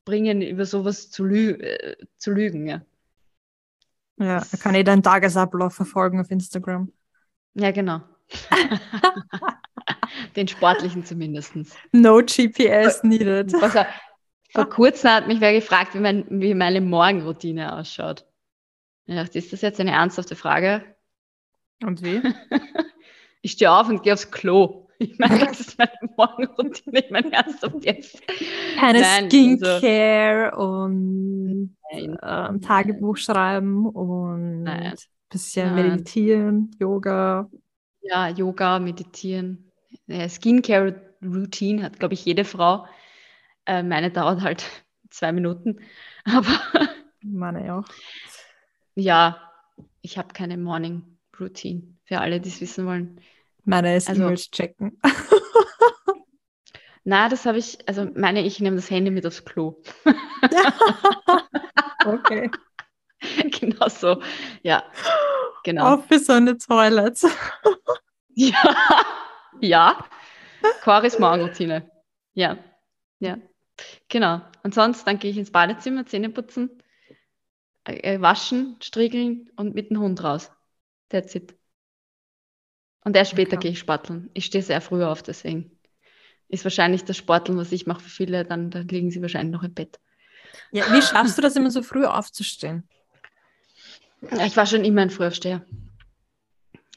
bringen, 0.05 0.43
über 0.43 0.65
sowas 0.65 1.09
zu, 1.09 1.25
lü 1.25 1.53
äh, 1.53 1.95
zu 2.17 2.31
lügen? 2.33 2.67
Ja. 2.67 2.85
Ja, 4.19 4.43
kann 4.59 4.75
jeder 4.75 4.91
einen 4.91 5.01
Tagesablauf 5.01 5.73
verfolgen 5.73 6.19
auf 6.19 6.29
Instagram. 6.29 6.91
ja, 7.55 7.71
genau. 7.71 8.01
Den 10.35 10.47
sportlichen 10.47 11.03
zumindest. 11.05 11.53
No 11.91 12.17
GPS 12.19 13.03
needed. 13.03 13.53
Er, 13.53 13.87
vor 14.51 14.65
kurzem 14.69 15.11
hat 15.11 15.27
mich 15.27 15.41
wer 15.41 15.53
gefragt, 15.53 15.93
wie, 15.95 15.99
mein, 15.99 16.25
wie 16.29 16.53
meine 16.53 16.81
Morgenroutine 16.81 17.75
ausschaut. 17.75 18.25
Ich 19.05 19.15
dachte, 19.15 19.37
ist 19.37 19.53
das 19.53 19.61
jetzt 19.61 19.79
eine 19.79 19.91
ernsthafte 19.91 20.35
Frage? 20.35 20.83
Und 21.83 22.03
wie? 22.03 22.21
Ich 23.43 23.51
stehe 23.53 23.71
auf 23.71 23.87
und 23.87 24.03
gehe 24.03 24.13
aufs 24.13 24.29
Klo. 24.31 24.89
Ich 24.99 25.17
meine, 25.19 25.45
das 25.45 25.59
ist 25.61 25.77
meine 25.77 25.91
Morgenroutine. 26.17 26.99
Ich 27.05 27.11
meine, 27.11 27.31
ernsthaft 27.31 27.85
jetzt. 27.85 28.21
Keine 28.77 28.99
Nein, 28.99 29.25
also- 29.25 29.37
Skincare 29.37 30.55
und 30.57 31.77
Nein. 31.93 32.17
ähm, 32.21 32.61
Tagebuch 32.61 33.15
schreiben 33.15 33.85
und 33.87 34.63
Nein. 34.63 34.95
bisschen 35.29 35.73
Nein. 35.75 35.89
meditieren, 35.91 36.71
Yoga. 36.79 37.47
Ja, 38.09 38.29
Yoga, 38.29 38.79
Meditieren. 38.79 39.71
Ja, 40.07 40.27
Skincare-Routine 40.27 41.83
hat, 41.83 41.99
glaube 41.99 42.13
ich, 42.13 42.25
jede 42.25 42.45
Frau. 42.45 42.85
Äh, 43.65 43.83
meine 43.83 44.11
dauert 44.11 44.41
halt 44.41 44.65
zwei 45.09 45.31
Minuten. 45.31 45.79
Aber 46.25 46.47
Meine 47.21 47.73
auch. 47.75 47.85
ja, 48.95 49.41
ich 50.01 50.17
habe 50.17 50.33
keine 50.33 50.57
Morning 50.57 51.17
Routine. 51.39 51.83
Für 52.05 52.19
alle, 52.19 52.39
die 52.39 52.49
es 52.49 52.61
wissen 52.61 52.85
wollen. 52.85 53.21
Meine 53.65 53.95
ist 53.95 54.09
Also- 54.09 54.23
E-Mails 54.23 54.49
checken. 54.51 54.99
Na, 57.03 57.29
das 57.29 57.45
habe 57.45 57.57
ich, 57.57 57.87
also 57.87 58.05
meine, 58.15 58.41
ich 58.41 58.59
nehme 58.59 58.75
das 58.75 58.91
Handy 58.91 59.11
mit 59.11 59.25
aufs 59.25 59.45
Klo. 59.45 59.81
okay. 62.05 62.51
genau 63.59 63.89
so. 63.89 64.21
Ja, 64.63 64.83
genau. 65.63 65.93
Office 65.93 66.29
on 66.29 66.47
the 66.47 66.55
toilet. 66.55 67.19
Ja, 68.39 68.75
ja. 69.61 70.05
Coris 70.83 71.17
Morgenroutine. 71.17 71.89
Ja, 72.35 72.59
ja. 73.19 73.39
Genau. 74.09 74.41
Und 74.61 74.75
sonst, 74.75 75.07
dann 75.07 75.17
gehe 75.17 75.31
ich 75.31 75.37
ins 75.39 75.51
Badezimmer, 75.51 76.05
Zähne 76.05 76.29
putzen, 76.29 76.83
äh, 77.85 78.21
waschen, 78.21 78.77
striegeln 78.79 79.49
und 79.55 79.73
mit 79.73 79.89
dem 79.89 79.99
Hund 79.99 80.23
raus. 80.23 80.51
That's 81.09 81.33
it. 81.33 81.55
Und 83.03 83.15
erst 83.15 83.31
später 83.31 83.57
Okay. 83.57 83.63
gehe 83.63 83.71
ich 83.71 83.79
sporteln. 83.79 84.29
Ich 84.33 84.45
stehe 84.45 84.63
sehr 84.63 84.81
früh 84.81 85.03
auf, 85.03 85.23
deswegen 85.23 85.71
ist 86.47 86.63
wahrscheinlich 86.63 87.05
das 87.05 87.17
Sporteln, 87.17 87.57
was 87.57 87.71
ich 87.71 87.87
mache 87.87 88.01
für 88.01 88.09
viele, 88.09 88.45
dann, 88.45 88.69
dann 88.69 88.87
liegen 88.87 89.09
sie 89.09 89.21
wahrscheinlich 89.21 89.53
noch 89.53 89.63
im 89.63 89.73
Bett. 89.73 89.99
Ja, 90.71 90.85
wie 90.93 91.01
schaffst 91.01 91.37
du 91.37 91.41
das 91.41 91.55
immer 91.55 91.71
so 91.71 91.81
früh 91.81 92.05
aufzustehen? 92.05 92.87
Ich 94.21 94.57
war 94.57 94.65
schon 94.65 94.83
immer 94.83 95.01
ein 95.01 95.09
Frühaufsteher. 95.09 95.65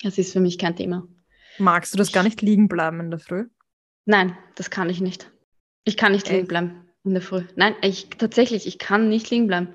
Das 0.03 0.18
ist 0.18 0.33
für 0.33 0.41
mich 0.41 0.59
kein 0.59 0.77
Thema. 0.77 1.07
Magst 1.59 1.93
du 1.93 1.99
das 1.99 2.12
gar 2.12 2.23
nicht 2.23 2.41
liegen 2.43 2.68
bleiben 2.68 3.01
in 3.01 3.11
der 3.11 3.21
Früh? 3.21 3.47
Nein, 4.07 4.37
das 4.55 4.71
kann 4.71 4.89
ich 4.89 5.01
nicht. 5.01 5.31
Ich 5.85 5.97
kann 5.97 6.12
nicht 6.12 6.29
liegen 6.31 6.47
bleiben 6.47 6.89
in 7.05 7.12
der 7.12 7.23
Früh. 7.23 7.45
Nein, 7.57 7.75
ich 7.83 8.09
tatsächlich, 8.09 8.66
ich 8.66 8.79
kann 8.79 9.09
nicht 9.09 9.31
liegen 9.31 9.47
bleiben. 9.47 9.68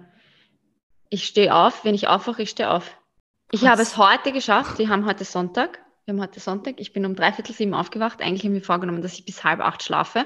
Ich 1.10 1.26
stehe 1.26 1.54
auf, 1.54 1.86
wenn 1.86 1.96
ich 1.96 2.08
aufwache, 2.08 2.42
ich 2.42 2.50
stehe 2.50 2.72
auf. 2.72 2.98
Ich 3.52 3.62
Was? 3.62 3.70
habe 3.70 3.82
es 3.84 3.98
heute 3.98 4.32
geschafft. 4.32 4.80
Wir 4.80 4.90
haben 4.90 5.06
heute 5.06 5.24
Sonntag. 5.24 5.80
Wir 6.06 6.14
haben 6.14 6.22
heute 6.22 6.40
Sonntag. 6.40 6.80
Ich 6.80 6.94
bin 6.94 7.06
um 7.06 7.16
dreiviertel 7.16 7.54
sieben 7.54 7.74
aufgewacht. 7.74 8.22
Eigentlich 8.22 8.44
haben 8.44 8.54
wir 8.54 8.64
vorgenommen, 8.64 9.02
dass 9.02 9.14
ich 9.14 9.26
bis 9.26 9.44
halb 9.44 9.60
acht 9.60 9.84
schlafe. 9.84 10.26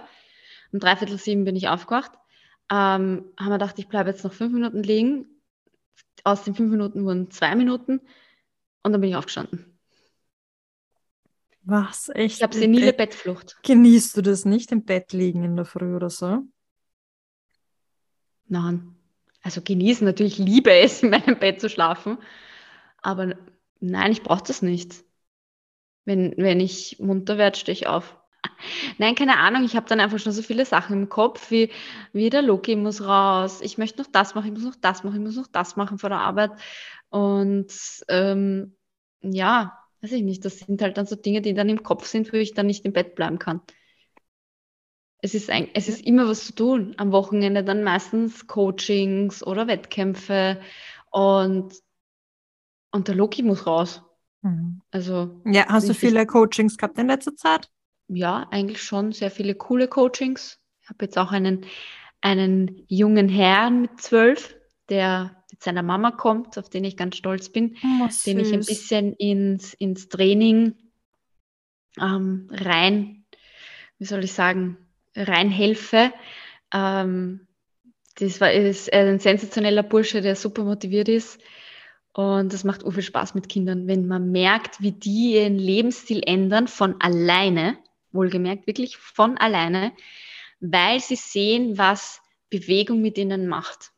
Um 0.72 0.80
dreiviertel 0.80 1.18
sieben 1.18 1.44
bin 1.44 1.56
ich 1.56 1.68
aufgewacht. 1.68 2.12
Ähm, 2.72 3.26
haben 3.38 3.50
wir 3.50 3.58
gedacht, 3.58 3.80
ich 3.80 3.88
bleibe 3.88 4.10
jetzt 4.10 4.24
noch 4.24 4.34
fünf 4.34 4.54
Minuten 4.54 4.84
liegen. 4.84 5.39
Aus 6.24 6.44
den 6.44 6.56
fünf 6.56 6.72
Minuten 6.72 7.06
wurden 7.06 7.32
zwei 7.32 7.56
Minuten. 7.56 8.02
Und 8.84 8.92
dann 8.92 9.02
bin 9.02 9.10
ich 9.10 9.16
aufgestanden. 9.16 9.80
Was? 11.64 12.10
Echt? 12.10 12.38
Ich 12.38 12.44
habe 12.44 12.56
senile 12.56 12.88
Bett 12.94 13.12
Bettflucht. 13.12 13.58
Genießt 13.64 14.18
du 14.18 14.22
das 14.22 14.46
nicht 14.46 14.72
im 14.72 14.86
Bett 14.86 15.14
liegen 15.14 15.44
in 15.44 15.56
der 15.56 15.66
Früh 15.66 15.96
oder 15.96 16.10
so? 16.10 16.44
Nein. 18.48 18.96
Also 19.42 19.62
genießen 19.62 20.06
natürlich 20.06 20.38
liebe 20.38 20.74
es, 20.74 21.04
in 21.04 21.12
meinem 21.12 21.40
Bett 21.40 21.62
zu 21.62 21.70
schlafen. 21.70 22.18
Aber 23.02 23.36
nein, 23.80 24.12
ich 24.12 24.24
brauche 24.24 24.44
das 24.44 24.62
nicht. 24.62 25.04
Wenn, 26.06 26.34
wenn 26.38 26.60
ich 26.60 27.00
munter 27.00 27.38
werde, 27.38 27.58
stehe 27.58 27.74
ich 27.74 27.88
auf. 27.88 28.19
Nein, 28.98 29.16
keine 29.16 29.38
Ahnung. 29.38 29.64
Ich 29.64 29.76
habe 29.76 29.88
dann 29.88 30.00
einfach 30.00 30.20
schon 30.20 30.32
so 30.34 30.42
viele 30.42 30.66
Sachen 30.66 30.94
im 30.94 31.10
Kopf, 31.10 31.52
wie, 31.52 31.72
wie 32.14 32.30
der 32.30 32.42
Loki 32.42 32.76
muss 32.76 33.02
raus. 33.06 33.62
Ich 33.62 33.78
möchte 33.78 34.02
noch 34.02 34.10
das 34.12 34.36
machen, 34.36 34.48
ich 34.48 34.54
muss 34.54 34.64
noch 34.64 34.80
das 34.82 35.04
machen, 35.04 35.18
ich 35.18 35.22
muss 35.22 35.36
noch 35.36 35.48
das 35.48 35.76
machen 35.76 35.98
vor 35.98 36.10
der 36.10 36.20
Arbeit. 36.20 36.52
Und 37.10 37.72
ähm, 38.08 38.76
ja, 39.22 39.78
weiß 40.02 40.12
ich 40.14 40.24
nicht, 40.24 40.46
das 40.46 40.60
sind 40.60 40.82
halt 40.82 40.98
dann 40.98 41.06
so 41.06 41.16
Dinge, 41.16 41.42
die 41.42 41.54
dann 41.54 41.70
im 41.70 41.84
Kopf 41.84 42.06
sind, 42.06 42.32
wo 42.32 42.38
ich 42.38 42.54
dann 42.54 42.68
nicht 42.68 42.86
im 42.86 42.94
Bett 42.94 43.16
bleiben 43.16 43.40
kann. 43.40 43.62
Es 45.22 45.34
ist, 45.34 45.50
ein, 45.50 45.68
es 45.74 45.90
ist 45.90 46.06
immer 46.06 46.28
was 46.30 46.46
zu 46.46 46.56
tun. 46.56 46.94
Am 46.98 47.12
Wochenende 47.12 47.64
dann 47.64 47.84
meistens 47.84 48.48
Coachings 48.48 49.46
oder 49.46 49.68
Wettkämpfe 49.68 50.62
und, 51.12 51.74
und 52.92 53.08
der 53.10 53.16
Loki 53.16 53.44
muss 53.44 53.68
raus. 53.68 54.02
Mhm. 54.42 54.82
Also, 54.92 55.42
ja, 55.46 55.66
hast 55.68 55.90
du 55.90 55.94
viele 55.94 56.26
Coachings 56.26 56.78
gehabt 56.78 56.98
in 56.98 57.08
letzter 57.08 57.36
Zeit? 57.36 57.70
Ja, 58.10 58.48
eigentlich 58.52 58.82
schon 58.82 59.12
sehr 59.12 59.32
viele 59.32 59.56
coole 59.56 59.88
Coachings. 59.88 60.60
Ich 60.82 60.90
habe 60.90 61.06
jetzt 61.06 61.18
auch 61.18 61.32
einen, 61.32 61.66
einen 62.22 62.84
jungen 62.88 63.30
Herrn 63.30 63.82
mit 63.82 64.02
zwölf, 64.02 64.56
der 64.90 65.44
mit 65.52 65.64
seiner 65.64 65.84
Mama 65.84 66.12
kommt, 66.12 66.58
auf 66.58 66.70
den 66.70 66.84
ich 66.84 66.98
ganz 66.98 67.16
stolz 67.16 67.50
bin, 67.50 67.78
oh, 67.84 68.08
den 68.26 68.40
ich 68.40 68.52
ein 68.52 68.60
bisschen 68.60 69.14
ins, 69.14 69.74
ins 69.74 70.10
Training 70.10 70.76
ähm, 72.00 72.50
rein, 72.52 73.26
wie 74.00 74.06
soll 74.06 74.24
ich 74.24 74.34
sagen, 74.34 74.78
reinhelfe. 75.16 76.12
Ähm, 76.74 77.48
das 78.20 78.42
war, 78.42 78.52
ist 78.52 78.92
ein 78.92 79.20
sensationeller 79.20 79.84
Bursche, 79.84 80.22
der 80.22 80.36
super 80.36 80.64
motiviert 80.64 81.10
ist. 81.10 81.40
Und 82.14 82.54
das 82.54 82.64
macht 82.64 82.84
viel 82.92 83.04
Spaß 83.04 83.36
mit 83.36 83.50
Kindern, 83.50 83.88
wenn 83.88 84.08
man 84.08 84.32
merkt, 84.32 84.82
wie 84.82 84.92
die 84.92 85.36
ihren 85.36 85.58
Lebensstil 85.58 86.22
ändern 86.26 86.68
von 86.68 86.96
alleine, 87.00 87.78
wohlgemerkt 88.12 88.68
wirklich 88.68 88.98
von 88.98 89.38
alleine, 89.38 89.92
weil 90.60 91.00
sie 91.00 91.16
sehen, 91.16 91.78
was 91.78 92.22
Bewegung 92.50 93.02
mit 93.02 93.18
ihnen 93.18 93.48
macht. 93.48 93.92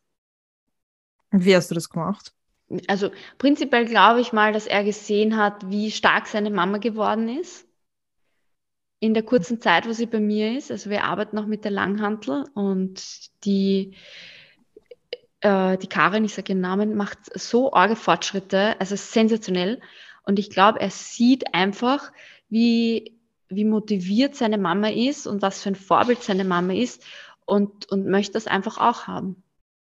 Und 1.32 1.46
wie 1.46 1.56
hast 1.56 1.72
du 1.72 1.76
das 1.76 1.90
gemacht? 1.90 2.34
Also 2.88 3.12
prinzipiell 3.38 3.86
glaube 3.86 4.22
ich 4.22 4.34
mal, 4.34 4.54
dass 4.54 4.68
er 4.68 4.84
gesehen 4.84 5.38
hat, 5.38 5.70
wie 5.70 5.92
stark 5.92 6.28
seine 6.28 6.52
Mama 6.52 6.78
geworden 6.78 7.28
ist. 7.30 7.68
In 9.00 9.14
der 9.14 9.24
kurzen 9.24 9.60
Zeit, 9.60 9.88
wo 9.88 9.94
sie 9.94 10.06
bei 10.06 10.20
mir 10.20 10.58
ist. 10.58 10.72
Also 10.72 10.90
wir 10.90 11.04
arbeiten 11.04 11.36
noch 11.36 11.48
mit 11.48 11.64
der 11.64 11.72
Langhantel 11.72 12.46
und 12.54 13.02
die, 13.46 13.96
äh, 15.42 15.78
die 15.78 15.88
Karin, 15.88 16.24
ich 16.24 16.34
sage 16.34 16.54
ihren 16.54 16.62
Namen, 16.62 16.96
macht 16.96 17.20
so 17.38 17.74
arge 17.74 17.96
Fortschritte, 17.96 18.80
also 18.80 18.96
sensationell. 18.96 19.82
Und 20.24 20.38
ich 20.38 20.50
glaube, 20.50 20.80
er 20.80 20.92
sieht 20.92 21.54
einfach, 21.54 22.12
wie, 22.48 23.18
wie 23.52 23.66
motiviert 23.66 24.36
seine 24.36 24.58
Mama 24.58 24.90
ist 24.90 25.28
und 25.28 25.42
was 25.42 25.62
für 25.62 25.70
ein 25.70 25.76
Vorbild 25.76 26.24
seine 26.24 26.46
Mama 26.46 26.74
ist 26.74 27.04
und, 27.46 27.92
und 27.92 28.08
möchte 28.08 28.34
das 28.34 28.48
einfach 28.48 28.78
auch 28.78 29.08
haben. 29.08 29.44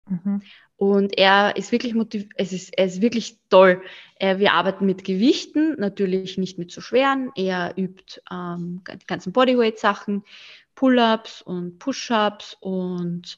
Mhm. 0.07 0.41
Und 0.82 1.16
er 1.20 1.55
ist 1.57 1.72
wirklich 1.72 1.93
motiv 1.93 2.28
es 2.36 2.53
ist, 2.53 2.76
er 2.76 2.86
ist 2.86 3.03
wirklich 3.03 3.38
toll. 3.51 3.84
Wir 4.20 4.53
arbeiten 4.53 4.88
mit 4.88 5.03
Gewichten, 5.03 5.76
natürlich 5.80 6.39
nicht 6.39 6.57
mit 6.57 6.72
so 6.72 6.82
schweren. 6.82 7.30
Er 7.36 7.76
übt 7.78 8.20
ähm, 8.32 8.82
die 8.91 9.05
ganzen 9.05 9.32
Bodyweight-Sachen, 9.32 10.24
Pull-ups 10.74 11.43
und 11.43 11.78
Push-ups 11.78 12.57
und 12.62 13.38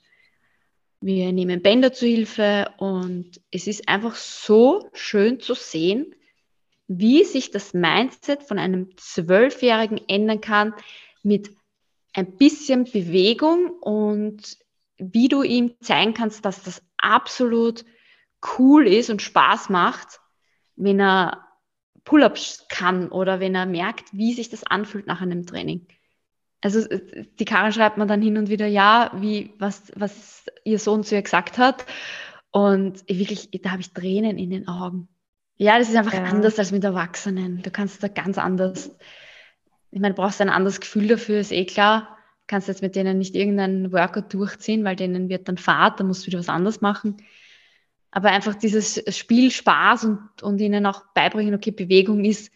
wir 1.02 1.34
nehmen 1.34 1.62
Bänder 1.62 1.92
zu 1.92 2.06
Hilfe. 2.06 2.70
Und 2.78 3.42
es 3.52 3.68
ist 3.68 3.90
einfach 3.90 4.16
so 4.16 4.90
schön 4.94 5.42
zu 5.42 5.54
sehen, 5.54 6.16
wie 7.00 7.24
sich 7.24 7.52
das 7.52 7.74
Mindset 7.74 8.44
von 8.44 8.60
einem 8.60 8.96
Zwölfjährigen 8.98 10.02
ändern 10.08 10.42
kann 10.42 10.74
mit 11.24 11.56
ein 12.14 12.38
bisschen 12.38 12.86
Bewegung 12.86 13.72
und 13.82 14.58
wie 14.98 15.28
du 15.28 15.44
ihm 15.44 15.74
zeigen 15.82 16.14
kannst, 16.14 16.46
dass 16.46 16.64
das 16.64 16.84
absolut 16.98 17.86
cool 18.58 18.88
ist 18.88 19.10
und 19.10 19.22
Spaß 19.22 19.70
macht, 19.70 20.20
wenn 20.76 21.00
er 21.00 21.48
Pull-ups 22.04 22.66
kann 22.70 23.10
oder 23.10 23.40
wenn 23.40 23.56
er 23.56 23.66
merkt, 23.66 24.10
wie 24.12 24.34
sich 24.34 24.50
das 24.50 24.64
anfühlt 24.64 25.08
nach 25.08 25.22
einem 25.22 25.46
Training. 25.46 25.88
Also 26.62 26.86
die 26.88 27.46
Karin 27.46 27.74
schreibt 27.74 27.98
mir 27.98 28.06
dann 28.06 28.22
hin 28.22 28.38
und 28.38 28.50
wieder, 28.50 28.68
ja, 28.68 29.12
wie, 29.16 29.54
was, 29.58 29.92
was 29.96 30.46
ihr 30.64 30.80
Sohn 30.80 31.04
zu 31.04 31.16
ihr 31.16 31.22
gesagt 31.22 31.58
hat. 31.58 31.86
Und 32.52 33.08
wirklich, 33.10 33.50
da 33.62 33.72
habe 33.72 33.82
ich 33.82 33.94
Tränen 33.94 34.38
in 34.38 34.50
den 34.50 34.68
Augen. 34.68 35.10
Ja, 35.58 35.78
das 35.78 35.90
ist 35.90 35.96
einfach 35.96 36.14
ja. 36.14 36.24
anders 36.24 36.60
als 36.60 36.72
mit 36.72 36.84
Erwachsenen. 36.84 37.62
Du 37.62 37.72
kannst 37.72 38.02
da 38.04 38.08
ganz 38.08 38.38
anders, 38.38 38.96
ich 39.92 40.00
meine, 40.00 40.14
du 40.14 40.22
brauchst 40.22 40.42
ein 40.42 40.50
anderes 40.50 40.80
Gefühl 40.80 41.08
dafür, 41.08 41.40
ist 41.40 41.52
eh 41.52 41.66
klar 41.66 42.14
kannst 42.48 42.68
jetzt 42.68 42.82
mit 42.82 42.96
denen 42.96 43.18
nicht 43.18 43.36
irgendeinen 43.36 43.92
Workout 43.92 44.34
durchziehen, 44.34 44.84
weil 44.84 44.96
denen 44.96 45.30
wird 45.30 45.48
dann 45.48 45.58
Fahrt, 45.58 46.00
da 46.00 46.04
musst 46.04 46.24
du 46.24 46.28
wieder 46.28 46.40
was 46.40 46.50
anderes 46.50 46.82
machen. 46.82 47.18
Aber 48.12 48.30
einfach 48.30 48.56
dieses 48.56 49.04
Spiel 49.16 49.50
Spaß 49.50 50.06
und, 50.06 50.44
und 50.44 50.60
ihnen 50.60 50.86
auch 50.86 51.04
beibringen, 51.14 51.56
okay, 51.56 51.72
Bewegung 51.72 52.26
ist, 52.26 52.52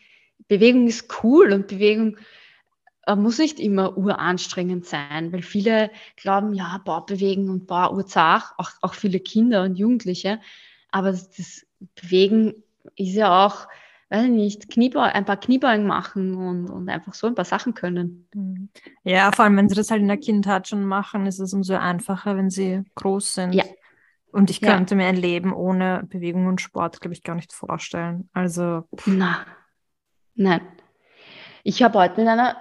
Bewegung 0.47 0.87
ist 0.87 1.23
cool 1.23 1.51
und 1.51 1.67
Bewegung 1.67 2.17
äh, 3.07 3.15
muss 3.15 3.39
nicht 3.39 3.59
immer 3.59 3.97
uranstrengend 3.97 4.85
sein, 4.85 5.31
weil 5.33 5.41
viele 5.41 5.89
glauben, 6.15 6.53
ja, 6.53 6.79
boah, 6.85 7.05
bewegen 7.05 7.49
und 7.49 7.65
boah, 7.65 7.91
urzach, 7.91 8.53
auch, 8.57 8.71
auch 8.81 8.93
viele 8.93 9.19
Kinder 9.19 9.63
und 9.63 9.75
Jugendliche. 9.75 10.39
Aber 10.91 11.11
das 11.11 11.65
Bewegen 11.95 12.63
ist 12.97 13.13
ja 13.13 13.45
auch, 13.45 13.67
weiß 14.09 14.25
ich 14.25 14.31
nicht, 14.31 14.69
Kniebeu 14.69 14.99
ein 14.99 15.25
paar 15.25 15.37
Kniebeugen 15.37 15.85
machen 15.85 16.35
und, 16.35 16.69
und 16.69 16.89
einfach 16.89 17.13
so 17.13 17.27
ein 17.27 17.35
paar 17.35 17.45
Sachen 17.45 17.73
können. 17.73 18.27
Mhm. 18.33 18.69
Ja, 19.03 19.31
vor 19.31 19.45
allem, 19.45 19.57
wenn 19.57 19.69
sie 19.69 19.75
das 19.75 19.91
halt 19.91 20.01
in 20.01 20.07
der 20.07 20.17
Kindheit 20.17 20.67
schon 20.67 20.83
machen, 20.83 21.25
ist 21.25 21.39
es 21.39 21.53
umso 21.53 21.75
einfacher, 21.75 22.35
wenn 22.35 22.49
sie 22.49 22.83
groß 22.95 23.33
sind. 23.33 23.53
Ja. 23.53 23.63
Und 24.31 24.49
ich 24.49 24.61
könnte 24.61 24.95
ja. 24.95 24.97
mir 24.97 25.07
ein 25.07 25.15
Leben 25.15 25.53
ohne 25.53 26.03
Bewegung 26.09 26.47
und 26.47 26.61
Sport, 26.61 26.99
glaube 26.99 27.13
ich, 27.13 27.23
gar 27.23 27.35
nicht 27.35 27.53
vorstellen. 27.53 28.29
Also. 28.33 28.83
Na, 29.05 29.45
nein. 30.35 30.61
Ich 31.63 31.81
habe 31.81 31.97
heute 31.99 32.19
mit 32.19 32.29
einer, 32.29 32.57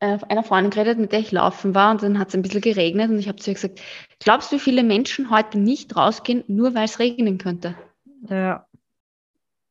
äh, 0.00 0.18
einer 0.28 0.42
Freundin 0.42 0.70
geredet, 0.70 0.98
mit 0.98 1.12
der 1.12 1.20
ich 1.20 1.32
laufen 1.32 1.74
war, 1.74 1.90
und 1.90 2.02
dann 2.02 2.18
hat 2.18 2.28
es 2.28 2.34
ein 2.34 2.42
bisschen 2.42 2.60
geregnet 2.60 3.10
und 3.10 3.18
ich 3.18 3.28
habe 3.28 3.38
zu 3.38 3.50
ihr 3.50 3.54
gesagt, 3.54 3.80
glaubst 4.20 4.50
du, 4.50 4.56
wie 4.56 4.60
viele 4.60 4.82
Menschen 4.82 5.30
heute 5.30 5.58
nicht 5.58 5.94
rausgehen, 5.96 6.44
nur 6.46 6.74
weil 6.74 6.84
es 6.84 6.98
regnen 6.98 7.38
könnte? 7.38 7.74
Ja. 8.28 8.67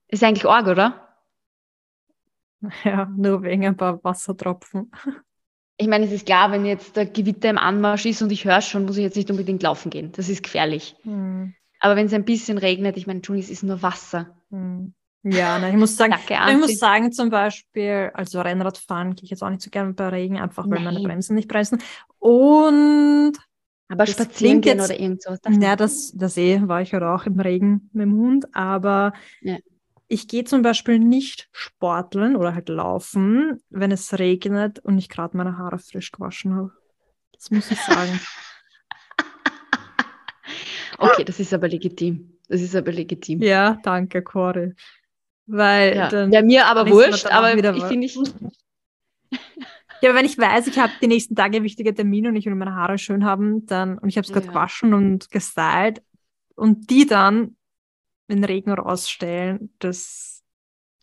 Ist 0.07 0.23
eigentlich 0.23 0.45
arg, 0.45 0.67
oder? 0.67 1.03
Ja, 2.83 3.05
nur 3.15 3.43
wegen 3.43 3.65
ein 3.65 3.77
paar 3.77 4.03
Wassertropfen. 4.03 4.91
Ich 5.79 5.87
meine, 5.87 6.05
es 6.05 6.11
ist 6.11 6.25
klar, 6.25 6.51
wenn 6.51 6.65
jetzt 6.65 6.95
der 6.95 7.05
Gewitter 7.05 7.51
im 7.51 7.59
Anmarsch 7.59 8.07
ist 8.07 8.23
und 8.23 8.31
ich 8.31 8.45
höre 8.45 8.61
schon, 8.61 8.85
muss 8.85 8.97
ich 8.97 9.03
jetzt 9.03 9.15
nicht 9.15 9.29
unbedingt 9.29 9.61
laufen 9.61 9.91
gehen. 9.91 10.11
Das 10.11 10.27
ist 10.27 10.41
gefährlich. 10.41 10.95
Hm. 11.03 11.53
Aber 11.79 11.95
wenn 11.95 12.07
es 12.07 12.13
ein 12.13 12.25
bisschen 12.25 12.57
regnet, 12.57 12.97
ich 12.97 13.05
meine, 13.05 13.17
Entschuldigung, 13.17 13.45
es 13.45 13.51
ist 13.51 13.61
nur 13.61 13.83
Wasser. 13.83 14.35
Hm. 14.49 14.95
Ja, 15.21 15.59
nein, 15.59 15.73
ich 15.73 15.79
muss 15.79 15.95
sagen, 15.95 16.15
ich 16.17 16.57
muss 16.57 16.79
sagen 16.79 17.11
zum 17.11 17.29
Beispiel, 17.29 18.09
also 18.15 18.41
Rennradfahren 18.41 19.13
gehe 19.13 19.25
ich 19.25 19.29
jetzt 19.29 19.43
auch 19.43 19.51
nicht 19.51 19.61
so 19.61 19.69
gerne 19.69 19.93
bei 19.93 20.09
Regen, 20.09 20.39
einfach 20.39 20.63
weil 20.63 20.81
Nein. 20.81 20.95
meine 20.95 21.01
Bremsen 21.01 21.35
nicht 21.35 21.47
bremsen. 21.47 21.77
Und 22.17 23.33
aber 23.87 24.07
spazieren 24.07 24.61
gehen 24.61 24.79
jetzt, 24.79 24.89
oder 24.89 24.99
irgend 24.99 25.21
so. 25.21 25.35
Ja, 25.61 25.75
das, 25.75 26.11
das 26.15 26.37
eh 26.37 26.67
war 26.67 26.81
ich 26.81 26.89
ja 26.89 27.13
auch 27.13 27.27
im 27.27 27.39
Regen 27.39 27.91
mit 27.93 28.05
dem 28.05 28.15
Hund, 28.15 28.55
aber 28.55 29.13
ja 29.41 29.57
ich 30.07 30.27
gehe 30.27 30.43
zum 30.43 30.61
Beispiel 30.61 30.99
nicht 30.99 31.49
sporteln 31.51 32.35
oder 32.35 32.55
halt 32.55 32.69
laufen, 32.69 33.61
wenn 33.69 33.91
es 33.91 34.17
regnet 34.17 34.79
und 34.79 34.97
ich 34.97 35.09
gerade 35.09 35.35
meine 35.35 35.57
Haare 35.57 35.79
frisch 35.79 36.11
gewaschen 36.11 36.55
habe. 36.55 36.71
Das 37.33 37.51
muss 37.51 37.69
ich 37.69 37.79
sagen. 37.79 38.19
okay, 40.97 41.23
das 41.23 41.39
ist 41.39 41.53
aber 41.53 41.67
legitim. 41.67 42.39
Das 42.47 42.61
ist 42.61 42.75
aber 42.75 42.91
legitim. 42.91 43.41
Ja, 43.41 43.77
danke, 43.83 44.21
Cory. 44.21 44.73
Weil 45.45 45.95
ja, 45.95 46.25
ja 46.27 46.41
mir 46.41 46.65
aber 46.67 46.89
wurscht, 46.89 47.25
aber 47.27 47.53
ich 47.53 47.83
finde 47.85 48.05
ich. 48.05 48.17
Ja, 49.99 50.11
aber 50.11 50.19
wenn 50.19 50.27
ich 50.27 50.37
weiß, 50.37 50.67
ich 50.67 50.77
habe 50.77 50.93
die 51.01 51.07
nächsten 51.07 51.35
Tage 51.35 51.63
wichtige 51.63 51.91
Termine 51.91 52.29
und 52.29 52.35
ich 52.35 52.45
will 52.45 52.53
meine 52.53 52.75
Haare 52.75 52.99
schön 52.99 53.25
haben, 53.25 53.65
dann 53.65 53.97
und 53.97 54.09
ich 54.09 54.17
habe 54.17 54.27
es 54.27 54.31
gerade 54.31 54.45
Ja. 54.45 54.51
gewaschen 54.51 54.93
und 54.93 55.31
gestylt 55.31 56.03
und 56.55 56.91
die 56.91 57.07
dann 57.07 57.56
in 58.27 58.37
den 58.37 58.45
Regen 58.45 58.71
rausstellen, 58.71 59.73
das, 59.79 60.43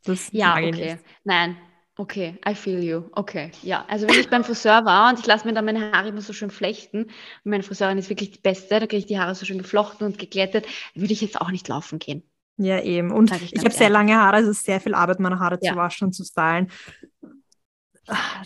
das 0.05 0.31
Ja, 0.33 0.57
okay. 0.57 0.99
Nein. 1.25 1.57
Okay, 1.97 2.37
I 2.45 2.57
feel 2.57 2.83
you. 2.83 3.05
Okay, 3.12 3.53
ja. 3.62 3.85
Also 3.89 4.09
wenn 4.09 4.18
ich 4.18 4.29
beim 4.29 4.43
Friseur 4.43 4.85
war 4.85 5.11
und 5.11 5.20
ich 5.20 5.27
lasse 5.27 5.47
mir 5.47 5.55
dann 5.55 5.64
meine 5.64 5.93
Haare 5.93 6.09
immer 6.09 6.22
so 6.22 6.33
schön 6.33 6.51
flechten 6.51 7.05
und 7.05 7.11
meine 7.45 7.62
Friseurin 7.62 7.99
ist 7.99 8.11
wirklich 8.11 8.33
die 8.33 8.41
Beste, 8.41 8.68
da 8.81 8.81
kriege 8.81 8.97
ich 8.97 9.07
die 9.07 9.20
Haare 9.20 9.37
so 9.37 9.47
schön 9.47 9.59
geflochten 9.59 10.05
und 10.05 10.18
geglättet, 10.18 10.66
würde 10.97 11.12
ich 11.12 11.20
jetzt 11.20 11.41
auch 11.41 11.53
nicht 11.53 11.68
laufen 11.68 12.01
gehen. 12.01 12.25
Ja, 12.57 12.81
eben. 12.81 13.11
Und 13.12 13.31
ich 13.33 13.53
ich, 13.53 13.61
habe 13.61 13.70
sehr 13.70 13.91
lange 13.91 14.16
Haare, 14.16 14.39
es 14.39 14.47
ist 14.49 14.64
sehr 14.64 14.81
viel 14.81 14.95
Arbeit, 14.95 15.20
meine 15.20 15.39
Haare 15.39 15.61
Ja. 15.61 15.72
zu 15.72 15.77
waschen 15.77 16.07
und 16.07 16.12
zu 16.12 16.25
stylen. 16.25 16.68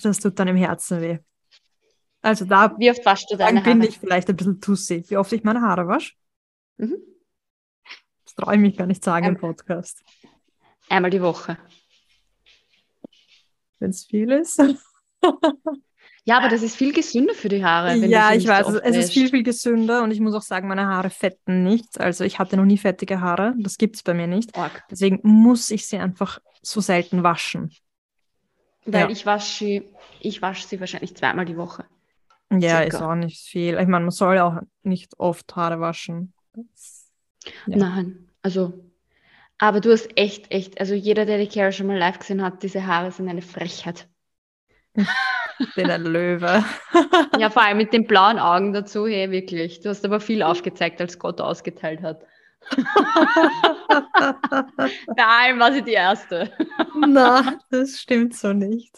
Das 0.02 0.18
tut 0.20 0.38
dann 0.38 0.48
im 0.48 0.56
Herzen 0.56 1.00
weh. 1.00 1.18
Also 2.22 2.44
da 2.44 2.76
Wie 2.78 2.90
oft 2.90 3.04
waschst 3.04 3.30
du 3.30 3.36
deine 3.36 3.60
dann 3.60 3.62
bin 3.62 3.78
Haare? 3.80 3.88
ich 3.88 3.98
vielleicht 3.98 4.28
ein 4.28 4.36
bisschen 4.36 4.60
tussi. 4.60 5.04
Wie 5.08 5.16
oft 5.16 5.32
ich 5.32 5.44
meine 5.44 5.62
Haare 5.62 5.86
wasche? 5.88 6.12
Mhm. 6.78 7.17
Traue 8.38 8.54
ich 8.54 8.60
mich 8.60 8.76
gar 8.76 8.86
nicht 8.86 9.02
sagen 9.02 9.26
im 9.26 9.34
Ähm. 9.34 9.40
Podcast. 9.40 10.02
Einmal 10.88 11.10
die 11.10 11.20
Woche. 11.20 11.58
Wenn 13.80 13.90
es 13.90 14.04
viel 14.06 14.30
ist. 14.32 14.62
Ja, 16.24 16.38
aber 16.38 16.48
das 16.48 16.62
ist 16.62 16.76
viel 16.76 16.92
gesünder 16.92 17.34
für 17.34 17.48
die 17.48 17.64
Haare. 17.64 17.94
ja, 17.96 18.32
ich 18.34 18.46
weiß, 18.46 18.66
es 18.84 18.96
ist 18.96 19.12
viel, 19.12 19.30
viel 19.30 19.42
gesünder 19.42 20.02
und 20.02 20.10
ich 20.10 20.20
muss 20.20 20.34
auch 20.34 20.42
sagen, 20.42 20.68
meine 20.68 20.86
Haare 20.86 21.10
fetten 21.10 21.62
nicht. 21.64 21.98
Also 21.98 22.22
ich 22.24 22.38
hatte 22.38 22.56
noch 22.56 22.64
nie 22.64 22.78
fettige 22.78 23.20
Haare. 23.20 23.54
Das 23.58 23.78
gibt 23.78 23.96
es 23.96 24.02
bei 24.02 24.14
mir 24.14 24.26
nicht. 24.26 24.56
Arg. 24.56 24.84
Deswegen 24.90 25.20
muss 25.22 25.70
ich 25.70 25.86
sie 25.86 25.98
einfach 25.98 26.38
so 26.62 26.80
selten 26.80 27.22
waschen. 27.22 27.72
Weil 28.84 29.02
Ja. 29.02 29.10
ich 29.10 29.26
wasche 29.26 29.64
sie, 29.64 29.88
ich 30.20 30.42
wasche 30.42 30.66
sie 30.68 30.80
wahrscheinlich 30.80 31.16
zweimal 31.16 31.44
die 31.44 31.56
Woche. 31.56 31.86
Ja, 32.52 32.78
Circa. 32.80 32.82
ist 32.84 33.02
auch 33.02 33.14
nicht 33.14 33.40
viel. 33.48 33.74
Ich 33.78 33.86
meine, 33.88 34.04
man 34.04 34.10
soll 34.10 34.36
ja 34.36 34.46
auch 34.46 34.60
nicht 34.82 35.18
oft 35.18 35.54
Haare 35.56 35.80
waschen. 35.80 36.32
Ja. 36.54 37.76
Nein, 37.76 38.27
also, 38.48 38.72
aber 39.58 39.80
du 39.80 39.92
hast 39.92 40.08
echt, 40.16 40.50
echt, 40.50 40.80
also 40.80 40.94
jeder, 40.94 41.26
der 41.26 41.36
die 41.36 41.48
Cara 41.48 41.70
schon 41.70 41.86
mal 41.86 41.98
live 41.98 42.18
gesehen 42.18 42.42
hat, 42.42 42.62
diese 42.62 42.86
Haare 42.86 43.12
sind 43.12 43.28
eine 43.28 43.42
Frechheit. 43.42 44.08
bin 45.76 45.90
ein 45.90 46.04
Löwe. 46.04 46.64
Ja, 47.38 47.50
vor 47.50 47.62
allem 47.62 47.76
mit 47.76 47.92
den 47.92 48.06
blauen 48.06 48.38
Augen 48.38 48.72
dazu, 48.72 49.06
hey, 49.06 49.30
wirklich. 49.30 49.80
Du 49.80 49.90
hast 49.90 50.02
aber 50.06 50.18
viel 50.20 50.42
aufgezeigt, 50.42 50.98
als 51.02 51.18
Gott 51.18 51.42
ausgeteilt 51.42 52.00
hat. 52.00 52.22
Bei 55.14 55.26
allem 55.26 55.58
war 55.60 55.72
sie 55.72 55.82
die 55.82 55.92
Erste. 55.92 56.50
Na, 57.06 57.60
das 57.70 58.00
stimmt 58.00 58.34
so 58.34 58.54
nicht. 58.54 58.96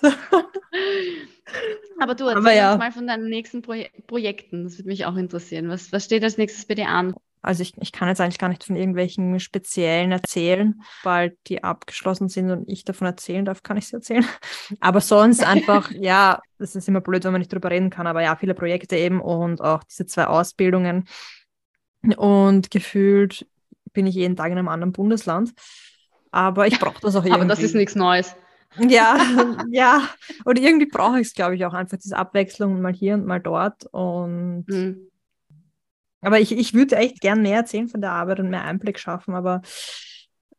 Aber 1.99 2.15
du 2.15 2.29
Aber 2.29 2.37
erzähl 2.37 2.57
ja. 2.57 2.73
uns 2.73 2.79
mal 2.79 2.93
von 2.93 3.09
deinen 3.09 3.29
nächsten 3.29 3.63
Proje 3.63 3.91
Projekten. 4.07 4.63
Das 4.65 4.79
würde 4.79 4.89
mich 4.89 5.07
auch 5.07 5.17
interessieren. 5.17 5.69
Was, 5.69 5.93
was 5.93 6.05
steht 6.05 6.23
als 6.23 6.39
nächstes 6.39 6.67
bei 6.67 6.77
dir 6.77 6.89
an? 6.89 7.15
Also 7.43 7.63
ich, 7.63 7.73
ich 7.79 7.93
kann 7.93 8.09
jetzt 8.09 8.21
eigentlich 8.21 8.39
gar 8.39 8.49
nicht 8.49 8.65
von 8.65 8.77
irgendwelchen 8.77 9.41
speziellen 9.41 10.13
erzählen. 10.13 10.83
Bald 11.03 11.39
die 11.47 11.65
abgeschlossen 11.65 12.29
sind 12.29 12.51
und 12.51 12.69
ich 12.69 12.85
davon 12.85 13.07
erzählen 13.07 13.45
darf, 13.45 13.63
kann 13.63 13.79
ich 13.79 13.89
sie 13.89 13.95
erzählen. 13.95 14.27
Aber 14.81 15.01
sonst 15.01 15.43
einfach, 15.43 15.91
ja, 15.99 16.41
das 16.59 16.77
ist 16.77 16.89
immer 16.89 17.01
blöd, 17.01 17.25
wenn 17.25 17.33
man 17.33 17.41
nicht 17.41 17.53
drüber 17.53 17.71
reden 17.71 17.89
kann, 17.89 18.07
aber 18.07 18.23
ja, 18.23 18.37
viele 18.37 18.53
Projekte 18.55 18.97
eben 18.97 19.23
und 19.23 19.63
auch 19.63 19.83
diese 19.85 20.05
zwei 20.05 20.27
Ausbildungen. 20.27 21.09
Und 22.19 22.71
gefühlt 22.71 23.47
bin 23.95 24.07
ich 24.07 24.15
jeden 24.15 24.37
Tag 24.37 24.53
in 24.53 24.59
einem 24.59 24.69
anderen 24.69 24.93
Bundesland. 24.93 25.53
Aber 26.31 26.67
ich 26.67 26.79
brauche 26.79 27.01
das 27.01 27.17
auch 27.17 27.25
irgendwie. 27.25 27.33
Aber 27.41 27.49
das 27.49 27.61
ist 27.61 27.75
nichts 27.75 27.95
Neues. 27.95 28.37
Ja, 28.79 29.19
ja. 29.71 30.09
Und 30.45 30.59
irgendwie 30.59 30.87
brauche 30.87 31.19
ich 31.19 31.29
es, 31.29 31.35
glaube 31.35 31.57
ich, 31.57 31.65
auch 31.65 31.73
einfach 31.73 31.97
diese 31.97 32.17
Abwechslung 32.17 32.81
mal 32.81 32.93
hier 32.93 33.15
und 33.15 33.27
mal 33.27 33.41
dort. 33.41 33.87
Und 33.87 34.67
Hm. 34.69 35.10
Aber 36.23 36.41
ich, 36.41 36.53
ich 36.53 36.75
würde 36.75 36.97
echt 36.97 37.21
gern 37.21 37.43
mehr 37.43 37.59
erzählen 37.59 37.89
von 37.89 38.01
der 38.01 38.13
Arbeit 38.13 38.41
und 38.41 38.51
mehr 38.51 38.65
Einblick 38.65 38.99
schaffen, 38.99 39.35
aber 39.35 39.63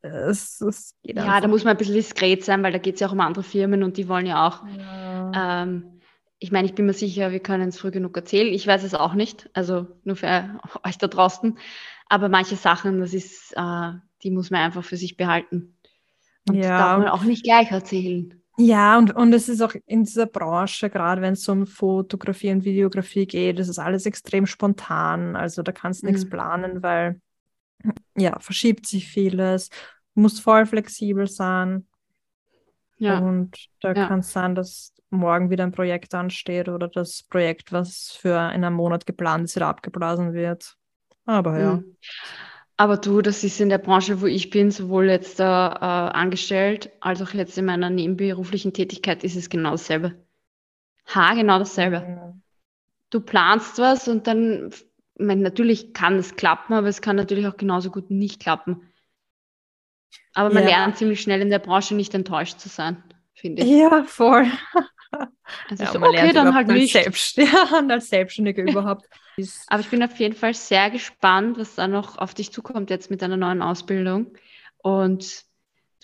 es, 0.01 0.61
es 0.61 0.95
geht 1.03 1.17
Ja, 1.17 1.23
einfach. 1.27 1.41
da 1.41 1.47
muss 1.47 1.63
man 1.63 1.71
ein 1.71 1.77
bisschen 1.77 1.95
diskret 1.95 2.43
sein, 2.43 2.63
weil 2.63 2.71
da 2.71 2.77
geht 2.77 2.95
es 2.95 3.01
ja 3.01 3.07
auch 3.07 3.11
um 3.11 3.19
andere 3.19 3.43
Firmen 3.43 3.83
und 3.83 3.97
die 3.97 4.07
wollen 4.07 4.25
ja 4.25 4.47
auch 4.47 4.63
Ja. 4.63 5.35
Ähm, 5.35 6.01
ich 6.39 6.51
meine, 6.51 6.67
ich 6.67 6.75
bin 6.75 6.85
mir 6.87 6.93
sicher, 6.93 7.31
wir 7.31 7.41
können 7.41 7.69
es 7.69 7.79
früh 7.79 7.91
genug 7.91 8.17
erzählen. 8.17 8.53
Ich 8.53 8.67
weiß 8.67 8.83
es 8.83 8.95
auch 8.95 9.13
nicht, 9.15 9.49
also 9.53 9.87
nur 10.05 10.15
für 10.17 10.59
euch 10.85 10.97
da 10.99 11.07
draußen. 11.07 11.57
Aber 12.09 12.29
manche 12.29 12.55
Sachen, 12.57 12.99
das 13.01 13.13
ist, 13.13 13.53
äh, 13.57 13.93
die 14.23 14.31
muss 14.31 14.51
man 14.51 14.61
einfach 14.61 14.83
für 14.85 14.97
sich 14.97 15.17
behalten. 15.17 15.77
Und 16.47 16.63
Ja, 16.63 16.79
darf 16.79 16.97
man 16.97 17.07
auch 17.09 17.23
nicht 17.23 17.43
gleich 17.45 17.71
erzählen. 17.71 18.40
Ja, 18.57 18.97
und, 18.97 19.15
und 19.15 19.33
es 19.33 19.49
ist 19.49 19.61
auch 19.61 19.73
in 19.85 20.03
dieser 20.03 20.27
Branche, 20.27 20.89
gerade 20.89 21.21
wenn 21.21 21.33
es 21.33 21.47
um 21.49 21.65
Fotografie 21.65 22.51
und 22.51 22.63
Videografie 22.63 23.25
geht, 23.25 23.57
das 23.57 23.69
ist 23.69 23.79
alles 23.79 24.05
extrem 24.05 24.45
spontan. 24.45 25.35
Also 25.35 25.63
da 25.63 25.71
kannst 25.71 26.03
du 26.03 26.07
nichts 26.07 26.25
Mhm. 26.25 26.29
planen, 26.29 26.83
weil 26.83 27.19
ja, 28.17 28.39
verschiebt 28.39 28.87
sich 28.87 29.07
vieles, 29.07 29.69
du 30.15 30.21
musst 30.21 30.41
voll 30.41 30.65
flexibel 30.65 31.27
sein. 31.27 31.87
Ja, 32.97 33.17
Und 33.17 33.67
da 33.81 33.93
Ja. 33.95 34.07
kann 34.07 34.19
es 34.19 34.31
sein, 34.31 34.53
dass 34.55 34.93
morgen 35.09 35.49
wieder 35.49 35.63
ein 35.63 35.71
Projekt 35.71 36.13
ansteht 36.13 36.69
oder 36.69 36.87
das 36.87 37.23
Projekt, 37.23 37.71
was 37.71 38.11
für 38.11 38.35
in 38.53 38.63
einem 38.63 38.75
Monat 38.75 39.05
geplant 39.05 39.45
ist, 39.45 39.55
wieder 39.55 39.67
abgeblasen 39.67 40.33
wird. 40.33 40.77
Aber 41.25 41.59
ja. 41.59 41.73
Mhm. 41.73 41.97
Aber 42.81 42.97
du, 42.97 43.21
das 43.21 43.43
ist 43.43 43.61
in 43.61 43.69
der 43.69 43.77
Branche, 43.77 44.21
wo 44.21 44.25
ich 44.25 44.49
bin, 44.49 44.71
sowohl 44.71 45.07
jetzt 45.07 45.39
äh, 45.39 45.43
äh, 45.43 45.45
angestellt 45.45 46.89
als 46.99 47.21
auch 47.21 47.31
jetzt 47.35 47.55
in 47.59 47.65
meiner 47.65 47.91
nebenberuflichen 47.91 48.73
Tätigkeit, 48.73 49.23
ist 49.23 49.35
es 49.35 49.51
genau 49.51 49.69
dasselbe. 49.69 50.15
Ha, 51.13 51.35
genau 51.35 51.59
dasselbe. 51.59 52.33
Du 53.11 53.21
planst 53.21 53.77
was 53.77 54.07
und 54.07 54.25
dann, 54.25 54.71
meine, 55.19 55.43
natürlich 55.43 55.93
kann 55.93 56.15
es 56.15 56.35
klappen, 56.35 56.73
aber 56.73 56.87
es 56.87 57.03
kann 57.03 57.17
natürlich 57.17 57.45
auch 57.45 57.57
genauso 57.57 57.91
gut 57.91 58.09
nicht 58.09 58.41
klappen. 58.41 58.81
Aber 60.33 60.49
man 60.49 60.63
Ja. 60.63 60.69
lernt 60.69 60.97
ziemlich 60.97 61.21
schnell 61.21 61.41
in 61.41 61.51
der 61.51 61.59
Branche 61.59 61.93
nicht 61.93 62.15
enttäuscht 62.15 62.59
zu 62.59 62.67
sein, 62.67 63.03
finde 63.35 63.61
ich. 63.61 63.69
Ja, 63.69 64.03
voll. 64.05 64.47
Also 65.69 65.83
Ja, 65.83 65.91
so, 65.91 65.99
okay, 66.01 66.33
dann 66.33 66.55
halt 66.55 66.67
nicht. 66.67 66.93
Selbst 66.93 67.37
ja, 67.37 67.77
und 67.77 67.91
als 67.91 68.09
Selbstständige 68.09 68.61
überhaupt. 68.69 69.09
Aber 69.67 69.79
ich 69.81 69.89
bin 69.89 70.03
auf 70.03 70.15
jeden 70.17 70.35
Fall 70.35 70.53
sehr 70.53 70.89
gespannt, 70.89 71.57
was 71.57 71.75
da 71.75 71.87
noch 71.87 72.17
auf 72.17 72.33
dich 72.33 72.51
zukommt 72.51 72.89
jetzt 72.89 73.11
mit 73.11 73.21
deiner 73.21 73.37
neuen 73.37 73.61
Ausbildung. 73.61 74.33
Und 74.77 75.43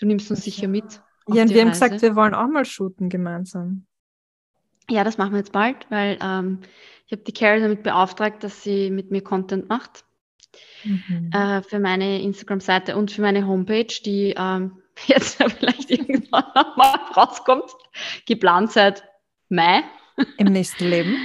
du 0.00 0.06
nimmst 0.06 0.30
uns 0.30 0.44
sicher 0.44 0.68
mit. 0.68 1.00
Ja, 1.28 1.42
und 1.42 1.50
wir 1.50 1.60
haben 1.60 1.68
Reise. 1.68 1.84
gesagt, 1.84 2.02
wir 2.02 2.16
wollen 2.16 2.34
auch 2.34 2.48
mal 2.48 2.64
shooten 2.64 3.08
gemeinsam. 3.08 3.86
Ja, 4.90 5.04
das 5.04 5.18
machen 5.18 5.32
wir 5.32 5.38
jetzt 5.38 5.52
bald, 5.52 5.86
weil 5.90 6.18
ähm, 6.22 6.60
ich 7.06 7.12
habe 7.12 7.22
die 7.22 7.32
Carrie 7.32 7.60
damit 7.60 7.82
beauftragt, 7.82 8.42
dass 8.42 8.62
sie 8.62 8.90
mit 8.90 9.10
mir 9.10 9.22
Content 9.22 9.68
macht. 9.68 10.04
Mhm. 10.84 11.30
äh, 11.32 11.62
für 11.62 11.78
meine 11.78 12.22
Instagram-Seite 12.22 12.96
und 12.96 13.10
für 13.10 13.20
meine 13.20 13.46
Homepage, 13.46 14.02
die 14.04 14.34
ähm, 14.36 14.82
jetzt 15.06 15.42
vielleicht 15.58 15.90
irgendwann 15.90 16.44
nochmal 16.54 16.96
rauskommt. 17.16 17.70
Geplant 18.26 18.72
seit 18.72 19.04
Mai 19.48 19.82
Im 20.36 20.52
nächsten 20.52 20.84
Leben. 20.88 21.16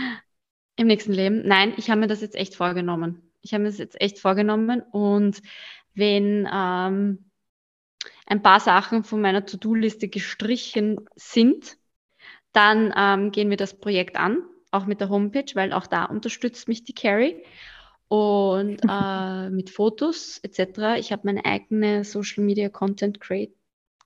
im 0.76 0.88
nächsten 0.88 1.14
Leben. 1.14 1.46
Nein, 1.46 1.74
ich 1.78 1.90
habe 1.90 2.00
mir 2.00 2.08
das 2.08 2.22
jetzt 2.22 2.36
echt 2.36 2.56
vorgenommen. 2.56 3.32
Ich 3.42 3.54
habe 3.54 3.64
mir 3.64 3.70
das 3.70 3.78
jetzt 3.78 4.00
echt 4.00 4.20
vorgenommen 4.20 4.82
und 4.92 5.42
wenn 5.94 6.48
ähm, 6.52 7.30
ein 8.26 8.42
paar 8.42 8.60
Sachen 8.60 9.04
von 9.04 9.22
meiner 9.22 9.46
To-Do-Liste 9.46 10.08
gestrichen 10.08 11.02
sind, 11.16 11.78
dann 12.54 12.94
ähm, 12.96 13.32
gehen 13.32 13.50
wir 13.50 13.58
das 13.58 13.78
Projekt 13.78 14.16
an, 14.16 14.44
auch 14.72 14.86
mit 14.86 15.02
der 15.02 15.10
Homepage, 15.10 15.52
weil 15.56 15.74
auch 15.74 15.88
da 15.88 16.06
unterstützt 16.06 16.68
mich 16.68 16.84
die 16.84 16.94
Carrie. 16.94 17.44
Und 18.08 18.80
äh, 18.90 19.50
mit 19.50 19.70
Fotos 19.70 20.40
etc. 20.44 21.00
Ich 21.00 21.12
habe 21.12 21.24
meine 21.26 21.46
eigene 21.46 22.04
Social 22.04 22.44
Media 22.44 22.70
Content 22.70 23.20
Creat 23.20 23.50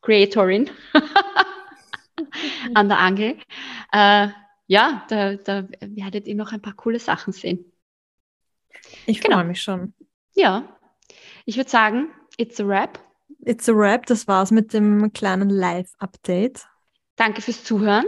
Creatorin 0.07 0.69
an 2.73 2.87
der 2.87 2.97
Angel. 2.97 3.37
Äh, 3.91 4.29
ja, 4.67 5.05
da, 5.09 5.35
da 5.35 5.67
werdet 5.81 6.27
ihr 6.27 6.35
noch 6.35 6.53
ein 6.53 6.61
paar 6.61 6.75
coole 6.75 6.99
Sachen 6.99 7.33
sehen. 7.33 7.73
Ich 9.05 9.19
Genau. 9.19 9.35
freue 9.37 9.47
mich 9.47 9.61
schon. 9.61 9.93
Ja, 10.33 10.63
ich 11.45 11.57
würde 11.57 11.69
sagen, 11.69 12.07
it's 12.37 12.57
a 12.61 12.65
wrap. 12.65 12.99
It's 13.41 13.67
a 13.67 13.73
wrap. 13.73 14.05
Das 14.05 14.29
war's 14.29 14.51
mit 14.51 14.71
dem 14.71 15.11
kleinen 15.11 15.49
Live-Update. 15.49 16.65
Danke 17.17 17.41
fürs 17.41 17.65
Zuhören. 17.65 18.05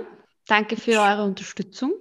Danke 0.47 0.78
für 0.78 1.02
eure 1.02 1.26
Unterstützung. 1.26 1.91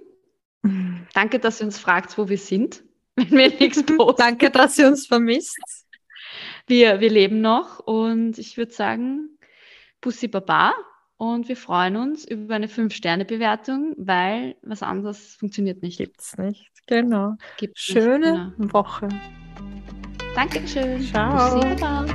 Danke, 1.13 1.39
dass 1.39 1.59
ihr 1.59 1.65
uns 1.65 1.77
fragt, 1.77 2.17
wo 2.17 2.29
wir 2.29 2.37
sind, 2.37 2.83
wenn 3.17 3.31
wir 3.31 3.49
nichts 3.49 3.83
posten. 3.85 4.15
Danke, 4.17 4.49
dass 4.49 4.77
ihr 4.77 4.87
uns 4.87 5.07
vermisst. 5.07 5.59
Wir, 6.67 7.01
wir 7.01 7.09
leben 7.09 7.41
noch 7.41 7.79
und 7.79 8.37
ich 8.37 8.55
würde 8.55 8.71
sagen, 8.71 9.37
Bussi 10.01 10.27
Baba 10.27 10.73
und 11.17 11.49
wir 11.49 11.57
freuen 11.57 11.97
uns 11.97 12.25
über 12.25 12.55
eine 12.55 12.67
5-Sterne-Bewertung, 12.67 13.93
weil 13.97 14.55
was 14.61 14.83
anderes 14.83 15.35
funktioniert 15.35 15.81
nicht. 15.83 15.97
Gibt's 15.97 16.37
nicht. 16.37 16.71
Genau. 16.87 17.35
Gibt's 17.57 17.81
Schöne 17.81 18.53
Nicht, 18.57 18.73
Woche. 18.73 19.07
genau. 19.09 19.21
Dankeschön. 20.35 21.01
Ciao. 21.01 21.55
Bussi 21.59 21.75
Baba. 21.75 22.05